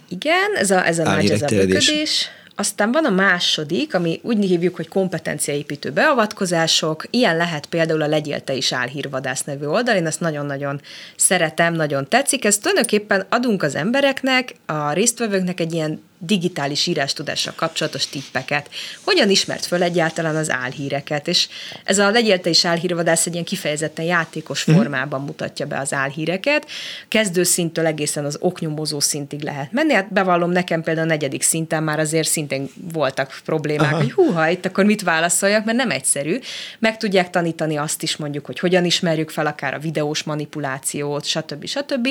Igen, 0.09 0.55
ez 0.55 0.71
a, 0.71 0.87
ez 0.87 0.99
a 0.99 1.03
nagy, 1.03 1.29
ez 1.29 1.41
a 1.41 1.45
böködés. 1.45 2.29
Aztán 2.55 2.91
van 2.91 3.05
a 3.05 3.09
második, 3.09 3.95
ami 3.95 4.19
úgy 4.23 4.45
hívjuk, 4.45 4.75
hogy 4.75 4.87
kompetenciaépítő 4.87 5.91
beavatkozások. 5.91 7.05
Ilyen 7.09 7.37
lehet 7.37 7.65
például 7.65 8.01
a 8.01 8.07
Legyél 8.07 8.41
is 8.47 8.73
álhírvadász 8.73 9.43
nevű 9.43 9.65
oldal. 9.65 9.95
Én 9.95 10.05
ezt 10.05 10.19
nagyon-nagyon 10.19 10.81
szeretem, 11.15 11.73
nagyon 11.73 12.07
tetszik. 12.07 12.45
Ezt 12.45 12.61
tulajdonképpen 12.61 13.25
adunk 13.29 13.63
az 13.63 13.75
embereknek, 13.75 14.55
a 14.65 14.91
résztvevőknek 14.91 15.59
egy 15.59 15.73
ilyen 15.73 16.01
digitális 16.25 16.87
írástudással 16.87 17.53
kapcsolatos 17.55 18.07
tippeket. 18.07 18.69
Hogyan 19.01 19.29
ismert 19.29 19.65
föl 19.65 19.83
egyáltalán 19.83 20.35
az 20.35 20.49
álhíreket? 20.49 21.27
És 21.27 21.47
ez 21.83 21.99
a 21.99 22.09
legyél 22.09 22.39
te 22.39 22.49
is 22.49 22.65
álhírvadász 22.65 23.25
egy 23.25 23.33
ilyen 23.33 23.45
kifejezetten 23.45 24.05
játékos 24.05 24.65
mhm. 24.65 24.75
formában 24.75 25.21
mutatja 25.21 25.65
be 25.65 25.79
az 25.79 25.93
álhíreket. 25.93 26.67
Kezdőszintől 27.07 27.85
egészen 27.85 28.25
az 28.25 28.37
oknyomozó 28.39 28.99
szintig 28.99 29.41
lehet 29.41 29.71
menni. 29.71 29.93
Hát 29.93 30.13
bevallom, 30.13 30.51
nekem 30.51 30.83
például 30.83 31.07
a 31.07 31.09
negyedik 31.09 31.41
szinten 31.41 31.83
már 31.83 31.99
azért 31.99 32.27
szintén 32.27 32.69
voltak 32.93 33.41
problémák, 33.45 33.91
Aha. 33.91 34.01
hogy 34.01 34.11
húha, 34.11 34.49
itt 34.49 34.65
akkor 34.65 34.85
mit 34.85 35.01
válaszoljak, 35.01 35.65
mert 35.65 35.77
nem 35.77 35.91
egyszerű. 35.91 36.39
Meg 36.79 36.97
tudják 36.97 37.29
tanítani 37.29 37.77
azt 37.77 38.03
is 38.03 38.15
mondjuk, 38.15 38.45
hogy 38.45 38.59
hogyan 38.59 38.85
ismerjük 38.85 39.29
fel 39.29 39.45
akár 39.45 39.73
a 39.73 39.79
videós 39.79 40.23
manipulációt, 40.23 41.25
stb. 41.25 41.65
stb. 41.65 42.07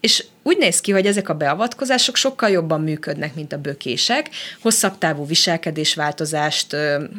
És 0.00 0.24
úgy 0.46 0.58
néz 0.58 0.80
ki, 0.80 0.92
hogy 0.92 1.06
ezek 1.06 1.28
a 1.28 1.34
beavatkozások 1.34 2.16
sokkal 2.16 2.50
jobban 2.50 2.80
működnek, 2.80 3.34
mint 3.34 3.52
a 3.52 3.58
bökések. 3.58 4.30
Hosszabb 4.60 4.98
távú 4.98 5.26
viselkedésváltozást, 5.26 6.76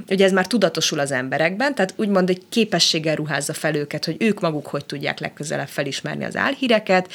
ugye 0.09 0.25
ez 0.25 0.32
már 0.32 0.47
tudatosul 0.47 0.99
az 0.99 1.11
emberekben, 1.11 1.75
tehát 1.75 1.93
úgymond 1.95 2.30
egy 2.30 2.41
képességgel 2.49 3.15
ruházza 3.15 3.53
fel 3.53 3.75
őket, 3.75 4.05
hogy 4.05 4.15
ők 4.19 4.39
maguk 4.39 4.67
hogy 4.67 4.86
tudják 4.86 5.19
legközelebb 5.19 5.67
felismerni 5.67 6.23
az 6.23 6.36
álhíreket, 6.36 7.11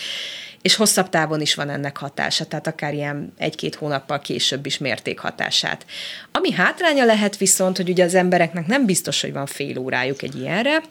és 0.63 0.75
hosszabb 0.75 1.09
távon 1.09 1.41
is 1.41 1.55
van 1.55 1.71
ennek 1.71 1.97
hatása, 1.97 2.45
tehát 2.45 2.67
akár 2.67 2.95
ilyen 2.95 3.33
egy-két 3.39 3.75
hónappal 3.75 4.21
később 4.21 4.67
is 4.67 4.79
mérték 4.79 5.19
hatását. 5.19 5.87
Ami 6.33 6.53
hátránya 6.53 7.05
lehet 7.05 7.37
viszont, 7.37 7.77
hogy 7.77 7.89
ugye 7.89 8.05
az 8.05 8.15
embereknek 8.15 8.67
nem 8.67 8.87
biztos, 8.87 9.21
hogy 9.21 9.33
van 9.33 9.47
fél 9.47 9.79
órájuk 9.79 10.23
egy 10.23 10.41
ilyenre, 10.41 10.83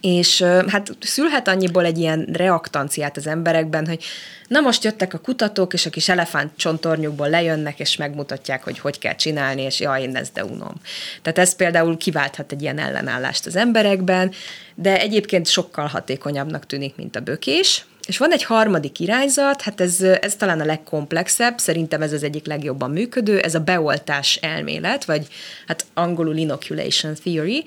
és 0.00 0.42
hát 0.66 0.96
szülhet 1.00 1.48
annyiból 1.48 1.84
egy 1.84 1.98
ilyen 1.98 2.28
reaktanciát 2.32 3.16
az 3.16 3.26
emberekben, 3.26 3.86
hogy 3.86 4.04
na 4.48 4.60
most 4.60 4.84
jöttek 4.84 5.14
a 5.14 5.18
kutatók, 5.18 5.72
és 5.72 5.86
a 5.86 5.90
kis 5.90 6.08
elefánt 6.08 6.56
csontornyukból 6.56 7.28
lejönnek, 7.28 7.80
és 7.80 7.96
megmutatják, 7.96 8.64
hogy 8.64 8.78
hogy 8.78 8.98
kell 8.98 9.14
csinálni, 9.14 9.62
és 9.62 9.80
jaj, 9.80 10.02
én 10.02 10.16
ezt 10.16 10.32
de 10.32 10.44
unom. 10.44 10.74
Tehát 11.22 11.38
ez 11.38 11.56
például 11.56 11.96
kiválthat 11.96 12.52
egy 12.52 12.62
ilyen 12.62 12.78
ellenállást 12.78 13.46
az 13.46 13.56
emberekben, 13.56 14.32
de 14.74 15.00
egyébként 15.00 15.46
sokkal 15.46 15.86
hatékonyabbnak 15.86 16.66
tűnik, 16.66 16.96
mint 16.96 17.16
a 17.16 17.20
bökés. 17.20 17.84
És 18.06 18.18
van 18.18 18.32
egy 18.32 18.44
harmadik 18.44 19.00
irányzat, 19.00 19.62
hát 19.62 19.80
ez, 19.80 20.00
ez 20.00 20.36
talán 20.36 20.60
a 20.60 20.64
legkomplexebb, 20.64 21.58
szerintem 21.58 22.02
ez 22.02 22.12
az 22.12 22.22
egyik 22.22 22.46
legjobban 22.46 22.90
működő, 22.90 23.38
ez 23.38 23.54
a 23.54 23.60
beoltás 23.60 24.36
elmélet, 24.36 25.04
vagy 25.04 25.26
hát 25.66 25.84
angolul 25.94 26.36
inoculation 26.36 27.14
theory, 27.14 27.64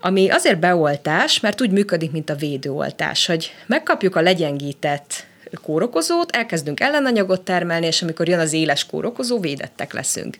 ami 0.00 0.30
azért 0.30 0.58
beoltás, 0.58 1.40
mert 1.40 1.60
úgy 1.60 1.70
működik, 1.70 2.10
mint 2.10 2.30
a 2.30 2.34
védőoltás, 2.34 3.26
hogy 3.26 3.52
megkapjuk 3.66 4.16
a 4.16 4.20
legyengített 4.20 5.26
kórokozót, 5.62 6.36
elkezdünk 6.36 6.80
ellenanyagot 6.80 7.40
termelni, 7.40 7.86
és 7.86 8.02
amikor 8.02 8.28
jön 8.28 8.38
az 8.38 8.52
éles 8.52 8.86
kórokozó, 8.86 9.40
védettek 9.40 9.92
leszünk. 9.92 10.36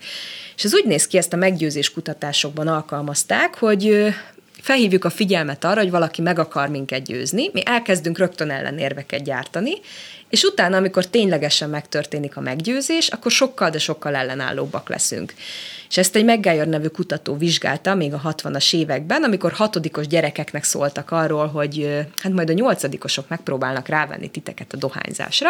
És 0.57 0.65
ez 0.65 0.75
úgy 0.75 0.85
néz 0.85 1.07
ki, 1.07 1.17
ezt 1.17 1.33
a 1.33 1.37
meggyőzés 1.37 1.93
kutatásokban 1.93 2.69
alkalmazták, 2.69 3.59
hogy 3.59 4.15
felhívjuk 4.61 5.05
a 5.05 5.11
figyelmet 5.11 5.65
arra, 5.65 5.81
hogy 5.81 5.91
valaki 5.91 6.23
meg 6.23 6.39
akar 6.39 6.69
minket 6.69 7.05
győzni, 7.05 7.51
mi 7.53 7.63
elkezdünk 7.65 8.19
rögtön 8.19 8.51
ellenérveket 8.51 9.25
gyártani, 9.25 9.73
és 10.33 10.43
utána, 10.43 10.77
amikor 10.77 11.07
ténylegesen 11.07 11.71
megtörténik 11.71 12.37
a 12.37 12.41
meggyőzés, 12.41 13.09
akkor 13.09 13.31
sokkal, 13.31 13.71
de 13.71 13.79
sokkal 13.79 14.15
ellenállóbbak 14.15 14.89
leszünk. 14.89 15.35
És 15.89 15.99
ezt 15.99 16.17
egy 16.17 16.25
McGuire 16.25 16.65
nevű 16.65 16.87
kutató 16.87 17.37
vizsgálta 17.37 17.95
még 17.95 18.13
a 18.13 18.35
60-as 18.35 18.75
években, 18.75 19.23
amikor 19.23 19.53
hatodikos 19.53 20.07
gyerekeknek 20.07 20.65
szóltak 20.65 21.11
arról, 21.11 21.47
hogy 21.47 22.05
hát 22.23 22.33
majd 22.33 22.51
a 22.51 22.53
nyolcadikosok 22.53 23.29
megpróbálnak 23.29 23.89
rávenni 23.89 24.29
titeket 24.29 24.73
a 24.73 24.77
dohányzásra, 24.77 25.49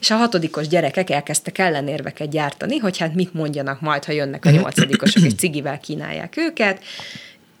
és 0.00 0.10
a 0.10 0.16
hatodikos 0.16 0.68
gyerekek 0.68 1.10
elkezdtek 1.10 1.58
ellenérveket 1.58 2.30
gyártani, 2.30 2.76
hogy 2.76 2.98
hát 2.98 3.14
mit 3.14 3.34
mondjanak 3.34 3.80
majd, 3.80 4.04
ha 4.04 4.12
jönnek 4.12 4.44
a 4.44 4.50
nyolcadikosok, 4.50 5.22
és 5.22 5.34
cigivel 5.34 5.80
kínálják 5.80 6.36
őket, 6.36 6.82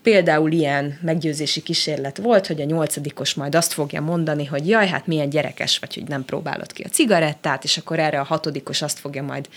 Például 0.02 0.52
ilyen 0.52 0.98
meggyőzési 1.02 1.62
kísérlet 1.62 2.16
volt, 2.16 2.46
hogy 2.46 2.60
a 2.60 2.64
nyolcadikos 2.64 3.34
majd 3.34 3.54
azt 3.54 3.72
fogja 3.72 4.00
mondani, 4.00 4.44
hogy 4.44 4.68
jaj, 4.68 4.88
hát 4.88 5.06
milyen 5.06 5.30
gyerekes 5.30 5.78
vagy, 5.78 5.94
hogy 5.94 6.08
nem 6.08 6.24
próbálod 6.24 6.72
ki 6.72 6.82
a 6.82 6.88
cigarettát, 6.88 7.64
és 7.64 7.76
akkor 7.78 7.98
erre 7.98 8.20
a 8.20 8.24
hatodikos 8.24 8.82
azt 8.82 8.98
fogja 8.98 9.22
majd 9.22 9.48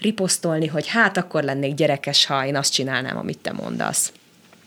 riposztolni, 0.00 0.66
hogy 0.66 0.86
hát 0.86 1.16
akkor 1.16 1.42
lennék 1.42 1.74
gyerekes, 1.74 2.26
ha 2.26 2.46
én 2.46 2.56
azt 2.56 2.72
csinálnám, 2.72 3.16
amit 3.16 3.38
te 3.38 3.52
mondasz. 3.52 4.12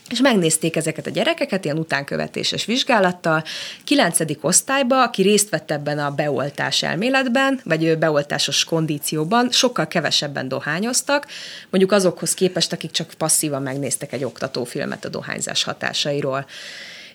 És 0.09 0.21
megnézték 0.21 0.75
ezeket 0.75 1.07
a 1.07 1.09
gyerekeket 1.09 1.65
ilyen 1.65 1.77
utánkövetéses 1.77 2.65
vizsgálattal. 2.65 3.43
Kilencedik 3.83 4.43
osztályba, 4.43 5.03
aki 5.03 5.21
részt 5.21 5.49
vett 5.49 5.71
ebben 5.71 5.99
a 5.99 6.11
beoltás 6.11 6.83
elméletben, 6.83 7.59
vagy 7.63 7.97
beoltásos 7.97 8.63
kondícióban, 8.63 9.51
sokkal 9.51 9.87
kevesebben 9.87 10.47
dohányoztak, 10.47 11.27
mondjuk 11.69 11.91
azokhoz 11.91 12.33
képest, 12.33 12.73
akik 12.73 12.91
csak 12.91 13.13
passzívan 13.17 13.61
megnéztek 13.61 14.13
egy 14.13 14.23
oktatófilmet 14.23 15.05
a 15.05 15.09
dohányzás 15.09 15.63
hatásairól. 15.63 16.45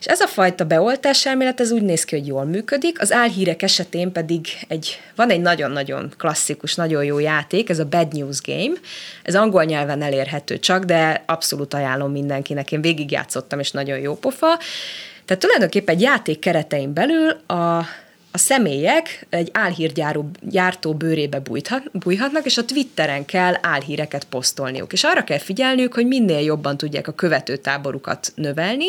És 0.04 0.10
ez 0.10 0.20
a 0.20 0.26
fajta 0.26 0.64
beoltás 0.64 1.26
elmélet, 1.26 1.60
ez 1.60 1.70
úgy 1.70 1.82
néz 1.82 2.04
ki, 2.04 2.16
hogy 2.16 2.26
jól 2.26 2.44
működik, 2.44 3.00
az 3.00 3.12
álhírek 3.12 3.62
esetén 3.62 4.12
pedig 4.12 4.46
egy, 4.68 5.00
van 5.14 5.30
egy 5.30 5.40
nagyon-nagyon 5.40 6.12
klasszikus, 6.18 6.74
nagyon 6.74 7.04
jó 7.04 7.18
játék, 7.18 7.68
ez 7.68 7.78
a 7.78 7.84
Bad 7.84 8.12
News 8.12 8.40
Game, 8.40 8.74
ez 9.22 9.34
angol 9.34 9.64
nyelven 9.64 10.02
elérhető 10.02 10.58
csak, 10.58 10.84
de 10.84 11.22
abszolút 11.26 11.74
ajánlom 11.74 12.12
mindenkinek, 12.12 12.72
én 12.72 12.80
végigjátszottam, 12.80 13.58
és 13.58 13.70
nagyon 13.70 13.98
jó 13.98 14.14
pofa. 14.14 14.58
Tehát 15.24 15.42
tulajdonképpen 15.42 15.94
egy 15.94 16.00
játék 16.00 16.38
keretein 16.38 16.92
belül 16.92 17.28
a 17.46 17.86
a 18.34 18.38
személyek 18.38 19.26
egy 19.30 19.50
álhírgyáró 19.52 20.30
gyártó 20.40 20.94
bőrébe 20.94 21.38
bújhat, 21.38 21.90
bújhatnak, 21.92 22.44
és 22.44 22.58
a 22.58 22.64
Twitteren 22.64 23.24
kell 23.24 23.54
álhíreket 23.60 24.24
posztolniuk. 24.24 24.92
És 24.92 25.04
arra 25.04 25.24
kell 25.24 25.38
figyelniük, 25.38 25.94
hogy 25.94 26.06
minél 26.06 26.40
jobban 26.40 26.76
tudják 26.76 27.08
a 27.08 27.12
követőtáborukat 27.12 28.32
növelni, 28.34 28.86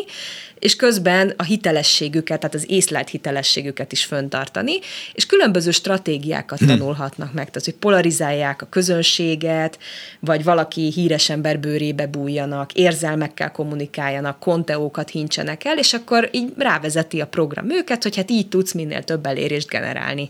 és 0.65 0.75
közben 0.75 1.33
a 1.37 1.43
hitelességüket, 1.43 2.39
tehát 2.39 2.55
az 2.55 2.65
észlelt 2.67 3.09
hitelességüket 3.09 3.91
is 3.91 4.05
föntartani, 4.05 4.79
és 5.13 5.25
különböző 5.25 5.71
stratégiákat 5.71 6.59
hmm. 6.59 6.67
tanulhatnak 6.67 7.33
meg, 7.33 7.45
tehát 7.49 7.65
hogy 7.65 7.73
polarizálják 7.73 8.61
a 8.61 8.67
közönséget, 8.69 9.79
vagy 10.19 10.43
valaki 10.43 10.91
híres 10.95 11.29
ember 11.29 11.59
bőrébe 11.59 12.07
bújjanak, 12.07 12.73
érzelmekkel 12.73 13.51
kommunikáljanak, 13.51 14.39
konteókat 14.39 15.09
hincsenek 15.09 15.65
el, 15.65 15.77
és 15.77 15.93
akkor 15.93 16.29
így 16.31 16.53
rávezeti 16.57 17.21
a 17.21 17.27
program 17.27 17.69
őket, 17.69 18.03
hogy 18.03 18.15
hát 18.15 18.31
így 18.31 18.47
tudsz 18.47 18.71
minél 18.71 19.03
több 19.03 19.25
elérést 19.25 19.67
generálni. 19.67 20.29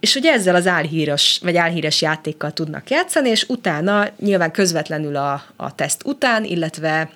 És 0.00 0.14
ugye 0.14 0.32
ezzel 0.32 0.54
az 0.54 0.66
álhíres, 0.66 1.38
vagy 1.42 1.56
álhíres 1.56 2.02
játékkal 2.02 2.52
tudnak 2.52 2.90
játszani, 2.90 3.28
és 3.28 3.44
utána 3.48 4.08
nyilván 4.20 4.50
közvetlenül 4.50 5.16
a, 5.16 5.42
a 5.56 5.74
teszt 5.74 6.02
után, 6.04 6.44
illetve 6.44 7.10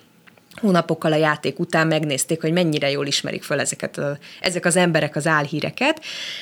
hónapokkal 0.61 1.11
a 1.11 1.15
játék 1.15 1.59
után 1.59 1.87
megnézték, 1.87 2.41
hogy 2.41 2.51
mennyire 2.51 2.89
jól 2.89 3.07
ismerik 3.07 3.43
föl 3.43 3.59
ezeket 3.59 3.97
a, 3.97 4.17
ezek 4.41 4.65
az 4.65 4.75
emberek 4.75 5.15
az 5.15 5.27
álhíreket, 5.27 6.01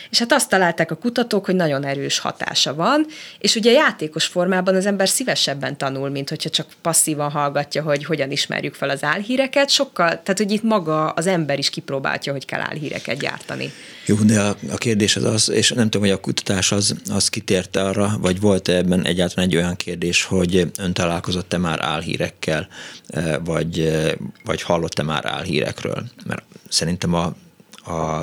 és 0.09 0.20
hát 0.20 0.32
azt 0.32 0.49
találták 0.49 0.91
a 0.91 0.95
kutatók, 0.95 1.45
hogy 1.45 1.55
nagyon 1.55 1.86
erős 1.86 2.20
hatása 2.20 2.76
van, 2.76 3.05
és 3.39 3.55
ugye 3.55 3.72
játékos 3.72 4.26
formában 4.26 4.76
az 4.76 4.86
ember 4.86 5.09
szívesebben 5.09 5.78
tanul, 5.78 6.09
mint 6.09 6.30
hogyha 6.30 6.49
csak 6.49 6.68
passzívan 6.82 7.32
hallgatja, 7.32 7.84
hogy 7.84 8.05
hogyan 8.05 8.32
ismerjük 8.32 8.74
fel 8.74 8.89
az 8.89 9.03
álhíreket, 9.03 9.70
sokkal, 9.70 10.07
tehát 10.09 10.38
hogy 10.38 10.51
itt 10.51 10.64
maga 10.64 11.09
az 11.09 11.28
ember 11.28 11.57
is 11.57 11.70
kipróbálja, 11.70 12.32
hogy 12.32 12.45
kell 12.45 12.62
álhíreket 12.62 13.20
gyártani. 13.20 13.72
Jó, 14.05 14.16
de 14.16 14.41
a, 14.41 14.55
a 14.72 14.78
kérdés 14.78 15.16
az 15.16 15.24
az, 15.24 15.49
és 15.49 15.72
nem 15.72 15.89
tudom, 15.89 16.07
hogy 16.07 16.16
a 16.16 16.20
kutatás 16.20 16.72
az, 16.72 16.95
az 17.12 17.30
kitérte 17.30 17.82
arra, 17.82 18.18
vagy 18.22 18.39
volt 18.39 18.68
-e 18.68 18.76
ebben 18.76 19.05
egyáltalán 19.05 19.49
egy 19.49 19.55
olyan 19.55 19.76
kérdés, 19.76 20.24
hogy 20.24 20.72
ön 20.78 20.93
találkozott-e 20.93 21.57
már 21.57 21.80
álhírekkel, 21.82 22.68
eh, 23.07 23.36
vagy, 23.43 23.80
eh, 23.80 24.01
vagy 24.45 24.62
hallott-e 24.62 25.04
már 25.04 25.26
álhírekről? 25.26 26.04
Mert 26.26 26.43
szerintem 26.70 27.14
a, 27.14 27.36
a, 27.84 28.20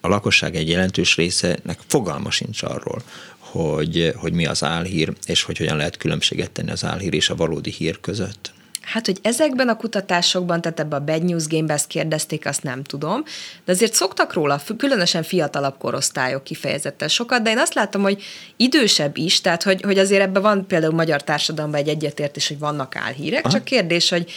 a 0.00 0.08
lakosság 0.08 0.54
egy 0.54 0.68
jelentős 0.68 1.16
részenek 1.16 1.78
fogalma 1.86 2.30
sincs 2.30 2.62
arról, 2.62 3.02
hogy, 3.38 4.12
hogy 4.16 4.32
mi 4.32 4.46
az 4.46 4.64
álhír, 4.64 5.12
és 5.26 5.42
hogy 5.42 5.58
hogyan 5.58 5.76
lehet 5.76 5.96
különbséget 5.96 6.50
tenni 6.50 6.70
az 6.70 6.84
álhír 6.84 7.14
és 7.14 7.30
a 7.30 7.34
valódi 7.34 7.70
hír 7.70 8.00
között. 8.00 8.52
Hát, 8.80 9.06
hogy 9.06 9.18
ezekben 9.22 9.68
a 9.68 9.76
kutatásokban, 9.76 10.60
tehát 10.60 10.80
ebben 10.80 11.00
a 11.00 11.04
Bad 11.04 11.24
News 11.24 11.46
Game-ben 11.46 11.76
ezt 11.76 11.86
kérdezték, 11.86 12.46
azt 12.46 12.62
nem 12.62 12.82
tudom, 12.82 13.24
de 13.64 13.72
azért 13.72 13.94
szoktak 13.94 14.32
róla, 14.32 14.60
különösen 14.76 15.22
fiatalabb 15.22 15.74
korosztályok 15.78 16.44
kifejezetten 16.44 17.08
sokat, 17.08 17.42
de 17.42 17.50
én 17.50 17.58
azt 17.58 17.74
látom, 17.74 18.02
hogy 18.02 18.22
idősebb 18.56 19.16
is, 19.16 19.40
tehát 19.40 19.62
hogy, 19.62 19.82
hogy 19.82 19.98
azért 19.98 20.22
ebben 20.22 20.42
van 20.42 20.66
például 20.66 20.94
magyar 20.94 21.22
társadalomban 21.22 21.80
egy 21.80 21.88
egyetértés, 21.88 22.48
hogy 22.48 22.58
vannak 22.58 22.96
álhírek, 22.96 23.44
Aha. 23.44 23.54
csak 23.54 23.64
kérdés, 23.64 24.08
hogy 24.08 24.30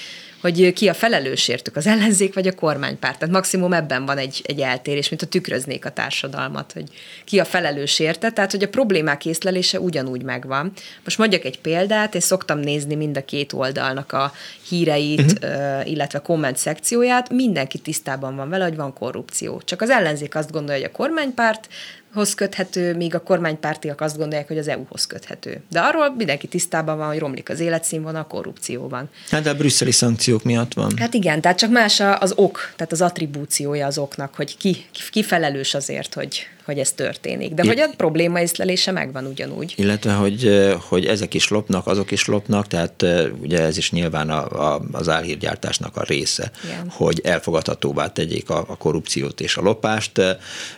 hogy 0.43 0.73
ki 0.73 0.87
a 0.87 0.93
felelős 0.93 1.47
értük, 1.47 1.75
az 1.75 1.87
ellenzék 1.87 2.33
vagy 2.33 2.47
a 2.47 2.53
kormánypárt. 2.53 3.19
Tehát 3.19 3.33
maximum 3.33 3.73
ebben 3.73 4.05
van 4.05 4.17
egy, 4.17 4.41
egy 4.45 4.59
eltérés, 4.59 5.09
mint 5.09 5.21
a 5.21 5.25
tükröznék 5.25 5.85
a 5.85 5.89
társadalmat, 5.89 6.71
hogy 6.71 6.83
ki 7.25 7.39
a 7.39 7.45
felelős 7.45 7.99
érte, 7.99 8.31
tehát 8.31 8.51
hogy 8.51 8.63
a 8.63 8.67
problémák 8.67 9.25
észlelése 9.25 9.79
ugyanúgy 9.79 10.23
megvan. 10.23 10.71
Most 11.03 11.17
mondjak 11.17 11.43
egy 11.43 11.59
példát, 11.59 12.15
én 12.15 12.21
szoktam 12.21 12.59
nézni 12.59 12.95
mind 12.95 13.17
a 13.17 13.25
két 13.25 13.53
oldalnak 13.53 14.11
a 14.11 14.33
híreit, 14.67 15.31
uh-huh. 15.31 15.89
illetve 15.89 16.19
komment 16.19 16.57
szekcióját, 16.57 17.29
mindenki 17.29 17.77
tisztában 17.77 18.35
van 18.35 18.49
vele, 18.49 18.63
hogy 18.63 18.75
van 18.75 18.93
korrupció. 18.93 19.61
Csak 19.65 19.81
az 19.81 19.89
ellenzék 19.89 20.35
azt 20.35 20.51
gondolja, 20.51 20.81
hogy 20.81 20.89
a 20.93 20.97
kormánypárt 20.97 21.67
hoz 22.13 22.35
köthető, 22.35 22.95
míg 22.95 23.15
a 23.15 23.19
kormánypártiak 23.19 24.01
azt 24.01 24.17
gondolják, 24.17 24.47
hogy 24.47 24.57
az 24.57 24.67
EU-hoz 24.67 25.07
köthető. 25.07 25.61
De 25.69 25.79
arról 25.79 26.13
mindenki 26.17 26.47
tisztában 26.47 26.97
van, 26.97 27.07
hogy 27.07 27.19
romlik 27.19 27.49
az 27.49 27.59
életszínvonal 27.59 28.21
a 28.21 28.27
korrupcióban. 28.27 29.09
Hát 29.29 29.43
de 29.43 29.49
a 29.49 29.55
brüsszeli 29.55 29.91
szankciók 29.91 30.43
miatt 30.43 30.73
van. 30.73 30.91
Hát 30.97 31.13
igen, 31.13 31.41
tehát 31.41 31.57
csak 31.57 31.71
más 31.71 31.99
az 31.99 32.33
ok, 32.35 32.73
tehát 32.75 32.91
az 32.91 33.01
attribúciója 33.01 33.85
az 33.85 33.97
oknak, 33.97 34.35
hogy 34.35 34.57
ki, 34.57 34.85
ki 35.11 35.23
felelős 35.23 35.73
azért, 35.73 36.13
hogy, 36.13 36.47
hogy 36.65 36.79
ez 36.79 36.91
történik. 36.91 37.53
De 37.53 37.63
I- 37.63 37.67
hogy 37.67 37.79
a 37.79 37.89
probléma 37.97 38.41
észlelése 38.41 38.91
megvan 38.91 39.25
ugyanúgy. 39.25 39.73
Illetve, 39.77 40.13
hogy, 40.13 40.73
hogy 40.79 41.05
ezek 41.05 41.33
is 41.33 41.47
lopnak, 41.47 41.87
azok 41.87 42.11
is 42.11 42.25
lopnak, 42.25 42.67
tehát 42.67 43.05
ugye 43.41 43.61
ez 43.61 43.77
is 43.77 43.91
nyilván 43.91 44.29
a, 44.29 44.73
a, 44.73 44.81
az 44.91 45.09
álhírgyártásnak 45.09 45.97
a 45.97 46.03
része, 46.03 46.51
Igen. 46.63 46.89
hogy 46.89 47.21
elfogadhatóvá 47.23 48.07
tegyék 48.07 48.49
a, 48.49 48.65
a 48.67 48.77
korrupciót 48.77 49.41
és 49.41 49.57
a 49.57 49.61
lopást. 49.61 50.21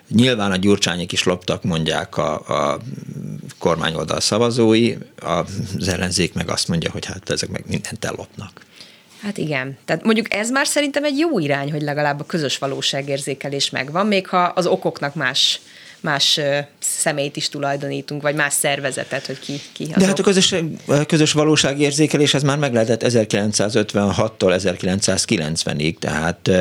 Nyilván 0.09 0.51
a 0.51 0.57
gyurcsányok 0.57 1.11
is 1.11 1.23
loptak, 1.23 1.63
mondják 1.63 2.17
a, 2.17 2.33
a 2.33 2.79
kormányoldal 3.57 4.19
szavazói, 4.19 4.95
az 5.19 5.87
ellenzék 5.87 6.33
meg 6.33 6.49
azt 6.49 6.67
mondja, 6.67 6.91
hogy 6.91 7.05
hát 7.05 7.29
ezek 7.29 7.49
meg 7.49 7.63
mindent 7.67 8.05
ellopnak. 8.05 8.65
Hát 9.25 9.37
igen. 9.37 9.77
Tehát 9.85 10.03
mondjuk 10.03 10.33
ez 10.33 10.49
már 10.49 10.67
szerintem 10.67 11.03
egy 11.03 11.17
jó 11.17 11.39
irány, 11.39 11.71
hogy 11.71 11.81
legalább 11.81 12.19
a 12.19 12.25
közös 12.25 12.57
valóságérzékelés 12.57 13.69
megvan, 13.69 14.07
még 14.07 14.27
ha 14.27 14.43
az 14.43 14.65
okoknak 14.65 15.15
más 15.15 15.59
más 16.05 16.39
szemét 16.79 17.35
is 17.35 17.49
tulajdonítunk, 17.49 18.21
vagy 18.21 18.35
más 18.35 18.53
szervezetet, 18.53 19.25
hogy 19.25 19.39
ki, 19.39 19.61
ki 19.73 19.83
azok. 19.83 19.97
De 19.97 20.05
hát 20.05 20.19
a 20.19 20.23
közös, 20.23 20.55
közös 21.07 21.31
valóságérzékelés 21.31 22.33
ez 22.33 22.43
már 22.43 22.57
meglehetett 22.57 23.03
1956-tól 23.05 24.29
1990-ig, 24.39 25.97
tehát 25.99 26.51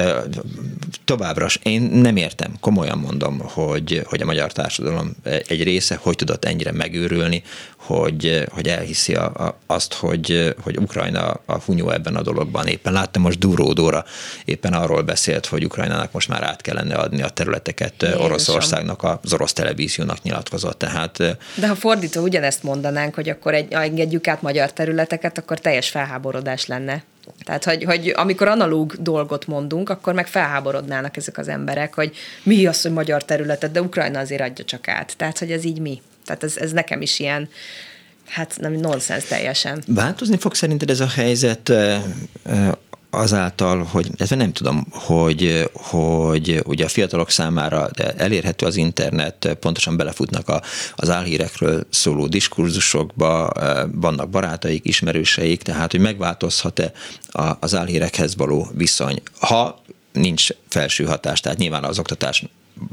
továbbra 1.05 1.47
én 1.63 1.83
nem 1.83 2.17
értem, 2.17 2.57
komolyan 2.61 2.99
mondom, 2.99 3.39
hogy, 3.39 4.03
hogy 4.05 4.23
a 4.23 4.25
magyar 4.25 4.53
társadalom 4.53 5.13
egy 5.23 5.63
része 5.63 5.99
hogy 6.03 6.17
tudott 6.17 6.45
ennyire 6.45 6.73
megőrülni, 6.73 7.43
hogy, 7.87 8.45
hogy 8.51 8.69
elhiszi 8.69 9.15
a, 9.15 9.25
a, 9.25 9.59
azt, 9.67 9.95
hogy, 9.95 10.55
hogy 10.63 10.77
Ukrajna 10.77 11.41
a 11.45 11.59
hunyó 11.59 11.91
ebben 11.91 12.17
a 12.17 12.23
dologban. 12.23 12.67
Éppen 12.67 12.93
láttam 12.93 13.23
most 13.23 13.39
Duródóra, 13.39 14.05
éppen 14.45 14.73
arról 14.73 15.03
beszélt, 15.03 15.47
hogy 15.47 15.65
Ukrajnának 15.65 16.13
most 16.13 16.29
már 16.29 16.43
át 16.43 16.61
kellene 16.61 16.95
adni 16.95 17.23
a 17.23 17.29
területeket 17.29 18.03
Jézusom. 18.03 18.25
Oroszországnak, 18.25 19.03
az 19.23 19.33
orosz 19.33 19.53
televíziónak 19.53 20.23
nyilatkozott. 20.23 20.79
Tehát, 20.79 21.17
De 21.55 21.69
ha 21.69 21.75
fordítva 21.75 22.21
ugyanezt 22.21 22.63
mondanánk, 22.63 23.15
hogy 23.15 23.29
akkor 23.29 23.55
egy, 23.55 23.73
engedjük 23.73 24.29
át 24.29 24.43
magyar 24.43 24.73
területeket, 24.73 25.39
akkor 25.39 25.59
teljes 25.59 25.89
felháborodás 25.89 26.67
lenne. 26.67 27.03
Tehát, 27.45 27.65
hogy, 27.65 27.85
hogy 27.85 28.13
amikor 28.17 28.49
analóg 28.49 28.95
dolgot 29.01 29.47
mondunk, 29.47 29.91
akkor 29.91 30.15
meg 30.15 30.27
felháborodnának 30.27 31.17
ezek 31.17 31.39
az 31.39 31.49
emberek, 31.49 31.95
hogy 31.95 32.17
mi 32.43 32.67
az, 32.67 32.83
hogy 32.83 32.93
magyar 32.93 33.25
területet, 33.25 33.73
de 33.73 33.81
Ukrajna 33.81 34.19
azért 34.19 34.41
adja 34.41 34.65
csak 34.65 34.89
át. 34.89 35.15
Tehát, 35.17 35.39
hogy 35.39 35.53
ez 35.53 35.65
így 35.65 35.79
mi. 35.79 36.03
Tehát 36.25 36.43
ez, 36.43 36.57
ez 36.57 36.73
nekem 36.73 37.03
is 37.03 37.19
ilyen, 37.19 37.49
hát 38.27 38.57
nem 38.61 38.73
nonsens 38.73 39.25
teljesen. 39.25 39.83
Változni 39.87 40.37
fog 40.37 40.55
szerinted 40.55 40.91
ez 40.91 41.01
a 41.01 41.09
helyzet 41.09 41.73
azáltal, 43.15 43.83
hogy 43.83 44.11
ez 44.17 44.31
nem 44.31 44.53
tudom, 44.53 44.87
hogy, 44.91 45.71
hogy 45.73 46.63
ugye 46.65 46.85
a 46.85 46.89
fiatalok 46.89 47.31
számára 47.31 47.89
elérhető 48.17 48.67
az 48.67 48.77
internet, 48.77 49.57
pontosan 49.61 49.97
belefutnak 49.97 50.49
a, 50.49 50.63
az 50.95 51.11
álhírekről 51.11 51.87
szóló 51.91 52.27
diskurzusokba, 52.27 53.51
vannak 53.93 54.31
barátaik, 54.31 54.87
ismerőseik, 54.87 55.63
tehát 55.63 55.91
hogy 55.91 56.01
megváltozhat-e 56.01 56.93
az 57.61 57.75
álhírekhez 57.75 58.37
való 58.37 58.69
viszony. 58.75 59.23
Ha 59.39 59.83
nincs 60.13 60.49
felső 60.69 61.05
hatás, 61.05 61.41
tehát 61.41 61.59
nyilván 61.59 61.85
az 61.85 61.99
oktatás 61.99 62.45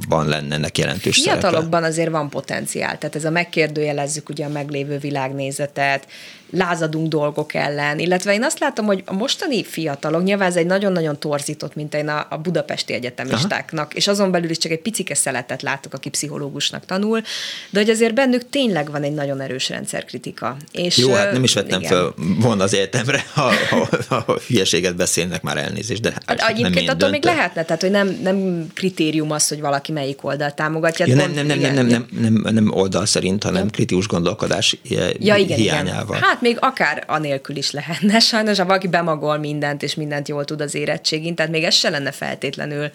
ban 0.07 0.27
lenne 0.27 0.55
ennek 0.55 0.77
jelentős 0.77 1.21
Fiatalokban 1.21 1.69
szerepe. 1.69 1.87
azért 1.87 2.09
van 2.09 2.29
potenciál, 2.29 2.97
tehát 2.97 3.15
ez 3.15 3.25
a 3.25 3.29
megkérdőjelezzük 3.29 4.29
ugye 4.29 4.45
a 4.45 4.49
meglévő 4.49 4.97
világnézetet, 4.97 6.07
lázadunk 6.51 7.07
dolgok 7.07 7.53
ellen. 7.53 7.99
Illetve 7.99 8.33
én 8.33 8.43
azt 8.43 8.59
látom, 8.59 8.85
hogy 8.85 9.03
a 9.05 9.13
mostani 9.13 9.63
fiatalok, 9.63 10.23
nyilván 10.23 10.47
ez 10.47 10.55
egy 10.55 10.65
nagyon-nagyon 10.65 11.19
torzított, 11.19 11.75
mint 11.75 11.93
én 11.93 12.07
a, 12.07 12.27
a 12.29 12.37
budapesti 12.37 12.93
egyetemistáknak, 12.93 13.85
Aha. 13.85 13.95
és 13.95 14.07
azon 14.07 14.31
belül 14.31 14.49
is 14.49 14.57
csak 14.57 14.71
egy 14.71 14.81
picike 14.81 15.15
szeletet 15.15 15.61
látok, 15.61 15.93
aki 15.93 16.09
pszichológusnak 16.09 16.85
tanul, 16.85 17.21
de 17.69 17.79
hogy 17.79 17.89
azért 17.89 18.13
bennük 18.13 18.49
tényleg 18.49 18.91
van 18.91 19.03
egy 19.03 19.13
nagyon 19.13 19.41
erős 19.41 19.69
rendszerkritika. 19.69 20.57
És, 20.71 20.97
Jó, 20.97 21.13
hát 21.13 21.31
nem 21.31 21.43
is 21.43 21.53
vettem 21.53 21.79
igen. 21.79 21.91
fel 21.91 22.13
volna 22.39 22.63
az 22.63 22.73
egyetemre, 22.73 23.25
ha, 23.33 23.51
ha, 23.69 23.87
ha, 24.07 24.23
ha 24.25 24.39
hülyeséget 24.47 24.95
beszélnek 24.95 25.41
már 25.41 25.57
elnézést, 25.57 26.01
de 26.01 26.11
hát, 26.11 26.23
hát 26.25 26.49
Egyébként 26.49 26.89
attól 26.89 26.95
döntő. 26.95 27.11
még 27.11 27.23
lehetne, 27.23 27.63
tehát 27.63 27.81
hogy 27.81 27.91
nem, 27.91 28.19
nem 28.23 28.67
kritérium 28.73 29.31
az, 29.31 29.47
hogy 29.47 29.61
valaki 29.61 29.91
melyik 29.91 30.23
oldalt 30.23 30.55
támogatja. 30.55 31.05
Hát 31.05 31.15
ja, 31.15 31.21
nem, 31.21 31.33
nem, 31.33 31.45
nem, 31.45 31.57
igen, 31.57 31.73
nem, 31.73 31.85
nem, 31.87 32.07
nem, 32.21 32.33
nem, 32.33 32.53
nem 32.53 32.71
oldal 32.73 33.05
szerint, 33.05 33.43
hanem 33.43 33.63
ja. 33.63 33.69
kritikus 33.69 34.07
gondolkodás 34.07 34.77
ja, 34.83 35.35
igen, 35.35 35.57
hiányával. 35.57 36.17
Igen. 36.17 36.29
Hát 36.29 36.40
még 36.41 36.57
akár 36.59 37.03
anélkül 37.07 37.55
is 37.55 37.71
lehetne. 37.71 38.19
Sajnos, 38.29 38.57
ha 38.57 38.65
valaki 38.65 38.87
bemagol 38.87 39.37
mindent, 39.37 39.83
és 39.83 39.95
mindent 39.95 40.27
jól 40.27 40.45
tud 40.45 40.61
az 40.61 40.75
érettségén, 40.75 41.35
tehát 41.35 41.51
még 41.51 41.63
ez 41.63 41.73
se 41.73 41.89
lenne 41.89 42.11
feltétlenül 42.11 42.91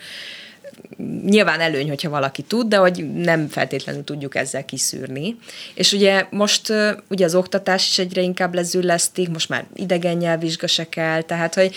nyilván 1.24 1.60
előny, 1.60 1.88
hogyha 1.88 2.10
valaki 2.10 2.42
tud, 2.42 2.68
de 2.68 2.76
hogy 2.76 3.12
nem 3.12 3.48
feltétlenül 3.48 4.04
tudjuk 4.04 4.34
ezzel 4.34 4.64
kiszűrni. 4.64 5.36
És 5.74 5.92
ugye 5.92 6.26
most 6.30 6.72
ugye 7.08 7.24
az 7.24 7.34
oktatás 7.34 7.88
is 7.88 7.98
egyre 7.98 8.20
inkább 8.20 8.54
lezüllesztik, 8.54 9.28
most 9.28 9.48
már 9.48 9.64
idegen 9.74 10.16
nyelvvizsga 10.16 10.66
se 10.66 10.88
kell, 10.88 11.22
tehát 11.22 11.54
hogy 11.54 11.74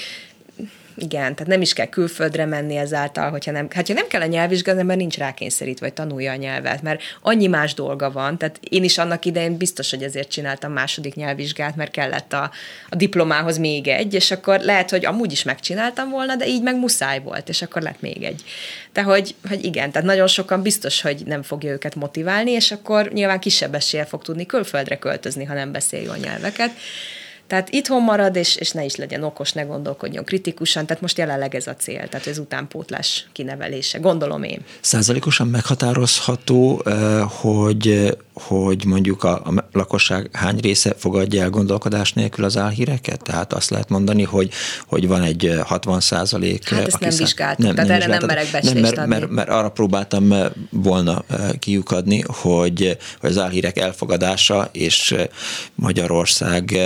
igen, 1.02 1.36
tehát 1.36 1.47
nem 1.47 1.62
is 1.62 1.74
kell 1.74 1.86
külföldre 1.86 2.45
menni 2.45 2.76
ezáltal, 2.76 3.30
hogyha 3.30 3.52
nem, 3.52 3.68
hát 3.74 3.88
ha 3.88 3.93
nem 3.93 4.08
kell 4.08 4.22
a 4.22 4.26
nyelvvizsgálni, 4.26 4.84
mert 4.84 5.00
nincs 5.00 5.18
rákényszerítve, 5.18 5.86
vagy 5.86 5.95
tanulja 5.95 6.32
a 6.32 6.36
nyelvet, 6.36 6.82
mert 6.82 7.02
annyi 7.22 7.47
más 7.47 7.74
dolga 7.74 8.12
van. 8.12 8.38
Tehát 8.38 8.60
én 8.70 8.84
is 8.84 8.97
annak 8.97 9.26
idején 9.26 9.58
biztos, 9.58 9.89
hogy 9.89 10.04
ezért 10.04 10.30
csináltam 10.30 10.72
második 10.72 11.16
nyelvvizsgát, 11.16 11.76
mert 11.76 11.91
kellett 11.91 12.34
a, 12.34 12.52
a 12.89 12.95
diplomához 12.95 13.58
még 13.58 13.88
egy, 13.88 14.14
és 14.14 14.32
akkor 14.32 14.60
lehet, 14.60 14.89
hogy 14.89 15.06
amúgy 15.06 15.32
is 15.32 15.43
megcsináltam 15.43 16.10
volna, 16.10 16.36
de 16.36 16.47
így 16.47 16.62
meg 16.62 16.76
muszáj 16.76 17.20
volt, 17.20 17.50
és 17.50 17.62
akkor 17.62 17.82
lett 17.82 18.02
még 18.02 18.24
egy. 18.24 18.43
Tehát, 18.91 19.10
hogy, 19.10 19.36
hogy 19.47 19.64
igen, 19.64 19.91
tehát 19.91 20.08
nagyon 20.08 20.28
sokan 20.28 20.62
biztos, 20.62 21.02
hogy 21.02 21.22
nem 21.26 21.43
fogja 21.43 21.72
őket 21.72 21.95
motiválni, 21.95 22.52
és 22.52 22.72
akkor 22.72 23.12
nyilván 23.12 23.39
kisebb 23.39 23.76
eséllyel 23.76 24.08
fog 24.08 24.22
tudni 24.22 24.45
külföldre 24.45 24.97
költözni, 24.97 25.43
ha 25.43 25.54
nem 25.54 25.72
beszél 25.72 26.10
a 26.10 26.16
nyelveket. 26.16 26.72
Tehát 27.50 27.70
itthon 27.70 28.04
marad, 28.04 28.36
és, 28.36 28.56
és 28.56 28.72
ne 28.72 28.84
is 28.84 28.95
legyen 28.95 29.24
okos, 29.24 29.52
ne 29.54 29.62
gondolkodjon 29.62 30.24
kritikusan, 30.24 30.86
tehát 30.86 31.02
most 31.02 31.18
jelenleg 31.18 31.56
ez 31.56 31.68
a 31.68 31.76
cél, 31.76 32.08
tehát 32.08 32.28
ez 32.28 32.38
utánpótlás 32.38 33.28
kinevelése, 33.32 33.97
gondolom 33.97 34.43
én. 34.43 34.60
Százalékosan 34.82 35.47
meghatározható, 35.47 36.84
hogy, 37.41 38.18
hogy 38.40 38.86
mondjuk 38.86 39.24
a, 39.24 39.34
a 39.34 39.68
lakosság 39.72 40.30
hány 40.34 40.58
része 40.62 40.94
fogadja 40.98 41.42
el 41.42 41.50
gondolkodás 41.50 42.14
nélkül 42.14 42.46
az 42.46 42.58
álhíreket? 42.58 43.24
Tehát 43.24 43.54
azt 43.54 43.70
lehet 43.70 43.90
mondani, 43.90 44.24
hogy, 44.24 44.52
hogy 44.88 45.08
van 45.08 45.22
egy 45.22 45.60
60 45.64 46.00
százalék. 46.00 46.70
Hát 46.70 46.88
ezt 46.88 47.00
nem 47.00 47.10
vizsgáltuk, 47.18 47.66
nem, 47.66 47.76
tehát 47.76 47.90
nem 47.90 48.02
erre 48.02 48.18
nem 48.18 48.26
merek 48.26 48.52
becslést 48.52 48.74
nem, 48.74 48.84
mert, 48.84 48.98
adni. 48.98 49.10
Mert, 49.10 49.30
mert 49.30 49.50
arra 49.50 49.70
próbáltam 49.70 50.34
volna 50.70 51.24
kiukadni, 51.60 52.24
hogy, 52.28 52.98
hogy 53.20 53.30
az 53.30 53.38
álhírek 53.38 53.78
elfogadása 53.78 54.70
és 54.72 55.16
Magyarország 55.76 56.78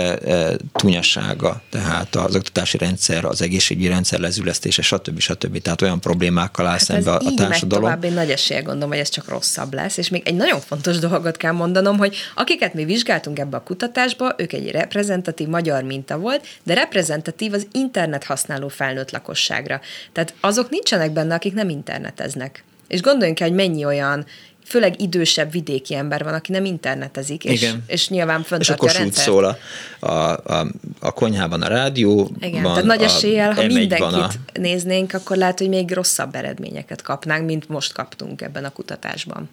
tunyassága, 0.74 1.62
tehát 1.70 2.16
az 2.16 2.36
oktatási 2.36 2.78
rendszer, 2.78 3.26
az 3.26 3.42
egészségügyi 3.42 3.88
rendszer 3.88 4.20
lezülesztése, 4.20 4.82
stb. 4.82 5.20
stb. 5.20 5.62
Tehát 5.62 5.82
olyan 5.82 6.00
problémákkal 6.00 6.66
áll 6.66 6.72
hát 6.72 6.84
szembe 6.84 7.12
a, 7.12 7.22
a 7.26 7.34
társadalom. 7.36 7.84
tovább, 7.84 8.04
én 8.04 8.14
nagy 8.14 8.30
esélye 8.30 8.62
gondolom, 8.62 8.90
hogy 8.90 9.00
ez 9.00 9.10
csak 9.10 9.28
rosszabb 9.28 9.74
lesz. 9.74 9.98
És 9.98 10.10
még 10.10 10.22
egy 10.26 10.36
nagyon 10.36 10.60
fontos 10.60 11.00
dolgot 11.00 11.38
kell 11.44 11.52
mondanom, 11.52 11.98
hogy 11.98 12.16
akiket 12.36 12.74
mi 12.74 12.86
vizsgáltunk 12.86 13.40
ebbe 13.40 13.58
a 13.58 13.64
kutatásba, 13.64 14.34
ők 14.38 14.54
egy 14.54 14.72
reprezentatív 14.72 15.48
magyar 15.48 15.84
minta 15.84 16.18
volt, 16.18 16.48
de 16.64 16.74
reprezentatív 16.74 17.54
az 17.54 17.68
internet 17.72 18.24
használó 18.24 18.68
felnőtt 18.68 19.12
lakosságra. 19.12 19.82
Tehát 20.12 20.34
azok 20.40 20.70
nincsenek 20.70 21.12
benne, 21.12 21.34
akik 21.34 21.54
nem 21.54 21.70
interneteznek. 21.70 22.64
És 22.88 23.02
gondoljunk 23.02 23.40
el, 23.40 23.48
hogy 23.48 23.56
mennyi 23.56 23.86
olyan 23.86 24.26
főleg 24.66 25.02
idősebb 25.02 25.52
vidéki 25.52 25.96
ember 25.96 26.24
van, 26.24 26.34
aki 26.34 26.52
nem 26.52 26.66
internetezik, 26.66 27.44
és, 27.44 27.62
Igen. 27.62 27.84
és 27.88 28.10
nyilván 28.10 28.44
föntartja 28.44 29.06
és 29.06 29.18
a 29.18 29.22
szól 29.22 29.44
a, 29.44 29.58
a, 30.00 30.38
a, 30.46 30.68
a 31.00 31.12
konyhában 31.12 31.62
a 31.62 31.68
rádió. 31.68 32.32
Igen, 32.40 32.64
van, 32.64 32.72
tehát 32.72 32.88
nagy 32.88 33.02
eséllyel, 33.02 33.54
ha 33.54 33.66
mindenkit 33.66 34.02
a... 34.02 34.32
néznénk, 34.54 35.14
akkor 35.14 35.38
lehet, 35.38 35.60
hogy 35.60 35.70
még 35.70 35.92
rosszabb 35.92 36.36
eredményeket 36.36 37.02
kapnánk, 37.02 37.46
mint 37.46 37.70
most 37.70 37.94
kaptunk 37.94 38.42
ebben 38.42 38.66
a 38.66 38.70
kutatásban. 38.70 39.50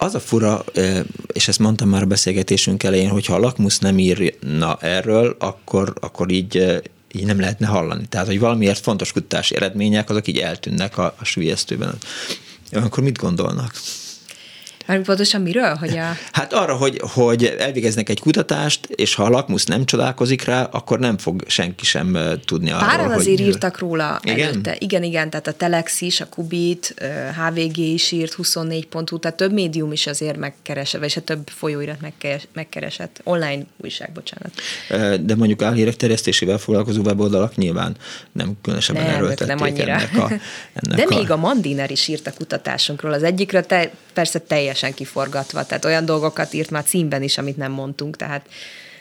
Az 0.00 0.14
a 0.14 0.20
fura, 0.20 0.64
és 1.32 1.48
ezt 1.48 1.58
mondtam 1.58 1.88
már 1.88 2.02
a 2.02 2.06
beszélgetésünk 2.06 2.82
elején, 2.82 3.08
hogyha 3.08 3.34
a 3.34 3.38
lakmusz 3.38 3.78
nem 3.78 3.98
írna 3.98 4.76
erről, 4.80 5.36
akkor, 5.38 5.94
akkor 6.00 6.30
így 6.30 6.82
így 7.12 7.26
nem 7.26 7.40
lehetne 7.40 7.66
hallani. 7.66 8.06
Tehát, 8.08 8.26
hogy 8.26 8.38
valamiért 8.38 8.80
fontos 8.80 9.12
kutatási 9.12 9.56
eredmények, 9.56 10.10
azok 10.10 10.26
így 10.26 10.38
eltűnnek 10.38 10.98
a, 10.98 11.14
a 11.18 11.24
sülyeztőben. 11.24 11.94
Akkor 12.72 13.02
mit 13.02 13.18
gondolnak? 13.18 13.72
Már 14.88 15.00
pontosan 15.00 15.40
miről? 15.40 15.74
Hogy 15.74 15.96
a... 15.96 16.16
Hát 16.32 16.52
arra, 16.52 16.76
hogy, 16.76 17.00
hogy 17.14 17.44
elvégeznek 17.44 18.08
egy 18.08 18.20
kutatást, 18.20 18.86
és 18.86 19.14
ha 19.14 19.22
a 19.22 19.28
lakmusz 19.28 19.64
nem 19.64 19.84
csodálkozik 19.84 20.44
rá, 20.44 20.62
akkor 20.62 20.98
nem 20.98 21.18
fog 21.18 21.42
senki 21.46 21.84
sem 21.84 22.18
tudni 22.44 22.70
arról, 22.70 22.88
Páran 22.88 23.10
azért 23.10 23.38
hogy... 23.38 23.48
írtak 23.48 23.78
róla 23.78 24.20
igen? 24.22 24.48
előtte. 24.48 24.76
Igen, 24.78 25.02
igen, 25.02 25.30
tehát 25.30 25.46
a 25.46 25.52
Telex 25.52 26.00
is, 26.00 26.20
a 26.20 26.28
Kubit, 26.28 26.94
HVG 27.36 27.78
is 27.78 28.12
írt, 28.12 28.32
24 28.32 28.86
pontú, 28.86 29.18
tehát 29.18 29.36
több 29.36 29.52
médium 29.52 29.92
is 29.92 30.06
azért 30.06 30.36
megkeresett, 30.36 31.00
vagy 31.00 31.12
a 31.16 31.20
több 31.20 31.48
folyóirat 31.48 31.98
megkeresett. 32.52 33.20
Online 33.24 33.62
újság, 33.76 34.10
bocsánat. 34.12 34.52
De 35.24 35.34
mondjuk 35.34 35.62
álhírek 35.62 35.96
terjesztésével 35.96 36.58
foglalkozó 36.58 37.02
weboldalak 37.02 37.56
nyilván 37.56 37.96
nem 38.32 38.52
különösebben 38.62 39.04
nem, 39.04 39.14
erőltették 39.14 39.46
nem 39.46 39.62
annyira. 39.62 39.92
ennek 39.92 40.16
a... 40.16 40.30
Ennek 40.72 40.96
De 40.96 41.14
a... 41.14 41.18
még 41.18 41.30
a 41.30 41.36
Mandiner 41.36 41.90
is 41.90 42.08
írt 42.08 42.26
a 42.26 42.32
kutatásunkról. 42.32 43.12
Az 43.12 43.22
egyikről 43.22 43.66
te, 43.66 43.90
persze 44.12 44.38
teljes 44.38 44.77
teljesen 44.78 44.94
kiforgatva, 44.94 45.64
tehát 45.64 45.84
olyan 45.84 46.04
dolgokat 46.04 46.52
írt 46.52 46.70
már 46.70 46.84
címben 46.84 47.22
is, 47.22 47.38
amit 47.38 47.56
nem 47.56 47.72
mondtunk, 47.72 48.16
tehát 48.16 48.48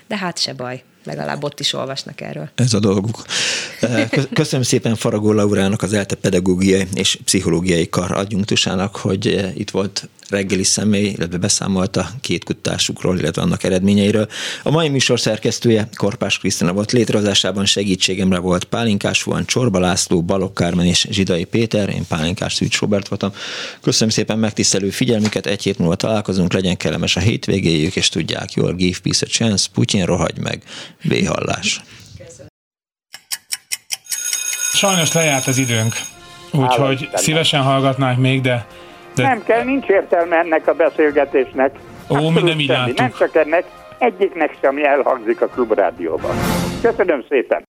de 0.08 0.18
hát 0.18 0.38
se 0.38 0.54
baj, 0.54 0.84
legalább 1.08 1.44
ott 1.44 1.60
is 1.60 1.74
olvasnak 1.74 2.22
erről. 2.22 2.50
Ez 2.56 2.74
a 2.74 2.80
dolguk. 2.80 3.26
Köszönöm 4.34 4.66
szépen 4.66 4.96
Faragó 4.96 5.32
Laurának, 5.32 5.82
az 5.82 5.94
ELTE 5.94 6.16
pedagógiai 6.16 6.88
és 6.94 7.20
pszichológiai 7.24 7.90
kar 7.90 8.12
adjunktusának, 8.12 8.96
hogy 8.96 9.52
itt 9.56 9.70
volt 9.70 10.10
reggeli 10.30 10.64
személy, 10.64 11.06
illetve 11.06 11.38
beszámolt 11.38 11.98
a 11.98 12.10
két 12.22 12.44
kutatásukról, 12.44 13.20
illetve 13.20 13.42
annak 13.42 13.64
eredményeiről. 13.64 14.28
A 14.64 14.72
mai 14.72 14.90
műsor 14.90 15.20
szerkesztője 15.20 15.90
Korpás 15.96 16.40
Krisztina 16.40 16.74
volt 16.74 16.92
létrehozásában 16.92 17.66
segítségemre 17.66 18.38
volt 18.38 18.64
Pálinkás 18.64 19.22
Fuan, 19.22 19.46
Csorba 19.46 19.80
László, 19.80 20.22
Balok 20.22 20.54
Kármen 20.54 20.86
és 20.86 21.08
Zsidai 21.10 21.44
Péter, 21.44 21.90
én 21.90 22.06
Pálinkás 22.08 22.54
Szűcs 22.54 22.80
Robert 22.80 23.08
voltam. 23.08 23.34
Köszönöm 23.82 24.14
szépen 24.14 24.40
megtisztelő 24.40 24.90
figyelmüket, 24.90 25.46
egy 25.46 25.64
hét 25.64 25.78
múlva 25.78 25.96
találkozunk, 25.96 26.54
legyen 26.54 26.78
kellemes 26.78 27.16
a 27.16 27.20
hétvégéjük, 27.20 27.96
és 27.96 28.10
tudják 28.10 28.54
jól, 28.54 28.74
give 28.74 28.98
peace 29.04 29.26
a 29.26 29.30
chance, 29.30 29.68
Putyin 29.74 30.06
rohagy 30.06 30.38
meg, 30.38 30.64
béhallás. 31.04 31.82
Sajnos 34.74 35.14
lejárt 35.14 35.48
az 35.48 35.58
időnk, 35.58 35.94
úgyhogy 36.52 37.10
szívesen 37.14 37.62
hallgatnánk 37.62 38.20
még, 38.20 38.42
de 38.42 38.66
de... 39.18 39.24
Nem 39.24 39.44
kell, 39.44 39.64
nincs 39.64 39.88
értelme 39.88 40.36
ennek 40.36 40.68
a 40.68 40.74
beszélgetésnek. 40.74 41.76
Ó, 42.10 42.30
mi 42.30 42.42
nem 42.42 42.60
így 42.60 42.74
Nem 42.96 43.12
csak 43.18 43.36
ennek, 43.36 43.66
egyiknek 43.98 44.58
sem 44.62 44.78
elhangzik 44.78 45.42
a 45.42 45.48
klubrádióban. 45.48 46.36
Köszönöm 46.82 47.26
szépen! 47.30 47.64